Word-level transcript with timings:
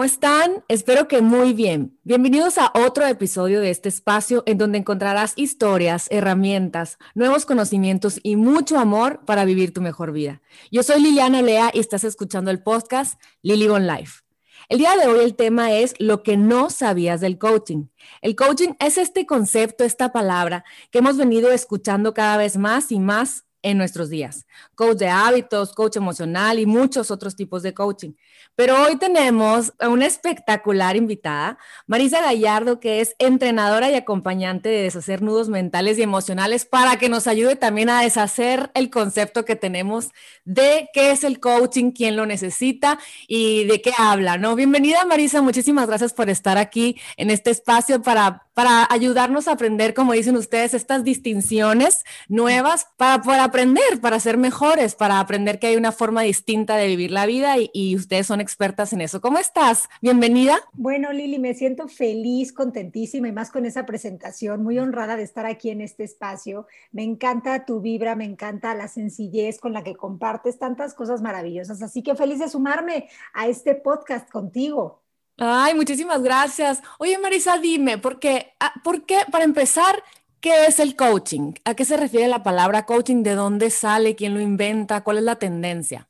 ¿cómo 0.00 0.06
están? 0.06 0.64
Espero 0.68 1.08
que 1.08 1.20
muy 1.20 1.52
bien. 1.52 1.98
Bienvenidos 2.04 2.56
a 2.56 2.72
otro 2.74 3.06
episodio 3.06 3.60
de 3.60 3.68
este 3.68 3.90
espacio 3.90 4.42
en 4.46 4.56
donde 4.56 4.78
encontrarás 4.78 5.34
historias, 5.36 6.06
herramientas, 6.10 6.96
nuevos 7.14 7.44
conocimientos 7.44 8.18
y 8.22 8.36
mucho 8.36 8.78
amor 8.78 9.20
para 9.26 9.44
vivir 9.44 9.74
tu 9.74 9.82
mejor 9.82 10.12
vida. 10.12 10.40
Yo 10.70 10.82
soy 10.82 11.02
Liliana 11.02 11.42
Lea 11.42 11.70
y 11.74 11.80
estás 11.80 12.04
escuchando 12.04 12.50
el 12.50 12.62
podcast 12.62 13.20
Lily 13.42 13.68
on 13.68 13.86
Life. 13.86 14.22
El 14.70 14.78
día 14.78 14.96
de 14.96 15.06
hoy 15.06 15.22
el 15.22 15.36
tema 15.36 15.72
es 15.72 15.94
lo 15.98 16.22
que 16.22 16.38
no 16.38 16.70
sabías 16.70 17.20
del 17.20 17.36
coaching. 17.36 17.88
El 18.22 18.36
coaching 18.36 18.70
es 18.80 18.96
este 18.96 19.26
concepto, 19.26 19.84
esta 19.84 20.12
palabra 20.12 20.64
que 20.90 21.00
hemos 21.00 21.18
venido 21.18 21.52
escuchando 21.52 22.14
cada 22.14 22.38
vez 22.38 22.56
más 22.56 22.90
y 22.90 23.00
más 23.00 23.44
en 23.62 23.78
nuestros 23.78 24.08
días. 24.08 24.46
Coach 24.74 24.98
de 24.98 25.08
hábitos, 25.08 25.74
coach 25.74 25.96
emocional 25.96 26.58
y 26.58 26.66
muchos 26.66 27.10
otros 27.10 27.36
tipos 27.36 27.62
de 27.62 27.74
coaching. 27.74 28.12
Pero 28.56 28.82
hoy 28.82 28.96
tenemos 28.96 29.72
a 29.78 29.88
una 29.88 30.06
espectacular 30.06 30.96
invitada, 30.96 31.58
Marisa 31.86 32.20
Gallardo, 32.20 32.80
que 32.80 33.00
es 33.00 33.14
entrenadora 33.18 33.90
y 33.90 33.94
acompañante 33.94 34.68
de 34.68 34.82
deshacer 34.82 35.22
nudos 35.22 35.48
mentales 35.48 35.98
y 35.98 36.02
emocionales 36.02 36.64
para 36.64 36.96
que 36.96 37.08
nos 37.08 37.26
ayude 37.26 37.56
también 37.56 37.90
a 37.90 38.02
deshacer 38.02 38.70
el 38.74 38.90
concepto 38.90 39.44
que 39.44 39.56
tenemos 39.56 40.10
de 40.44 40.88
qué 40.92 41.10
es 41.10 41.24
el 41.24 41.40
coaching, 41.40 41.92
quién 41.92 42.16
lo 42.16 42.26
necesita 42.26 42.98
y 43.26 43.64
de 43.64 43.80
qué 43.80 43.92
habla, 43.96 44.36
¿no? 44.36 44.54
Bienvenida 44.56 45.04
Marisa, 45.04 45.42
muchísimas 45.42 45.86
gracias 45.86 46.12
por 46.12 46.28
estar 46.28 46.58
aquí 46.58 46.96
en 47.16 47.30
este 47.30 47.50
espacio 47.50 48.02
para 48.02 48.46
para 48.60 48.86
ayudarnos 48.90 49.48
a 49.48 49.52
aprender, 49.52 49.94
como 49.94 50.12
dicen 50.12 50.36
ustedes, 50.36 50.74
estas 50.74 51.02
distinciones 51.02 52.04
nuevas 52.28 52.88
para 52.98 53.22
poder 53.22 53.40
aprender, 53.40 54.02
para 54.02 54.20
ser 54.20 54.36
mejores, 54.36 54.94
para 54.94 55.18
aprender 55.18 55.58
que 55.58 55.68
hay 55.68 55.76
una 55.76 55.92
forma 55.92 56.20
distinta 56.20 56.76
de 56.76 56.88
vivir 56.88 57.10
la 57.10 57.24
vida 57.24 57.54
y, 57.72 57.96
ustedes 57.96 58.26
son 58.30 58.40
expertas 58.40 58.92
en 58.92 59.00
eso. 59.00 59.20
¿Cómo 59.20 59.38
estás? 59.38 59.88
Bienvenida. 60.00 60.56
Bueno, 60.74 61.12
Lili, 61.12 61.40
me 61.40 61.52
siento 61.52 61.88
feliz, 61.88 62.52
contentísima 62.52 63.26
y 63.26 63.32
más 63.32 63.50
con 63.50 63.66
esa 63.66 63.86
presentación, 63.86 64.62
muy 64.62 64.78
honrada 64.78 65.16
de 65.16 65.24
estar 65.24 65.46
aquí 65.46 65.70
en 65.70 65.80
este 65.80 66.04
espacio. 66.04 66.68
Me 66.92 67.02
encanta 67.02 67.64
tu 67.64 67.80
vibra, 67.80 68.14
me 68.14 68.24
encanta 68.24 68.72
la 68.76 68.86
sencillez 68.86 69.58
con 69.58 69.72
la 69.72 69.82
que 69.82 69.96
compartes 69.96 70.60
tantas 70.60 70.94
cosas 70.94 71.22
maravillosas. 71.22 71.82
Así 71.82 72.04
que 72.04 72.14
feliz 72.14 72.38
de 72.38 72.48
sumarme 72.48 73.08
a 73.34 73.48
este 73.48 73.74
podcast 73.74 74.30
contigo. 74.30 75.02
Ay, 75.36 75.74
muchísimas 75.74 76.22
gracias. 76.22 76.84
Oye, 77.00 77.18
Marisa, 77.18 77.58
dime, 77.58 77.98
porque, 77.98 78.52
ah, 78.60 78.74
¿por 78.84 79.06
qué, 79.06 79.18
para 79.32 79.42
empezar, 79.42 80.04
qué 80.40 80.66
es 80.66 80.78
el 80.78 80.94
coaching? 80.94 81.54
¿A 81.64 81.74
qué 81.74 81.84
se 81.84 81.96
refiere 81.96 82.28
la 82.28 82.44
palabra 82.44 82.86
coaching? 82.86 83.24
¿De 83.24 83.34
dónde 83.34 83.70
sale? 83.70 84.14
¿Quién 84.14 84.34
lo 84.34 84.40
inventa? 84.40 85.02
¿Cuál 85.02 85.18
es 85.18 85.24
la 85.24 85.34
tendencia? 85.34 86.09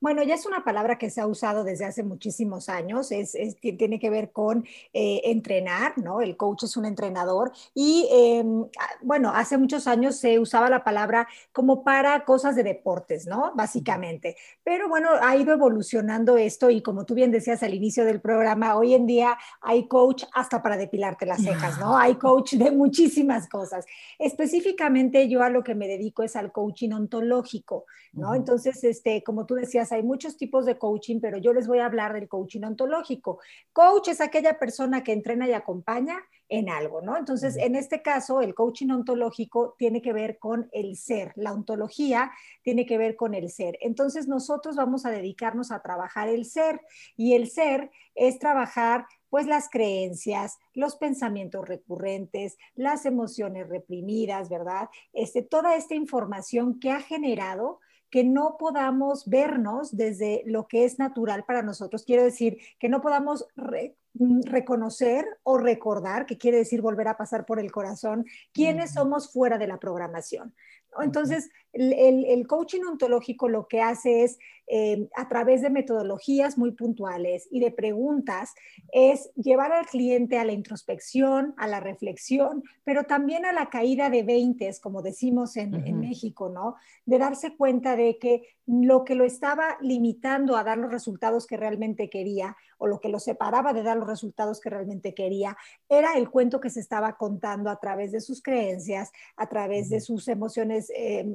Bueno, 0.00 0.22
ya 0.22 0.34
es 0.34 0.46
una 0.46 0.64
palabra 0.64 0.98
que 0.98 1.10
se 1.10 1.20
ha 1.20 1.26
usado 1.26 1.64
desde 1.64 1.84
hace 1.84 2.02
muchísimos 2.02 2.68
años, 2.68 3.10
es, 3.12 3.36
tiene 3.60 3.98
que 3.98 4.10
ver 4.10 4.32
con 4.32 4.64
eh, 4.92 5.22
entrenar, 5.24 5.98
¿no? 5.98 6.20
El 6.20 6.36
coach 6.36 6.64
es 6.64 6.76
un 6.76 6.84
entrenador 6.84 7.52
y 7.74 8.08
em, 8.10 8.64
ah, 8.78 8.88
bueno, 9.02 9.32
hace 9.34 9.58
muchos 9.58 9.86
años 9.86 10.16
se 10.16 10.38
usaba 10.38 10.68
la 10.70 10.84
palabra 10.84 11.26
como 11.52 11.82
para 11.84 12.24
cosas 12.24 12.56
de 12.56 12.62
deportes, 12.62 13.26
¿no? 13.26 13.52
Básicamente. 13.54 14.36
Pero 14.62 14.88
bueno, 14.88 15.10
ha 15.20 15.36
ido 15.36 15.52
evolucionando 15.52 16.36
esto 16.36 16.70
y 16.70 16.82
como 16.82 17.04
tú 17.04 17.14
bien 17.14 17.30
decías 17.30 17.62
al 17.62 17.74
inicio 17.74 18.04
del 18.04 18.20
programa, 18.20 18.76
hoy 18.76 18.94
en 18.94 19.06
día 19.06 19.36
hay 19.60 19.88
coach 19.88 20.24
hasta 20.32 20.62
para 20.62 20.76
depilarte 20.76 21.26
las 21.26 21.42
cejas, 21.42 21.78
¿no? 21.78 21.96
Hay 21.96 22.14
coach 22.16 22.54
de 22.54 22.70
muchísimas 22.70 23.48
cosas. 23.48 23.86
Específicamente 24.18 25.28
yo 25.28 25.42
a 25.42 25.50
lo 25.50 25.64
que 25.64 25.74
me 25.74 25.88
dedico 25.88 26.22
es 26.22 26.36
al 26.36 26.52
coaching 26.52 26.90
ontológico, 26.90 27.86
¿no? 28.12 28.34
Entonces, 28.34 28.82
este 28.84 29.23
como 29.24 29.46
tú 29.46 29.54
decías, 29.54 29.90
hay 29.92 30.02
muchos 30.02 30.36
tipos 30.36 30.66
de 30.66 30.78
coaching, 30.78 31.20
pero 31.20 31.38
yo 31.38 31.52
les 31.52 31.66
voy 31.66 31.78
a 31.78 31.86
hablar 31.86 32.12
del 32.12 32.28
coaching 32.28 32.62
ontológico. 32.62 33.40
Coach 33.72 34.08
es 34.08 34.20
aquella 34.20 34.58
persona 34.58 35.02
que 35.02 35.12
entrena 35.12 35.48
y 35.48 35.52
acompaña 35.52 36.20
en 36.48 36.68
algo, 36.68 37.00
¿no? 37.00 37.16
Entonces, 37.16 37.56
en 37.56 37.74
este 37.74 38.02
caso, 38.02 38.40
el 38.40 38.54
coaching 38.54 38.90
ontológico 38.90 39.74
tiene 39.78 40.02
que 40.02 40.12
ver 40.12 40.38
con 40.38 40.68
el 40.72 40.96
ser, 40.96 41.32
la 41.36 41.52
ontología 41.52 42.30
tiene 42.62 42.86
que 42.86 42.98
ver 42.98 43.16
con 43.16 43.34
el 43.34 43.50
ser. 43.50 43.78
Entonces, 43.80 44.28
nosotros 44.28 44.76
vamos 44.76 45.06
a 45.06 45.10
dedicarnos 45.10 45.72
a 45.72 45.80
trabajar 45.80 46.28
el 46.28 46.44
ser 46.44 46.80
y 47.16 47.34
el 47.34 47.50
ser 47.50 47.90
es 48.14 48.38
trabajar 48.38 49.06
pues 49.30 49.46
las 49.46 49.68
creencias, 49.68 50.58
los 50.74 50.94
pensamientos 50.94 51.68
recurrentes, 51.68 52.56
las 52.76 53.04
emociones 53.04 53.68
reprimidas, 53.68 54.48
¿verdad? 54.48 54.88
Este, 55.12 55.42
toda 55.42 55.74
esta 55.74 55.96
información 55.96 56.78
que 56.78 56.92
ha 56.92 57.00
generado 57.00 57.80
que 58.14 58.22
no 58.22 58.58
podamos 58.60 59.28
vernos 59.28 59.96
desde 59.96 60.44
lo 60.46 60.68
que 60.68 60.84
es 60.84 61.00
natural 61.00 61.42
para 61.44 61.62
nosotros. 61.62 62.04
Quiero 62.04 62.22
decir, 62.22 62.58
que 62.78 62.88
no 62.88 63.00
podamos 63.00 63.44
mm, 63.56 64.42
reconocer 64.42 65.26
o 65.42 65.58
recordar, 65.58 66.24
que 66.24 66.38
quiere 66.38 66.58
decir 66.58 66.80
volver 66.80 67.08
a 67.08 67.16
pasar 67.16 67.44
por 67.44 67.58
el 67.58 67.72
corazón, 67.72 68.24
quiénes 68.52 68.92
somos 68.92 69.32
fuera 69.32 69.58
de 69.58 69.66
la 69.66 69.80
programación. 69.80 70.54
Entonces, 71.02 71.50
el, 71.74 72.46
coaching 72.46 72.82
ontológico 72.82 73.48
lo 73.48 73.66
que 73.66 73.80
hace 73.80 74.24
es, 74.24 74.38
eh, 74.66 75.08
a 75.14 75.28
través 75.28 75.60
de 75.60 75.70
metodologías 75.70 76.56
muy 76.56 76.72
puntuales 76.72 77.48
y 77.50 77.60
de 77.60 77.70
preguntas, 77.70 78.54
es 78.92 79.30
llevar 79.34 79.72
al 79.72 79.86
cliente 79.86 80.38
a 80.38 80.44
la 80.44 80.52
introspección, 80.52 81.54
a 81.56 81.66
la 81.66 81.80
reflexión, 81.80 82.62
pero 82.84 83.04
también 83.04 83.44
a 83.44 83.52
la 83.52 83.68
caída 83.68 84.08
de 84.08 84.22
veintes, 84.22 84.80
como 84.80 85.02
decimos 85.02 85.56
en, 85.56 85.74
en 85.86 86.00
México, 86.00 86.48
¿no? 86.48 86.76
De 87.04 87.18
darse 87.18 87.56
cuenta 87.56 87.96
de 87.96 88.18
que 88.18 88.42
lo 88.66 89.04
que 89.04 89.14
lo 89.14 89.24
estaba 89.24 89.76
limitando 89.80 90.56
a 90.56 90.64
dar 90.64 90.78
los 90.78 90.90
resultados 90.90 91.46
que 91.46 91.58
realmente 91.58 92.08
quería 92.08 92.56
o 92.78 92.86
lo 92.86 92.98
que 92.98 93.10
lo 93.10 93.18
separaba 93.18 93.72
de 93.72 93.82
dar 93.82 93.96
los 93.96 94.08
resultados 94.08 94.60
que 94.60 94.70
realmente 94.70 95.14
quería 95.14 95.56
era 95.88 96.16
el 96.16 96.30
cuento 96.30 96.60
que 96.60 96.70
se 96.70 96.80
estaba 96.80 97.16
contando 97.16 97.68
a 97.70 97.78
través 97.78 98.12
de 98.12 98.20
sus 98.20 98.42
creencias, 98.42 99.12
a 99.36 99.48
través 99.48 99.90
de 99.90 100.00
sus 100.00 100.28
emociones 100.28 100.90
eh, 100.96 101.26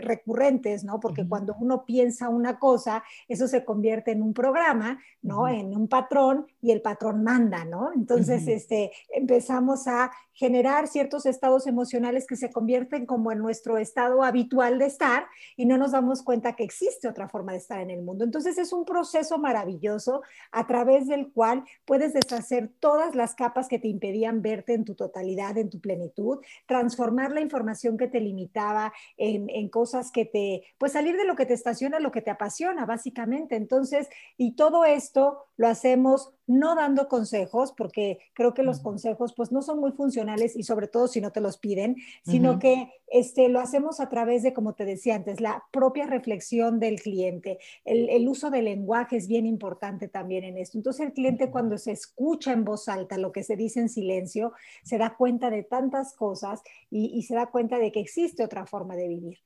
recurrentes, 0.00 0.84
¿no? 0.84 1.00
Porque 1.00 1.26
cuando 1.26 1.54
uno 1.60 1.84
piensa 1.84 2.28
una 2.28 2.58
cosa, 2.58 3.04
eso 3.28 3.48
se 3.48 3.64
convierte 3.64 4.12
en 4.12 4.22
un 4.22 4.34
programa, 4.34 4.98
¿no? 5.22 5.48
En 5.48 5.76
un 5.76 5.88
patrón 5.88 6.46
y 6.60 6.72
el 6.72 6.82
patrón 6.82 7.22
manda, 7.22 7.64
¿no? 7.64 7.92
Entonces, 7.94 8.46
este, 8.48 8.92
empezamos 9.14 9.86
a 9.86 10.10
generar 10.34 10.88
ciertos 10.88 11.26
estados 11.26 11.66
emocionales 11.66 12.26
que 12.26 12.36
se 12.36 12.50
convierten 12.50 13.06
como 13.06 13.30
en 13.30 13.38
nuestro 13.38 13.78
estado 13.78 14.24
habitual 14.24 14.78
de 14.78 14.86
estar 14.86 15.26
y 15.56 15.64
no 15.64 15.78
nos 15.78 15.92
damos 15.92 16.22
cuenta 16.22 16.56
que 16.56 16.64
existe 16.64 17.08
otra 17.08 17.28
forma 17.28 17.52
de 17.52 17.58
estar 17.58 17.80
en 17.80 17.90
el 17.90 18.02
mundo. 18.02 18.24
Entonces 18.24 18.58
es 18.58 18.72
un 18.72 18.84
proceso 18.84 19.38
maravilloso 19.38 20.22
a 20.50 20.66
través 20.66 21.06
del 21.06 21.30
cual 21.32 21.64
puedes 21.84 22.12
deshacer 22.12 22.70
todas 22.80 23.14
las 23.14 23.34
capas 23.34 23.68
que 23.68 23.78
te 23.78 23.88
impedían 23.88 24.42
verte 24.42 24.74
en 24.74 24.84
tu 24.84 24.96
totalidad, 24.96 25.56
en 25.56 25.70
tu 25.70 25.80
plenitud, 25.80 26.40
transformar 26.66 27.30
la 27.30 27.40
información 27.40 27.96
que 27.96 28.08
te 28.08 28.20
limitaba 28.20 28.92
en, 29.16 29.48
en 29.50 29.68
cosas 29.74 30.12
que 30.12 30.24
te, 30.24 30.62
pues 30.78 30.92
salir 30.92 31.16
de 31.16 31.24
lo 31.24 31.34
que 31.34 31.46
te 31.46 31.54
estaciona, 31.54 31.98
lo 31.98 32.12
que 32.12 32.22
te 32.22 32.30
apasiona, 32.30 32.86
básicamente. 32.86 33.56
Entonces, 33.56 34.08
y 34.36 34.52
todo 34.52 34.84
esto 34.84 35.46
lo 35.56 35.66
hacemos 35.66 36.32
no 36.46 36.76
dando 36.76 37.08
consejos, 37.08 37.72
porque 37.72 38.18
creo 38.34 38.54
que 38.54 38.62
los 38.62 38.78
consejos 38.78 39.34
pues 39.34 39.50
no 39.50 39.62
son 39.62 39.80
muy 39.80 39.90
funcionales 39.90 40.54
y 40.54 40.62
sobre 40.62 40.86
todo 40.86 41.08
si 41.08 41.20
no 41.20 41.32
te 41.32 41.40
los 41.40 41.58
piden, 41.58 41.96
sino 42.22 42.60
que 42.60 42.92
este, 43.08 43.48
lo 43.48 43.58
hacemos 43.58 43.98
a 43.98 44.08
través 44.08 44.44
de, 44.44 44.52
como 44.52 44.74
te 44.74 44.84
decía 44.84 45.16
antes, 45.16 45.40
la 45.40 45.64
propia 45.72 46.06
reflexión 46.06 46.78
del 46.78 47.00
cliente. 47.00 47.58
El, 47.84 48.28
uso 48.28 48.50
del 48.50 48.66
lenguaje 48.66 49.16
es 49.16 49.26
bien 49.26 49.44
importante 49.44 50.06
también 50.06 50.44
en 50.44 50.56
esto. 50.58 50.78
Entonces 50.78 51.06
el 51.06 51.14
cliente 51.14 51.50
cuando 51.50 51.78
se 51.78 51.90
escucha 51.90 52.52
en 52.52 52.64
voz 52.64 52.88
alta 52.88 53.18
lo 53.18 53.32
que 53.32 53.42
se 53.42 53.56
dice 53.56 53.80
en 53.80 53.88
silencio, 53.88 54.52
se 54.84 54.98
da 54.98 55.16
cuenta 55.16 55.50
de 55.50 55.64
tantas 55.64 56.14
cosas 56.14 56.62
y, 56.90 57.06
y 57.06 57.22
se 57.22 57.34
da 57.34 57.46
cuenta 57.46 57.78
de 57.78 57.90
que 57.90 58.00
existe 58.00 58.44
otra 58.44 58.66
forma 58.66 58.94
de 58.94 59.08
vivir. 59.08 59.38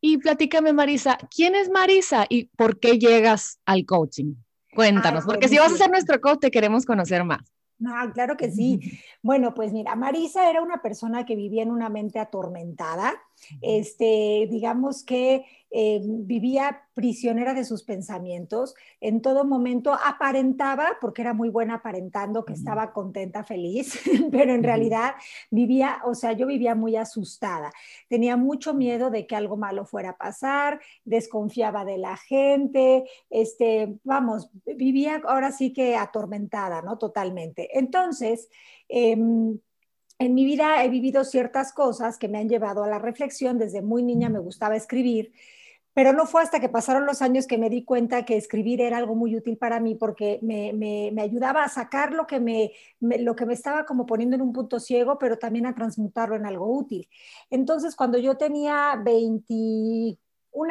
Y 0.00 0.18
platícame, 0.18 0.72
Marisa, 0.72 1.18
¿quién 1.34 1.54
es 1.54 1.70
Marisa 1.70 2.26
y 2.28 2.44
por 2.44 2.78
qué 2.78 2.98
llegas 2.98 3.60
al 3.64 3.84
coaching? 3.84 4.34
Cuéntanos, 4.74 5.24
porque 5.24 5.48
si 5.48 5.58
vas 5.58 5.72
a 5.72 5.76
ser 5.76 5.90
nuestro 5.90 6.20
coach, 6.20 6.40
te 6.40 6.50
queremos 6.50 6.84
conocer 6.84 7.24
más. 7.24 7.40
No, 7.78 7.92
claro 8.12 8.36
que 8.36 8.50
sí. 8.50 9.00
Bueno, 9.22 9.52
pues 9.54 9.72
mira, 9.72 9.94
Marisa 9.96 10.48
era 10.48 10.62
una 10.62 10.80
persona 10.80 11.26
que 11.26 11.36
vivía 11.36 11.62
en 11.62 11.70
una 11.70 11.88
mente 11.88 12.18
atormentada. 12.18 13.14
Este, 13.60 14.48
digamos 14.50 15.04
que 15.04 15.44
eh, 15.70 16.00
vivía 16.02 16.84
prisionera 16.94 17.52
de 17.52 17.64
sus 17.64 17.82
pensamientos, 17.82 18.74
en 19.00 19.20
todo 19.20 19.44
momento 19.44 19.92
aparentaba, 19.92 20.96
porque 21.00 21.22
era 21.22 21.34
muy 21.34 21.48
buena 21.48 21.74
aparentando, 21.74 22.44
que 22.44 22.54
estaba 22.54 22.92
contenta, 22.92 23.44
feliz, 23.44 24.00
pero 24.30 24.54
en 24.54 24.62
realidad 24.62 25.16
vivía, 25.50 26.00
o 26.04 26.14
sea, 26.14 26.32
yo 26.32 26.46
vivía 26.46 26.74
muy 26.74 26.96
asustada, 26.96 27.72
tenía 28.08 28.36
mucho 28.36 28.74
miedo 28.74 29.10
de 29.10 29.26
que 29.26 29.36
algo 29.36 29.56
malo 29.56 29.84
fuera 29.84 30.10
a 30.10 30.16
pasar, 30.16 30.80
desconfiaba 31.04 31.84
de 31.84 31.98
la 31.98 32.16
gente, 32.16 33.04
este, 33.28 33.98
vamos, 34.04 34.50
vivía 34.64 35.20
ahora 35.26 35.52
sí 35.52 35.72
que 35.72 35.96
atormentada, 35.96 36.80
¿no? 36.80 36.96
Totalmente. 36.96 37.76
Entonces, 37.78 38.48
em, 38.88 39.58
en 40.18 40.34
mi 40.34 40.44
vida 40.44 40.84
he 40.84 40.88
vivido 40.88 41.24
ciertas 41.24 41.72
cosas 41.72 42.18
que 42.18 42.28
me 42.28 42.38
han 42.38 42.48
llevado 42.48 42.84
a 42.84 42.88
la 42.88 42.98
reflexión. 42.98 43.58
Desde 43.58 43.82
muy 43.82 44.02
niña 44.02 44.28
me 44.28 44.38
gustaba 44.38 44.76
escribir 44.76 45.32
pero 45.96 46.12
no 46.12 46.26
fue 46.26 46.42
hasta 46.42 46.60
que 46.60 46.68
pasaron 46.68 47.06
los 47.06 47.22
años 47.22 47.46
que 47.46 47.56
me 47.56 47.70
di 47.70 47.82
cuenta 47.82 48.26
que 48.26 48.36
escribir 48.36 48.82
era 48.82 48.98
algo 48.98 49.14
muy 49.14 49.34
útil 49.34 49.56
para 49.56 49.80
mí 49.80 49.94
porque 49.94 50.38
me, 50.42 50.74
me, 50.74 51.10
me 51.10 51.22
ayudaba 51.22 51.64
a 51.64 51.70
sacar 51.70 52.12
lo 52.12 52.26
que 52.26 52.38
me, 52.38 52.72
lo 53.00 53.34
que 53.34 53.46
me 53.46 53.54
estaba 53.54 53.86
como 53.86 54.04
poniendo 54.04 54.36
en 54.36 54.42
un 54.42 54.52
punto 54.52 54.78
ciego, 54.78 55.18
pero 55.18 55.38
también 55.38 55.64
a 55.64 55.74
transmutarlo 55.74 56.36
en 56.36 56.44
algo 56.44 56.70
útil. 56.70 57.08
Entonces, 57.48 57.96
cuando 57.96 58.18
yo 58.18 58.36
tenía 58.36 59.00
21 59.02 60.18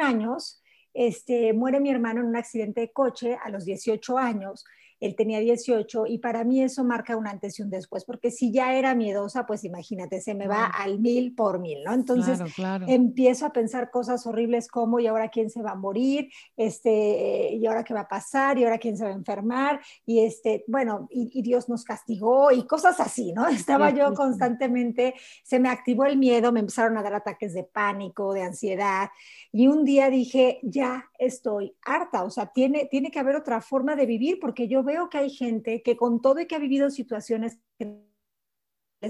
años, 0.00 0.62
este, 0.94 1.52
muere 1.52 1.80
mi 1.80 1.90
hermano 1.90 2.20
en 2.20 2.26
un 2.26 2.36
accidente 2.36 2.82
de 2.82 2.92
coche 2.92 3.36
a 3.42 3.50
los 3.50 3.64
18 3.64 4.18
años 4.18 4.64
él 5.00 5.14
tenía 5.16 5.40
18 5.40 6.06
y 6.06 6.18
para 6.18 6.44
mí 6.44 6.62
eso 6.62 6.84
marca 6.84 7.16
un 7.16 7.26
antes 7.26 7.58
y 7.58 7.62
un 7.62 7.70
después, 7.70 8.04
porque 8.04 8.30
si 8.30 8.52
ya 8.52 8.74
era 8.74 8.94
miedosa, 8.94 9.46
pues 9.46 9.64
imagínate, 9.64 10.20
se 10.20 10.34
me 10.34 10.48
va 10.48 10.66
al 10.66 10.98
mil 10.98 11.34
por 11.34 11.58
mil, 11.58 11.82
¿no? 11.84 11.92
Entonces 11.92 12.40
empiezo 12.86 13.46
a 13.46 13.52
pensar 13.52 13.90
cosas 13.90 14.26
horribles 14.26 14.68
como, 14.68 15.00
¿y 15.00 15.06
ahora 15.06 15.28
quién 15.28 15.50
se 15.50 15.62
va 15.62 15.72
a 15.72 15.74
morir? 15.76 16.30
Este, 16.56 17.54
¿Y 17.54 17.66
ahora 17.66 17.84
qué 17.84 17.94
va 17.94 18.00
a 18.00 18.08
pasar? 18.08 18.58
¿Y 18.58 18.64
ahora 18.64 18.78
quién 18.78 18.96
se 18.96 19.04
va 19.04 19.10
a 19.10 19.14
enfermar? 19.14 19.80
Y 20.04 20.20
este, 20.20 20.64
bueno, 20.66 21.08
y, 21.10 21.42
Dios 21.46 21.68
nos 21.68 21.84
castigó 21.84 22.50
y 22.50 22.66
cosas 22.66 22.98
así, 22.98 23.32
¿no? 23.32 23.46
Estaba 23.48 23.90
yo 23.90 24.12
constantemente, 24.14 25.14
se 25.44 25.60
me 25.60 25.68
activó 25.68 26.04
el 26.06 26.16
miedo, 26.16 26.50
me 26.52 26.60
empezaron 26.60 26.96
a 26.96 27.02
dar 27.02 27.14
ataques 27.14 27.52
de 27.54 27.64
pánico, 27.64 28.32
de 28.32 28.42
ansiedad, 28.42 29.10
y 29.52 29.68
un 29.68 29.84
día 29.84 30.10
dije, 30.10 30.58
ya 30.62 31.06
estoy 31.18 31.74
harta, 31.84 32.24
o 32.24 32.30
sea, 32.30 32.46
tiene, 32.46 32.86
tiene 32.90 33.10
que 33.10 33.18
haber 33.18 33.36
otra 33.36 33.60
forma 33.60 33.96
de 33.96 34.06
vivir, 34.06 34.38
porque 34.40 34.68
yo 34.68 34.82
veo 34.86 35.10
que 35.10 35.18
hay 35.18 35.30
gente 35.30 35.82
que 35.82 35.96
con 35.96 36.22
todo 36.22 36.40
y 36.40 36.46
que 36.46 36.56
ha 36.56 36.58
vivido 36.58 36.88
situaciones 36.88 37.58
que 37.78 38.00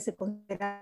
se 0.00 0.16
consideran 0.16 0.80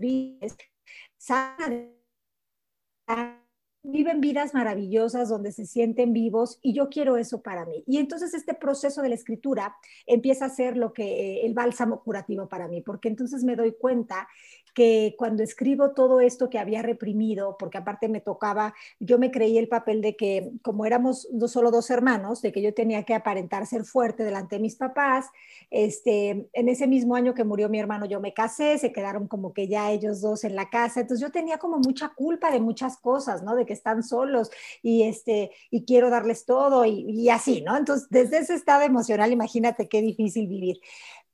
viven 3.85 4.21
vidas 4.21 4.55
maravillosas 4.55 5.29
donde 5.29 5.53
se 5.53 5.67
sienten 5.67 6.15
vivos 6.15 6.59
y 6.63 6.73
yo 6.73 6.89
quiero 6.89 7.19
eso 7.19 7.43
para 7.43 7.67
mí. 7.67 7.85
Y 7.87 7.99
entonces 7.99 8.33
este 8.33 8.55
proceso 8.55 9.03
de 9.03 9.11
la 9.11 9.15
escritura 9.15 9.77
empieza 10.07 10.47
a 10.47 10.51
ser 10.51 10.77
lo 10.77 10.93
que 10.93 11.05
eh, 11.05 11.47
el 11.47 11.53
bálsamo 11.53 12.03
curativo 12.03 12.49
para 12.49 12.67
mí, 12.67 12.81
porque 12.81 13.09
entonces 13.09 13.45
me 13.45 13.57
doy 13.57 13.77
cuenta 13.79 14.27
que 14.75 15.15
cuando 15.17 15.43
escribo 15.43 15.93
todo 15.93 16.21
esto 16.21 16.51
que 16.51 16.59
había 16.59 16.83
reprimido, 16.83 17.57
porque 17.59 17.79
aparte 17.79 18.09
me 18.09 18.21
tocaba, 18.21 18.75
yo 19.01 19.19
me 19.19 19.31
creí 19.31 19.57
el 19.57 19.69
papel 19.69 20.03
de 20.03 20.17
que 20.17 20.53
como 20.63 20.85
éramos 20.85 21.29
no 21.33 21.49
solo 21.49 21.71
dos 21.71 21.91
hermanos, 21.91 22.43
de 22.43 22.53
que 22.53 22.61
yo 22.61 22.75
tenía 22.75 23.05
que 23.05 23.15
aparentar 23.15 23.67
ser 23.67 23.85
fuerte 23.85 24.25
delante 24.25 24.57
de 24.57 24.63
mis 24.63 24.77
papás, 24.77 25.27
este, 25.71 26.49
en 26.53 26.69
ese 26.69 26.87
mismo 26.87 27.17
año 27.17 27.35
que 27.35 27.45
murió 27.45 27.69
mi 27.69 27.79
hermano 27.79 28.07
yo 28.07 28.21
me 28.21 28.35
casé, 28.35 28.79
se 28.79 28.93
quedaron 28.93 29.29
como 29.29 29.53
que 29.53 29.69
ya 29.69 29.91
ellos 29.91 30.21
dos 30.21 30.45
en 30.45 30.57
la 30.57 30.69
casa, 30.69 31.01
entonces 31.01 31.25
yo 31.25 31.33
tenía 31.33 31.59
como 31.59 31.79
mucha 31.79 32.11
culpa 32.11 32.51
de 32.51 32.61
muchas 32.61 32.97
cosas, 32.97 33.43
¿no? 33.43 33.55
De 33.55 33.67
que 33.67 33.73
están 33.73 34.03
solos 34.03 34.51
y, 34.83 35.05
este, 35.05 35.53
y 35.71 35.85
quiero 35.85 36.11
darles 36.11 36.45
todo 36.45 36.85
y, 36.85 37.07
y 37.09 37.29
así, 37.31 37.63
¿no? 37.63 37.77
Entonces, 37.77 38.09
desde 38.11 38.39
ese 38.39 38.55
estado 38.55 38.83
emocional, 38.83 39.33
imagínate 39.33 39.89
qué 39.89 40.03
difícil 40.03 40.49
vivir. 40.49 40.81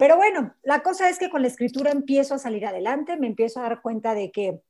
Pero 0.01 0.17
bueno, 0.17 0.55
la 0.63 0.83
cosa 0.83 1.11
es 1.11 1.19
que 1.19 1.29
con 1.29 1.43
la 1.43 1.49
escritura 1.49 1.91
empiezo 1.91 2.35
a 2.35 2.39
salir 2.39 2.65
adelante, 2.65 3.19
me 3.19 3.27
empiezo 3.27 3.61
a 3.61 3.65
dar 3.65 3.83
cuenta 3.83 4.15
de 4.15 4.31
que 4.31 4.63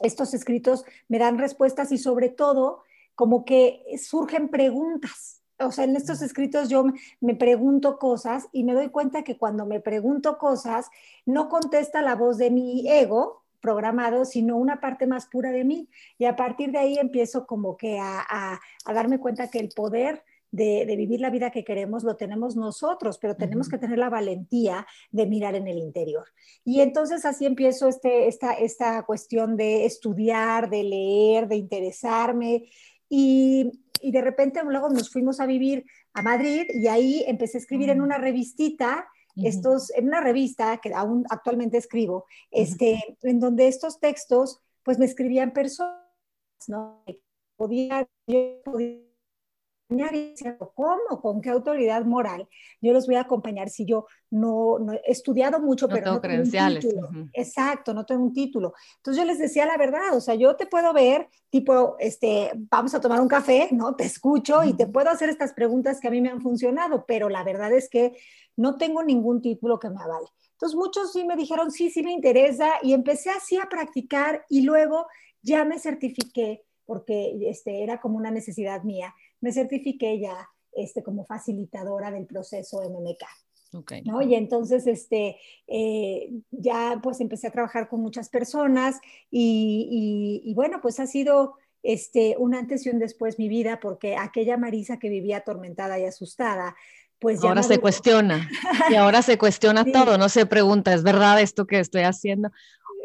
estos 0.00 0.32
escritos 0.32 0.86
me 1.06 1.18
dan 1.18 1.36
respuestas 1.36 1.92
y 1.92 1.98
sobre 1.98 2.30
todo 2.30 2.82
como 3.14 3.44
que 3.44 3.84
surgen 4.02 4.48
preguntas. 4.48 5.42
O 5.58 5.70
sea, 5.70 5.84
en 5.84 5.96
estos 5.96 6.22
escritos 6.22 6.70
yo 6.70 6.86
me 7.20 7.34
pregunto 7.34 7.98
cosas 7.98 8.48
y 8.52 8.64
me 8.64 8.72
doy 8.72 8.88
cuenta 8.88 9.22
que 9.22 9.36
cuando 9.36 9.66
me 9.66 9.80
pregunto 9.80 10.38
cosas 10.38 10.88
no 11.26 11.50
contesta 11.50 12.00
la 12.00 12.14
voz 12.14 12.38
de 12.38 12.50
mi 12.50 12.90
ego 12.90 13.42
programado, 13.60 14.24
sino 14.24 14.56
una 14.56 14.80
parte 14.80 15.06
más 15.06 15.26
pura 15.26 15.52
de 15.52 15.64
mí. 15.64 15.90
Y 16.16 16.24
a 16.24 16.36
partir 16.36 16.72
de 16.72 16.78
ahí 16.78 16.96
empiezo 16.96 17.46
como 17.46 17.76
que 17.76 17.98
a, 17.98 18.24
a 18.30 18.92
darme 18.94 19.20
cuenta 19.20 19.50
que 19.50 19.58
el 19.58 19.68
poder 19.68 20.24
de, 20.50 20.84
vivir 20.96 21.20
la 21.20 21.30
vida 21.30 21.50
que 21.50 21.64
queremos 21.64 22.04
lo 22.04 22.16
tenemos 22.16 22.56
nosotros, 22.56 23.18
pero 23.18 23.36
tenemos 23.36 23.68
que 23.68 23.78
tener 23.78 23.98
la 23.98 24.10
valentía 24.10 24.86
de 25.10 25.26
mirar 25.26 25.54
en 25.54 25.68
el 25.68 25.78
interior. 25.78 26.26
Y 26.64 26.80
entonces 26.80 27.24
así 27.24 27.46
empiezo 27.46 27.88
este, 27.88 28.28
esta, 28.28 28.54
esta 28.54 29.02
cuestión 29.04 29.56
de 29.56 29.84
estudiar, 29.84 30.70
de 30.70 30.82
leer, 30.82 31.48
de 31.48 31.56
interesarme. 31.56 32.68
Y, 33.08 33.70
y 34.00 34.12
de 34.12 34.20
repente 34.20 34.60
luego 34.64 34.88
nos 34.88 35.10
fuimos 35.10 35.40
a 35.40 35.46
vivir 35.46 35.84
a 36.14 36.22
Madrid 36.22 36.66
y 36.68 36.86
ahí 36.88 37.24
empecé 37.26 37.58
a 37.58 37.60
escribir 37.60 37.90
en 37.90 38.00
una 38.00 38.18
revistita 38.18 39.08
estos, 39.36 39.90
en 39.90 40.08
una 40.08 40.20
revista 40.20 40.78
que 40.78 40.92
aún 40.92 41.24
actualmente 41.30 41.78
escribo, 41.78 42.26
este, 42.50 43.16
en 43.22 43.40
donde 43.40 43.68
estos 43.68 44.00
textos, 44.00 44.60
pues 44.82 44.98
me 44.98 45.06
escribían 45.06 45.52
personas, 45.52 46.00
¿no? 46.68 47.02
Podía, 47.56 48.08
yo 48.26 48.62
podía 48.64 49.09
y 49.90 50.34
¿cómo? 50.74 51.20
¿Con 51.20 51.40
qué 51.40 51.50
autoridad 51.50 52.04
moral 52.04 52.48
yo 52.80 52.92
los 52.92 53.06
voy 53.06 53.16
a 53.16 53.22
acompañar 53.22 53.68
si 53.70 53.84
yo 53.84 54.06
no, 54.30 54.78
he 55.04 55.10
estudiado 55.10 55.60
mucho, 55.60 55.88
pero 55.88 56.04
tengo 56.04 56.16
no 56.16 56.22
credenciales. 56.22 56.86
Tengo 56.86 57.00
un 57.00 57.06
título? 57.08 57.30
Exacto, 57.32 57.92
no 57.92 58.06
tengo 58.06 58.22
un 58.22 58.32
título. 58.32 58.74
Entonces 58.98 59.20
yo 59.20 59.26
les 59.26 59.38
decía 59.38 59.66
la 59.66 59.76
verdad, 59.76 60.16
o 60.16 60.20
sea, 60.20 60.34
yo 60.36 60.54
te 60.54 60.66
puedo 60.66 60.92
ver, 60.92 61.28
tipo, 61.50 61.96
este, 61.98 62.52
vamos 62.54 62.94
a 62.94 63.00
tomar 63.00 63.20
un 63.20 63.28
café, 63.28 63.68
¿no? 63.72 63.96
Te 63.96 64.04
escucho 64.04 64.62
y 64.62 64.74
te 64.74 64.86
puedo 64.86 65.10
hacer 65.10 65.28
estas 65.28 65.52
preguntas 65.52 66.00
que 66.00 66.08
a 66.08 66.12
mí 66.12 66.20
me 66.20 66.30
han 66.30 66.40
funcionado, 66.40 67.04
pero 67.06 67.28
la 67.28 67.42
verdad 67.42 67.72
es 67.72 67.88
que 67.88 68.16
no 68.56 68.76
tengo 68.76 69.02
ningún 69.02 69.42
título 69.42 69.80
que 69.80 69.90
me 69.90 70.00
avale. 70.00 70.28
Entonces 70.52 70.76
muchos 70.76 71.12
sí 71.12 71.24
me 71.24 71.36
dijeron, 71.36 71.70
sí, 71.70 71.90
sí 71.90 72.02
me 72.02 72.12
interesa 72.12 72.74
y 72.82 72.92
empecé 72.92 73.30
así 73.30 73.56
a 73.56 73.68
practicar 73.68 74.44
y 74.48 74.62
luego 74.62 75.06
ya 75.42 75.64
me 75.64 75.78
certifiqué 75.78 76.62
porque 76.84 77.38
este, 77.48 77.82
era 77.82 78.00
como 78.00 78.16
una 78.16 78.30
necesidad 78.30 78.82
mía 78.82 79.14
me 79.40 79.52
certifiqué 79.52 80.18
ya 80.20 80.48
este, 80.72 81.02
como 81.02 81.24
facilitadora 81.24 82.10
del 82.10 82.26
proceso 82.26 82.80
MMK. 82.82 83.24
Okay. 83.72 84.02
¿no? 84.02 84.20
Y 84.20 84.34
entonces 84.34 84.86
este, 84.88 85.36
eh, 85.68 86.32
ya 86.50 86.98
pues 87.02 87.20
empecé 87.20 87.46
a 87.46 87.52
trabajar 87.52 87.88
con 87.88 88.00
muchas 88.00 88.28
personas 88.28 88.96
y, 89.30 90.40
y, 90.44 90.54
bueno, 90.54 90.80
pues 90.82 90.98
ha 90.98 91.06
sido 91.06 91.54
este, 91.84 92.34
un 92.36 92.56
antes 92.56 92.84
y 92.84 92.90
un 92.90 92.98
después 92.98 93.38
mi 93.38 93.48
vida 93.48 93.78
porque 93.80 94.16
aquella 94.16 94.56
Marisa 94.56 94.98
que 94.98 95.08
vivía 95.08 95.38
atormentada 95.38 96.00
y 96.00 96.04
asustada, 96.04 96.74
pues 97.20 97.40
ya... 97.40 97.50
Ahora 97.50 97.62
se 97.62 97.78
cuestiona 97.78 98.50
y 98.90 98.96
ahora 98.96 99.22
se 99.22 99.38
cuestiona 99.38 99.84
todo, 99.92 100.18
no 100.18 100.28
se 100.28 100.46
pregunta, 100.46 100.92
¿es 100.92 101.04
verdad 101.04 101.40
esto 101.40 101.66
que 101.66 101.78
estoy 101.78 102.02
haciendo? 102.02 102.50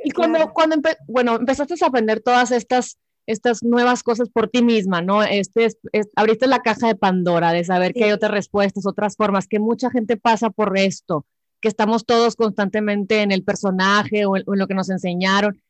Y 0.04 0.12
cuando, 0.12 0.52
cuando 0.52 0.78
bueno, 1.08 1.36
empezaste 1.36 1.76
a 1.80 1.88
aprender 1.88 2.22
todas 2.22 2.52
estas 2.52 2.98
estas 3.28 3.64
nuevas 3.64 4.04
cosas 4.04 4.30
por 4.30 4.50
ti 4.50 4.64
misma, 4.64 5.02
¿no? 5.02 5.24
Este 5.24 5.68
abriste 6.16 6.48
la 6.48 6.62
caja 6.62 6.88
de 6.88 6.96
Pandora 6.96 7.52
de 7.52 7.64
saber 7.64 7.94
que 7.94 8.06
hay 8.06 8.12
otras 8.12 8.32
respuestas, 8.32 8.86
otras 8.86 9.16
formas, 9.16 9.48
que 9.48 9.60
mucha 9.60 9.90
gente 9.90 10.18
pasa 10.18 10.50
por 10.50 10.78
esto, 10.78 11.26
que 11.60 11.68
estamos 11.68 12.06
todos 12.06 12.36
constantemente 12.36 13.22
en 13.22 13.32
el 13.32 13.44
personaje 13.44 14.26
o 14.26 14.38
en, 14.38 14.44
lo 14.46 14.68
que 14.68 14.76
nos 14.76 14.90
enseñaron. 14.90 15.62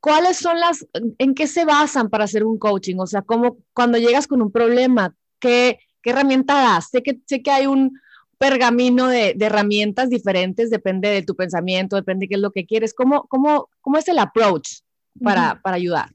¿Cuáles 0.00 0.38
son 0.38 0.58
las, 0.58 0.86
en 1.18 1.34
qué 1.34 1.46
se 1.46 1.64
basan 1.64 2.08
para 2.08 2.24
hacer 2.24 2.44
un 2.44 2.58
coaching? 2.58 2.96
O 2.98 3.06
sea, 3.06 3.22
cómo 3.22 3.58
cuando 3.72 3.98
llegas 3.98 4.26
con 4.26 4.40
un 4.42 4.50
problema, 4.50 5.14
¿qué, 5.38 5.78
qué 6.02 6.10
herramienta 6.10 6.54
das? 6.54 6.88
Sé 6.90 7.02
que, 7.02 7.20
sé 7.26 7.42
que 7.42 7.50
hay 7.50 7.66
un 7.66 7.98
pergamino 8.38 9.08
de, 9.08 9.36
herramientas 9.38 10.08
diferentes, 10.08 10.70
depende 10.70 11.10
de 11.10 11.22
tu 11.22 11.36
pensamiento, 11.36 11.96
depende 11.96 12.24
de 12.24 12.28
qué 12.28 12.34
es 12.36 12.40
lo 12.40 12.50
que 12.50 12.64
quieres. 12.64 12.94
¿Cómo, 12.94 13.26
cómo, 13.28 13.68
cómo 13.82 13.98
es 13.98 14.08
el 14.08 14.18
approach 14.18 14.80
para, 15.22 15.60
para 15.60 15.76
ayudar? 15.76 16.10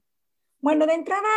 Bueno, 0.61 0.85
de 0.87 0.93
entrada, 0.93 1.29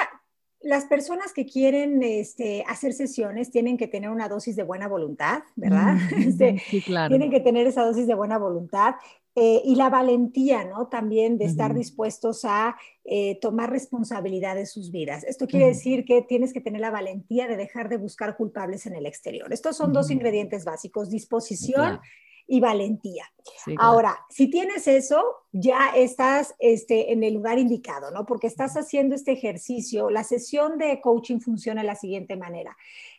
las 0.61 0.87
personas 0.87 1.33
que 1.33 1.47
quieren 1.47 2.03
este, 2.03 2.65
hacer 2.67 2.93
sesiones 2.93 3.51
tienen 3.51 3.77
que 3.77 3.87
tener 3.87 4.11
una 4.11 4.29
dosis 4.29 4.57
de 4.57 4.65
buena 4.65 4.89
voluntad, 4.89 5.43
¿verdad? 5.57 5.97
Este, 6.17 6.59
sí, 6.69 6.83
claro. 6.83 7.11
Tienen 7.11 7.31
que 7.31 7.41
tener 7.41 7.67
esa 7.67 7.85
dosis 7.85 8.07
de 8.07 8.15
buena 8.15 8.39
voluntad 8.39 8.95
eh, 9.35 9.63
y 9.65 9.77
la 9.77 9.89
valentía, 9.89 10.65
¿no? 10.65 10.89
También 10.89 11.39
de 11.39 11.45
estar 11.45 11.73
dispuestos 11.73 12.45
a 12.45 12.77
eh, 13.05 13.39
tomar 13.41 13.71
responsabilidad 13.71 14.57
de 14.57 14.67
sus 14.67 14.91
vidas. 14.91 15.23
Esto 15.23 15.47
quiere 15.47 15.67
decir 15.67 16.05
que 16.05 16.23
tienes 16.23 16.53
que 16.53 16.61
tener 16.61 16.81
la 16.81 16.91
valentía 16.91 17.47
de 17.47 17.57
dejar 17.57 17.89
de 17.89 17.99
buscar 17.99 18.37
culpables 18.37 18.87
en 18.87 18.97
el 18.97 19.07
exterior. 19.07 19.53
Estos 19.53 19.77
son 19.77 19.93
dos 19.93 20.11
ingredientes 20.11 20.65
básicos, 20.65 21.09
disposición 21.09 22.01
y 22.49 22.61
valentía. 22.61 23.25
Ahora, 23.79 24.19
si 24.31 24.49
tienes 24.51 24.89
eso, 24.89 25.23
ya 25.53 25.91
estás 25.95 26.55
este, 26.59 27.13
en 27.13 27.23
el 27.23 27.35
lugar 27.35 27.59
indicado, 27.59 28.11
¿no? 28.11 28.25
Porque 28.25 28.47
estás 28.47 28.77
haciendo 28.77 29.15
este 29.15 29.33
ejercicio. 29.33 30.11
La 30.11 30.25
sesión 30.25 30.79
de 30.79 31.01
coaching 31.01 31.41
funciona 31.41 31.83
de 31.83 31.87
la 31.87 31.95
siguiente 31.95 32.37
manera. 32.37 32.77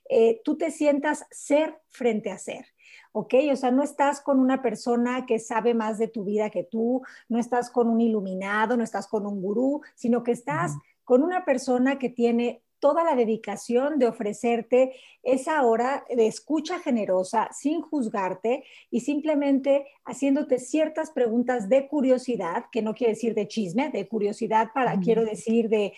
Eh, 0.09 0.41
tú 0.43 0.57
te 0.57 0.71
sientas 0.71 1.25
ser 1.31 1.79
frente 1.87 2.31
a 2.31 2.37
ser. 2.37 2.65
¿ok? 3.11 3.33
O 3.51 3.55
sea, 3.55 3.71
no 3.71 3.83
estás 3.83 4.21
con 4.21 4.39
una 4.39 4.61
persona 4.61 5.25
que 5.25 5.39
sabe 5.39 5.73
más 5.73 5.97
de 5.97 6.07
tu 6.07 6.23
vida 6.23 6.49
que 6.49 6.63
tú, 6.63 7.01
no 7.27 7.39
estás 7.39 7.69
con 7.69 7.87
un 7.87 8.01
iluminado, 8.01 8.77
no 8.77 8.83
estás 8.83 9.07
con 9.07 9.25
un 9.25 9.41
gurú, 9.41 9.81
sino 9.95 10.23
que 10.23 10.31
estás 10.31 10.73
con 11.03 11.23
una 11.23 11.43
persona 11.43 11.97
que 11.97 12.09
tiene 12.09 12.61
toda 12.79 13.03
la 13.03 13.15
dedicación 13.15 13.99
de 13.99 14.07
ofrecerte 14.07 14.93
esa 15.21 15.61
hora 15.63 16.05
de 16.09 16.27
escucha 16.27 16.79
generosa, 16.79 17.49
sin 17.51 17.81
juzgarte 17.81 18.63
y 18.89 19.01
simplemente 19.01 19.85
haciéndote 20.05 20.59
ciertas 20.59 21.11
preguntas 21.11 21.67
de 21.67 21.87
curiosidad, 21.87 22.65
que 22.71 22.81
no 22.81 22.93
quiere 22.93 23.13
decir 23.13 23.35
de 23.35 23.47
chisme, 23.47 23.89
de 23.89 24.07
curiosidad 24.07 24.69
para, 24.73 24.97
quiero 24.99 25.25
decir, 25.25 25.69
de, 25.69 25.93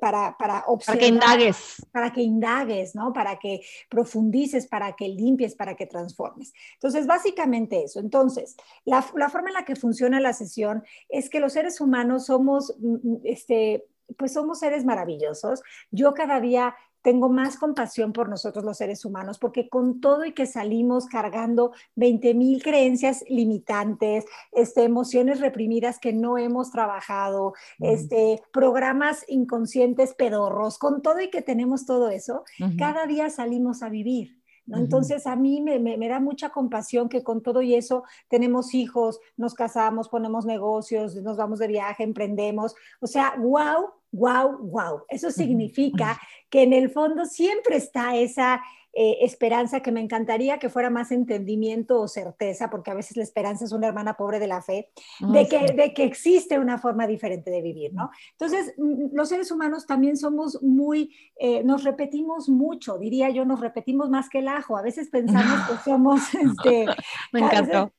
para, 0.00 0.36
para 0.36 0.64
observar. 0.66 0.98
Para 0.98 1.06
que 1.06 1.14
indagues. 1.14 1.86
Para 1.92 2.12
que 2.12 2.22
indagues, 2.22 2.94
¿no? 2.94 3.12
Para 3.12 3.38
que 3.38 3.60
profundices, 3.88 4.66
para 4.66 4.94
que 4.94 5.08
limpies, 5.08 5.54
para 5.54 5.76
que 5.76 5.86
transformes. 5.86 6.52
Entonces, 6.74 7.06
básicamente 7.06 7.84
eso. 7.84 8.00
Entonces, 8.00 8.56
la, 8.84 9.04
la 9.14 9.28
forma 9.28 9.48
en 9.48 9.54
la 9.54 9.64
que 9.64 9.76
funciona 9.76 10.20
la 10.20 10.32
sesión 10.32 10.82
es 11.08 11.30
que 11.30 11.40
los 11.40 11.52
seres 11.52 11.80
humanos 11.80 12.26
somos, 12.26 12.74
mm, 12.78 12.94
mm, 12.94 13.20
este, 13.24 13.86
pues 14.16 14.32
somos 14.32 14.58
seres 14.58 14.84
maravillosos. 14.84 15.62
Yo 15.90 16.14
cada 16.14 16.40
día 16.40 16.74
tengo 17.04 17.28
más 17.28 17.58
compasión 17.58 18.14
por 18.14 18.30
nosotros 18.30 18.64
los 18.64 18.78
seres 18.78 19.04
humanos, 19.04 19.38
porque 19.38 19.68
con 19.68 20.00
todo 20.00 20.24
y 20.24 20.32
que 20.32 20.46
salimos 20.46 21.04
cargando 21.04 21.72
20 21.96 22.32
mil 22.32 22.62
creencias 22.62 23.22
limitantes, 23.28 24.24
este, 24.52 24.84
emociones 24.84 25.40
reprimidas 25.40 25.98
que 25.98 26.14
no 26.14 26.38
hemos 26.38 26.70
trabajado, 26.70 27.52
este, 27.78 28.42
programas 28.54 29.22
inconscientes 29.28 30.14
pedorros, 30.14 30.78
con 30.78 31.02
todo 31.02 31.20
y 31.20 31.28
que 31.28 31.42
tenemos 31.42 31.84
todo 31.84 32.08
eso, 32.08 32.42
cada 32.78 33.06
día 33.06 33.28
salimos 33.28 33.82
a 33.82 33.90
vivir. 33.90 34.42
Entonces 34.72 35.26
a 35.26 35.36
mí 35.36 35.60
me, 35.60 36.08
da 36.08 36.20
mucha 36.20 36.50
compasión 36.50 37.08
que 37.08 37.22
con 37.22 37.42
todo 37.42 37.60
y 37.60 37.74
eso 37.74 38.04
tenemos 38.28 38.74
hijos, 38.74 39.20
nos 39.36 39.54
casamos, 39.54 40.08
ponemos 40.08 40.46
negocios, 40.46 41.14
nos 41.16 41.36
vamos 41.36 41.58
de 41.58 41.68
viaje, 41.68 42.02
emprendemos. 42.02 42.74
O 43.00 43.06
sea, 43.06 43.34
wow, 43.38 43.90
wow, 44.12 44.58
wow. 44.58 45.02
Eso 45.08 45.30
significa 45.30 46.18
que 46.48 46.62
en 46.62 46.72
el 46.72 46.90
fondo 46.90 47.26
siempre 47.26 47.76
está 47.76 48.16
esa 48.16 48.62
eh, 48.96 49.18
esperanza 49.22 49.80
que 49.80 49.90
me 49.90 50.00
encantaría 50.00 50.58
que 50.58 50.68
fuera 50.68 50.88
más 50.88 51.10
entendimiento 51.10 52.00
o 52.00 52.06
certeza, 52.06 52.70
porque 52.70 52.90
a 52.90 52.94
veces 52.94 53.16
la 53.16 53.24
esperanza 53.24 53.64
es 53.64 53.72
una 53.72 53.88
hermana 53.88 54.14
pobre 54.14 54.38
de 54.38 54.46
la 54.46 54.62
fe, 54.62 54.90
de, 55.20 55.48
que, 55.48 55.72
de 55.72 55.92
que 55.92 56.04
existe 56.04 56.58
una 56.58 56.78
forma 56.78 57.06
diferente 57.06 57.50
de 57.50 57.60
vivir, 57.60 57.92
¿no? 57.92 58.10
Entonces, 58.32 58.74
los 58.76 59.28
seres 59.28 59.50
humanos 59.50 59.86
también 59.86 60.16
somos 60.16 60.62
muy, 60.62 61.12
eh, 61.36 61.64
nos 61.64 61.82
repetimos 61.82 62.48
mucho, 62.48 62.96
diría 62.98 63.30
yo, 63.30 63.44
nos 63.44 63.60
repetimos 63.60 64.10
más 64.10 64.28
que 64.28 64.38
el 64.38 64.48
ajo. 64.48 64.76
A 64.76 64.82
veces 64.82 65.08
pensamos 65.10 65.68
que 65.68 65.74
somos, 65.90 66.20
este, 66.34 66.86
me 67.32 67.40
encantó 67.40 67.92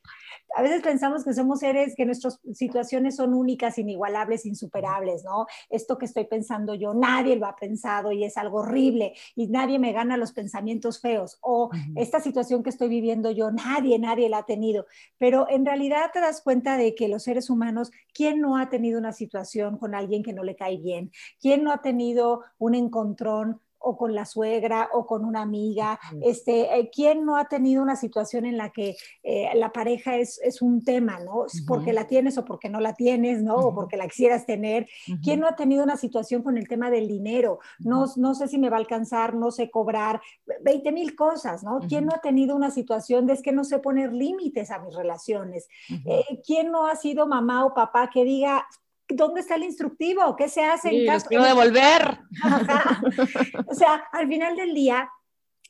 a 0.55 0.61
veces 0.61 0.81
pensamos 0.81 1.23
que 1.23 1.33
somos 1.33 1.59
seres, 1.59 1.95
que 1.95 2.05
nuestras 2.05 2.39
situaciones 2.53 3.15
son 3.15 3.33
únicas, 3.33 3.77
inigualables, 3.77 4.45
insuperables, 4.45 5.23
¿no? 5.23 5.47
Esto 5.69 5.97
que 5.97 6.05
estoy 6.05 6.25
pensando 6.25 6.73
yo, 6.73 6.93
nadie 6.93 7.35
lo 7.35 7.45
ha 7.45 7.55
pensado 7.55 8.11
y 8.11 8.23
es 8.23 8.37
algo 8.37 8.59
horrible 8.59 9.13
y 9.35 9.47
nadie 9.47 9.79
me 9.79 9.91
gana 9.91 10.17
los 10.17 10.31
pensamientos 10.31 11.01
feos. 11.01 11.37
O 11.41 11.69
esta 11.95 12.19
situación 12.19 12.63
que 12.63 12.69
estoy 12.69 12.87
viviendo 12.87 13.31
yo, 13.31 13.51
nadie, 13.51 13.99
nadie 13.99 14.29
la 14.29 14.39
ha 14.39 14.45
tenido. 14.45 14.85
Pero 15.17 15.47
en 15.49 15.65
realidad 15.65 16.11
te 16.13 16.21
das 16.21 16.41
cuenta 16.41 16.77
de 16.77 16.95
que 16.95 17.07
los 17.07 17.23
seres 17.23 17.49
humanos, 17.49 17.91
¿quién 18.13 18.39
no 18.39 18.57
ha 18.57 18.69
tenido 18.69 18.99
una 18.99 19.11
situación 19.11 19.77
con 19.77 19.93
alguien 19.93 20.23
que 20.23 20.33
no 20.33 20.43
le 20.43 20.55
cae 20.55 20.77
bien? 20.77 21.11
¿Quién 21.41 21.63
no 21.63 21.71
ha 21.71 21.81
tenido 21.81 22.43
un 22.57 22.75
encontrón 22.75 23.61
o 23.85 23.97
con 23.97 24.15
la 24.15 24.25
suegra 24.25 24.89
o 24.93 25.05
con 25.05 25.23
una 25.23 25.43
amiga. 25.43 25.99
Este, 26.21 26.77
eh, 26.77 26.89
¿Quién 26.91 27.23
no 27.23 27.37
ha 27.37 27.45
tenido 27.45 27.83
una 27.83 27.95
situación 27.95 28.45
en 28.45 28.57
la 28.57 28.71
que 28.71 28.95
eh, 29.21 29.49
la 29.53 29.71
pareja 29.71 30.17
es, 30.17 30.39
es, 30.43 30.61
un 30.61 30.83
tema, 30.83 31.19
¿no? 31.19 31.45
Porque 31.67 31.93
la 31.93 32.07
tienes 32.07 32.37
o 32.39 32.45
porque 32.45 32.67
no 32.67 32.79
la 32.79 32.95
tienes, 32.95 33.43
¿no? 33.43 33.55
O 33.55 33.75
porque 33.75 33.95
la 33.95 34.07
quisieras 34.07 34.47
tener. 34.47 34.87
¿Quién 35.23 35.39
no 35.39 35.47
ha 35.47 35.55
tenido 35.55 35.83
una 35.83 35.97
situación 35.97 36.41
con 36.41 36.57
el 36.57 36.67
tema 36.67 36.89
del 36.89 37.07
dinero? 37.07 37.59
No, 37.77 38.05
no 38.15 38.33
sé 38.33 38.47
si 38.47 38.57
me 38.57 38.69
va 38.69 38.77
a 38.77 38.79
alcanzar, 38.79 39.35
no 39.35 39.51
sé 39.51 39.69
cobrar, 39.69 40.19
20 40.63 40.91
mil 40.91 41.15
cosas, 41.15 41.63
¿no? 41.63 41.79
¿Quién 41.87 42.07
no 42.07 42.15
ha 42.15 42.21
tenido 42.21 42.55
una 42.55 42.71
situación 42.71 43.27
de 43.27 43.33
es 43.33 43.43
que 43.43 43.51
no 43.51 43.63
sé 43.63 43.77
poner 43.79 44.13
límites 44.13 44.71
a 44.71 44.79
mis 44.79 44.95
relaciones? 44.95 45.67
Eh, 46.05 46.41
¿Quién 46.43 46.71
no 46.71 46.87
ha 46.87 46.95
sido 46.95 47.27
mamá 47.27 47.65
o 47.65 47.73
papá 47.73 48.09
que 48.11 48.23
diga, 48.23 48.65
¿dónde 49.09 49.41
está 49.41 49.55
el 49.55 49.63
instructivo? 49.63 50.35
¿Qué 50.35 50.47
se 50.50 50.63
hace 50.63 50.89
en 50.89 51.05
caso? 51.05 51.27
quiero 51.27 51.43
devolver. 51.43 52.19
O 53.67 53.74
sea, 53.74 54.03
al 54.12 54.27
final 54.27 54.55
del 54.55 54.74
día, 54.74 55.09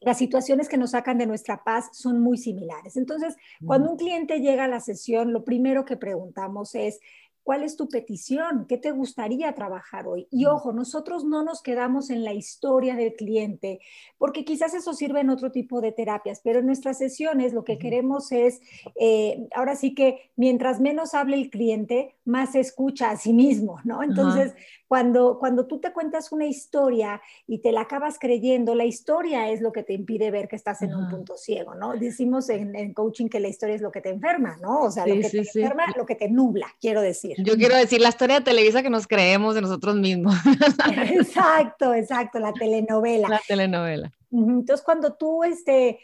las 0.01 0.18
situaciones 0.18 0.70
que 0.70 0.77
nos 0.77 0.92
sacan 0.92 1.18
de 1.18 1.25
nuestra 1.25 1.63
paz 1.63 1.89
son 1.94 2.20
muy 2.20 2.38
similares. 2.38 2.98
Entonces, 2.98 3.36
cuando 3.65 3.92
un 3.92 3.98
cliente 3.98 4.39
llega 4.39 4.65
a 4.65 4.68
la 4.68 4.80
sesión, 4.80 5.34
lo 5.34 5.44
primero 5.44 5.86
que 5.86 5.98
preguntamos 5.98 6.75
es, 6.75 7.00
¿Cuál 7.46 7.62
es 7.62 7.75
tu 7.75 7.88
petición? 7.88 8.66
¿Qué 8.68 8.80
te 8.80 8.90
gustaría 8.90 9.54
trabajar 9.54 10.08
hoy? 10.08 10.28
Y 10.32 10.48
ojo, 10.48 10.74
nosotros 10.74 11.25
no 11.25 11.44
nos 11.44 11.62
quedamos 11.62 12.10
en 12.10 12.24
la 12.24 12.34
historia 12.34 12.96
del 12.96 13.14
cliente, 13.14 13.82
porque 14.18 14.44
quizás 14.44 14.74
eso 14.74 14.96
sirve 14.96 15.20
en 15.20 15.30
otro 15.30 15.52
tipo 15.52 15.80
de 15.80 15.92
terapias, 15.92 16.42
pero 16.44 16.58
en 16.58 16.66
nuestras 16.66 16.98
sesiones 16.98 17.54
lo 17.54 17.64
que 17.64 17.78
queremos 17.78 18.32
es, 18.32 18.62
eh, 19.00 19.48
ahora 19.56 19.75
sí 19.75 19.94
que 19.94 20.32
mientras 20.36 20.82
menos 20.82 21.14
hable 21.14 21.38
el 21.38 21.52
cliente, 21.52 22.16
más 22.25 22.54
se 22.54 22.62
escucha 22.62 23.12
a 23.12 23.18
sí 23.18 23.32
mismo, 23.32 23.80
¿no? 23.84 24.02
Entonces, 24.02 24.56
cuando, 24.88 25.38
cuando 25.40 25.68
tú 25.68 25.80
te 25.80 25.94
cuentas 25.94 26.32
una 26.32 26.46
historia 26.46 27.22
y 27.48 27.60
te 27.60 27.72
la 27.72 27.82
acabas 27.82 28.18
creyendo, 28.20 28.74
la 28.75 28.86
historia 28.86 29.50
es 29.50 29.62
lo 29.62 29.72
que 29.72 29.84
te 29.84 29.94
impide 29.94 30.32
ver 30.32 30.48
que 30.48 30.56
estás 30.56 30.82
en 30.82 30.96
un 30.96 31.10
punto 31.10 31.38
ciego, 31.38 31.75
¿no? 31.75 31.94
Decimos 31.94 32.50
en, 32.50 32.94
coaching 32.94 33.28
que 33.28 33.40
la 33.40 33.48
historia 33.48 33.75
es 33.75 33.82
lo 33.82 33.92
que 33.92 34.02
te 34.02 34.10
enferma, 34.10 34.58
¿no? 34.62 34.82
O 34.82 34.92
sea, 34.92 35.06
lo 35.06 35.16
que 35.16 35.30
te 35.30 35.38
enferma, 35.40 35.86
lo 35.96 36.06
que 36.06 36.16
te 36.16 36.30
nubla, 36.30 36.68
quiero 36.80 37.02
decir. 37.02 37.35
Yo 37.38 37.56
quiero 37.56 37.75
decir 37.75 38.01
la 38.01 38.10
historia 38.10 38.39
de 38.39 38.46
Televisa 38.46 38.84
que 38.84 38.89
nos 38.89 39.08
creemos 39.08 39.56
de 39.56 39.62
nosotros 39.62 39.96
mismos. 39.96 40.36
exacto, 41.12 41.94
exacto, 41.94 42.39
la 42.39 42.54
telenovela. 42.54 43.27
La 43.30 43.42
telenovela. 43.48 44.12
Entonces, 44.32 44.84
cuando 44.84 45.13
tú 45.13 45.44
este, 45.44 46.00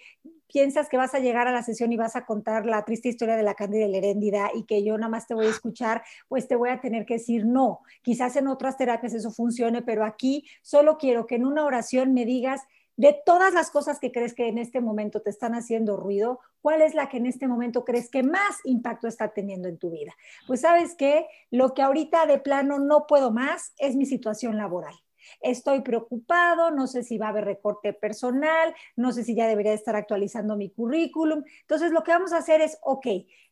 piensas 0.51 0.89
que 0.89 0.97
vas 0.97 1.13
a 1.13 1.19
llegar 1.19 1.47
a 1.47 1.51
la 1.51 1.63
sesión 1.63 1.91
y 1.91 1.97
vas 1.97 2.15
a 2.15 2.25
contar 2.25 2.65
la 2.65 2.83
triste 2.83 3.09
historia 3.09 3.35
de 3.35 3.43
la 3.43 3.55
Cándida 3.55 3.85
y 3.85 3.91
la 3.91 3.97
Heréndida 3.97 4.51
y 4.53 4.63
que 4.63 4.83
yo 4.83 4.97
nada 4.97 5.09
más 5.09 5.27
te 5.27 5.33
voy 5.33 5.47
a 5.47 5.49
escuchar, 5.49 6.03
pues 6.27 6.47
te 6.47 6.55
voy 6.55 6.69
a 6.69 6.79
tener 6.79 7.05
que 7.05 7.15
decir 7.15 7.45
no. 7.45 7.81
Quizás 8.01 8.35
en 8.35 8.47
otras 8.47 8.77
terapias 8.77 9.13
eso 9.13 9.31
funcione, 9.31 9.81
pero 9.81 10.05
aquí 10.05 10.45
solo 10.61 10.97
quiero 10.97 11.27
que 11.27 11.35
en 11.35 11.45
una 11.45 11.65
oración 11.65 12.13
me 12.13 12.25
digas 12.25 12.61
de 13.01 13.19
todas 13.25 13.51
las 13.55 13.71
cosas 13.71 13.97
que 13.99 14.11
crees 14.11 14.35
que 14.35 14.47
en 14.47 14.59
este 14.59 14.79
momento 14.79 15.23
te 15.23 15.31
están 15.31 15.55
haciendo 15.55 15.97
ruido, 15.97 16.39
¿cuál 16.61 16.83
es 16.83 16.93
la 16.93 17.09
que 17.09 17.17
en 17.17 17.25
este 17.25 17.47
momento 17.47 17.83
crees 17.83 18.11
que 18.11 18.21
más 18.21 18.59
impacto 18.63 19.07
está 19.07 19.29
teniendo 19.29 19.67
en 19.67 19.79
tu 19.79 19.89
vida? 19.89 20.15
Pues 20.45 20.61
sabes 20.61 20.93
que 20.93 21.25
lo 21.49 21.73
que 21.73 21.81
ahorita 21.81 22.27
de 22.27 22.37
plano 22.37 22.77
no 22.77 23.07
puedo 23.07 23.31
más 23.31 23.73
es 23.79 23.95
mi 23.95 24.05
situación 24.05 24.55
laboral. 24.55 24.93
Estoy 25.41 25.81
preocupado, 25.81 26.69
no 26.69 26.85
sé 26.85 27.01
si 27.01 27.17
va 27.17 27.25
a 27.25 27.29
haber 27.29 27.45
recorte 27.45 27.91
personal, 27.91 28.75
no 28.95 29.11
sé 29.13 29.23
si 29.23 29.33
ya 29.33 29.47
debería 29.47 29.73
estar 29.73 29.95
actualizando 29.95 30.55
mi 30.55 30.69
currículum. 30.69 31.43
Entonces, 31.61 31.91
lo 31.91 32.03
que 32.03 32.11
vamos 32.11 32.33
a 32.33 32.37
hacer 32.37 32.61
es, 32.61 32.77
ok, 32.83 33.07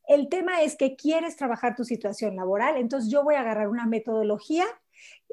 el 0.07 0.29
tema 0.29 0.61
es 0.61 0.75
que 0.75 0.95
quieres 0.95 1.37
trabajar 1.37 1.75
tu 1.75 1.85
situación 1.85 2.35
laboral, 2.35 2.77
entonces 2.77 3.11
yo 3.11 3.23
voy 3.23 3.33
a 3.33 3.39
agarrar 3.39 3.67
una 3.67 3.87
metodología 3.87 4.67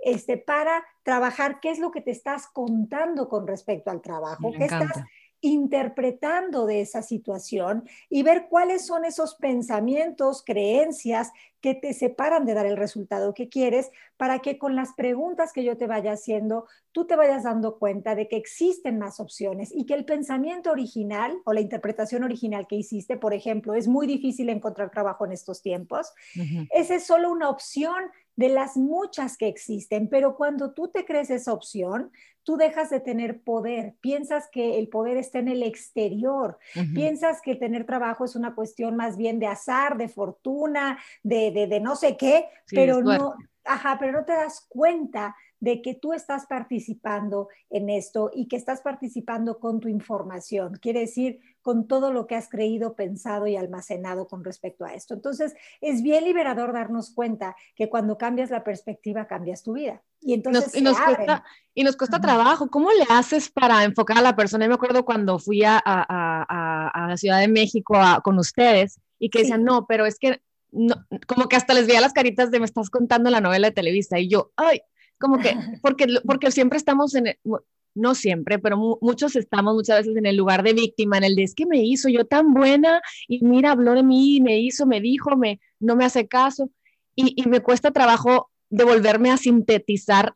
este, 0.02 0.36
para 0.36 0.84
trabajar 1.02 1.60
qué 1.60 1.70
es 1.70 1.78
lo 1.78 1.90
que 1.90 2.00
te 2.00 2.10
estás 2.10 2.46
contando 2.46 3.28
con 3.28 3.46
respecto 3.46 3.90
al 3.90 4.02
trabajo, 4.02 4.52
qué 4.56 4.64
estás 4.64 5.04
interpretando 5.40 6.66
de 6.66 6.80
esa 6.80 7.02
situación 7.02 7.88
y 8.08 8.22
ver 8.22 8.48
cuáles 8.48 8.86
son 8.86 9.04
esos 9.04 9.34
pensamientos, 9.34 10.42
creencias 10.44 11.30
que 11.60 11.74
te 11.74 11.92
separan 11.92 12.46
de 12.46 12.54
dar 12.54 12.66
el 12.66 12.76
resultado 12.76 13.34
que 13.34 13.48
quieres 13.48 13.90
para 14.16 14.38
que 14.40 14.58
con 14.58 14.76
las 14.76 14.92
preguntas 14.94 15.52
que 15.52 15.64
yo 15.64 15.76
te 15.76 15.86
vaya 15.86 16.12
haciendo, 16.12 16.66
tú 16.92 17.06
te 17.06 17.16
vayas 17.16 17.44
dando 17.44 17.78
cuenta 17.78 18.14
de 18.14 18.28
que 18.28 18.36
existen 18.36 18.98
más 18.98 19.20
opciones 19.20 19.70
y 19.74 19.84
que 19.84 19.94
el 19.94 20.04
pensamiento 20.04 20.70
original 20.70 21.38
o 21.44 21.52
la 21.52 21.60
interpretación 21.60 22.24
original 22.24 22.66
que 22.66 22.76
hiciste, 22.76 23.16
por 23.16 23.34
ejemplo, 23.34 23.74
es 23.74 23.88
muy 23.88 24.06
difícil 24.06 24.48
encontrar 24.48 24.90
trabajo 24.90 25.26
en 25.26 25.32
estos 25.32 25.60
tiempos, 25.60 26.12
esa 26.70 26.94
es 26.94 27.06
solo 27.06 27.30
una 27.30 27.50
opción 27.50 27.96
de 28.36 28.48
las 28.50 28.76
muchas 28.76 29.36
que 29.36 29.48
existen, 29.48 30.08
pero 30.08 30.36
cuando 30.36 30.72
tú 30.72 30.88
te 30.88 31.04
crees 31.04 31.30
esa 31.30 31.52
opción, 31.52 32.12
tú 32.42 32.56
dejas 32.56 32.90
de 32.90 33.00
tener 33.00 33.40
poder, 33.40 33.94
piensas 34.00 34.48
que 34.52 34.78
el 34.78 34.88
poder 34.88 35.16
está 35.16 35.40
en 35.40 35.48
el 35.48 35.62
exterior, 35.64 36.58
piensas 36.94 37.40
que 37.42 37.56
tener 37.56 37.84
trabajo 37.84 38.24
es 38.24 38.36
una 38.36 38.54
cuestión 38.54 38.94
más 38.94 39.16
bien 39.16 39.40
de 39.40 39.48
azar, 39.48 39.96
de 39.96 40.08
fortuna, 40.08 40.98
de, 41.22 41.50
de, 41.50 41.80
no 41.80 41.96
sé 41.96 42.16
qué, 42.16 42.46
pero 42.70 43.02
no, 43.02 43.34
ajá, 43.64 43.96
pero 43.98 44.12
no 44.12 44.24
te 44.24 44.32
das 44.32 44.64
cuenta 44.68 45.34
de 45.60 45.82
que 45.82 45.94
tú 45.94 46.12
estás 46.12 46.46
participando 46.46 47.48
en 47.70 47.90
esto 47.90 48.30
y 48.34 48.46
que 48.48 48.56
estás 48.56 48.82
participando 48.82 49.58
con 49.58 49.80
tu 49.80 49.88
información, 49.88 50.74
quiere 50.80 51.00
decir 51.00 51.40
con 51.62 51.88
todo 51.88 52.12
lo 52.12 52.28
que 52.28 52.36
has 52.36 52.48
creído, 52.48 52.94
pensado 52.94 53.48
y 53.48 53.56
almacenado 53.56 54.28
con 54.28 54.44
respecto 54.44 54.84
a 54.84 54.94
esto. 54.94 55.14
Entonces, 55.14 55.54
es 55.80 56.00
bien 56.02 56.22
liberador 56.22 56.72
darnos 56.72 57.10
cuenta 57.10 57.56
que 57.74 57.88
cuando 57.88 58.16
cambias 58.16 58.50
la 58.50 58.62
perspectiva, 58.62 59.26
cambias 59.26 59.64
tu 59.64 59.72
vida. 59.72 60.02
Y 60.20 60.34
entonces 60.34 60.66
nos, 60.66 60.76
y 60.76 60.82
nos 60.82 61.00
cuesta, 61.00 61.44
y 61.74 61.82
nos 61.82 61.96
cuesta 61.96 62.20
trabajo. 62.20 62.68
¿Cómo 62.68 62.90
le 62.92 63.04
haces 63.08 63.50
para 63.50 63.82
enfocar 63.82 64.18
a 64.18 64.22
la 64.22 64.36
persona? 64.36 64.64
Yo 64.64 64.68
me 64.68 64.74
acuerdo 64.76 65.04
cuando 65.04 65.38
fui 65.38 65.64
a, 65.64 65.82
a, 65.84 66.90
a, 66.92 67.08
la 67.08 67.16
Ciudad 67.16 67.40
de 67.40 67.48
México 67.48 67.94
con 68.22 68.38
ustedes 68.38 69.00
y 69.18 69.30
que 69.30 69.40
decían, 69.40 69.64
no, 69.64 69.86
pero 69.86 70.06
es 70.06 70.18
que 70.18 70.40
no, 70.70 70.94
como 71.26 71.48
que 71.48 71.56
hasta 71.56 71.74
les 71.74 71.86
veía 71.86 72.00
las 72.00 72.12
caritas 72.12 72.50
de 72.50 72.60
me 72.60 72.66
estás 72.66 72.90
contando 72.90 73.30
la 73.30 73.40
novela 73.40 73.68
de 73.68 73.74
Televisa 73.74 74.18
y 74.18 74.28
yo, 74.28 74.52
ay, 74.56 74.82
como 75.18 75.38
que, 75.38 75.56
porque, 75.82 76.06
porque 76.24 76.50
siempre 76.50 76.78
estamos 76.78 77.14
en, 77.14 77.36
no 77.94 78.14
siempre, 78.14 78.58
pero 78.58 78.98
muchos 79.00 79.36
estamos 79.36 79.74
muchas 79.74 79.98
veces 80.00 80.16
en 80.16 80.26
el 80.26 80.36
lugar 80.36 80.62
de 80.62 80.74
víctima, 80.74 81.16
en 81.16 81.24
el 81.24 81.34
de 81.34 81.42
es 81.44 81.54
que 81.54 81.66
me 81.66 81.82
hizo 81.82 82.08
yo 82.08 82.26
tan 82.26 82.52
buena 82.52 83.00
y 83.26 83.44
mira, 83.44 83.72
habló 83.72 83.94
de 83.94 84.02
mí, 84.02 84.40
me 84.40 84.60
hizo, 84.60 84.86
me 84.86 85.00
dijo, 85.00 85.36
me, 85.36 85.60
no 85.80 85.96
me 85.96 86.04
hace 86.04 86.28
caso. 86.28 86.70
Y, 87.14 87.32
y 87.40 87.48
me 87.48 87.60
cuesta 87.60 87.92
trabajo 87.92 88.50
devolverme 88.68 89.30
a 89.30 89.38
sintetizar 89.38 90.34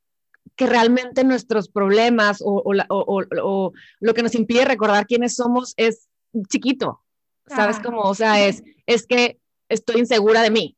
que 0.57 0.67
realmente 0.67 1.25
nuestros 1.25 1.69
problemas 1.69 2.41
o, 2.43 2.63
o, 2.65 3.23
o, 3.43 3.73
lo 4.01 4.15
que 4.15 4.23
nos 4.23 4.35
impide 4.35 4.65
recordar 4.65 5.07
quiénes 5.07 5.35
somos 5.35 5.75
es 5.77 6.09
chiquito, 6.49 7.03
¿sabes? 7.47 7.79
cómo? 7.81 8.01
o 8.03 8.15
sea, 8.15 8.47
es, 8.47 8.63
es 8.87 9.07
que 9.07 9.39
estoy 9.69 10.01
insegura 10.01 10.43
de 10.43 10.51
mí. 10.51 10.77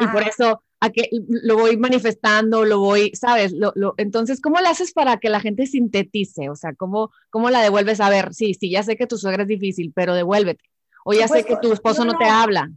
Y 0.00 0.06
por 0.06 0.22
eso 0.22 0.62
a 0.82 0.90
que 0.90 1.08
lo 1.28 1.56
voy 1.56 1.76
manifestando, 1.76 2.64
lo 2.64 2.80
voy, 2.80 3.12
¿sabes? 3.14 3.52
Lo, 3.52 3.70
lo, 3.76 3.94
entonces, 3.98 4.40
¿cómo 4.40 4.60
le 4.60 4.66
haces 4.66 4.92
para 4.92 5.18
que 5.18 5.28
la 5.28 5.38
gente 5.38 5.66
sintetice? 5.66 6.50
O 6.50 6.56
sea, 6.56 6.74
¿cómo, 6.74 7.12
¿cómo 7.30 7.50
la 7.50 7.62
devuelves 7.62 8.00
a 8.00 8.10
ver? 8.10 8.34
Sí, 8.34 8.54
sí, 8.54 8.68
ya 8.68 8.82
sé 8.82 8.96
que 8.96 9.06
tu 9.06 9.16
suegra 9.16 9.44
es 9.44 9.48
difícil, 9.48 9.92
pero 9.94 10.12
devuélvete. 10.12 10.64
O 11.04 11.12
ya 11.12 11.28
sé 11.28 11.44
pues, 11.44 11.46
que 11.46 11.56
tu 11.58 11.72
esposo 11.72 12.04
no, 12.04 12.18
te 12.18 12.24
habla. 12.24 12.68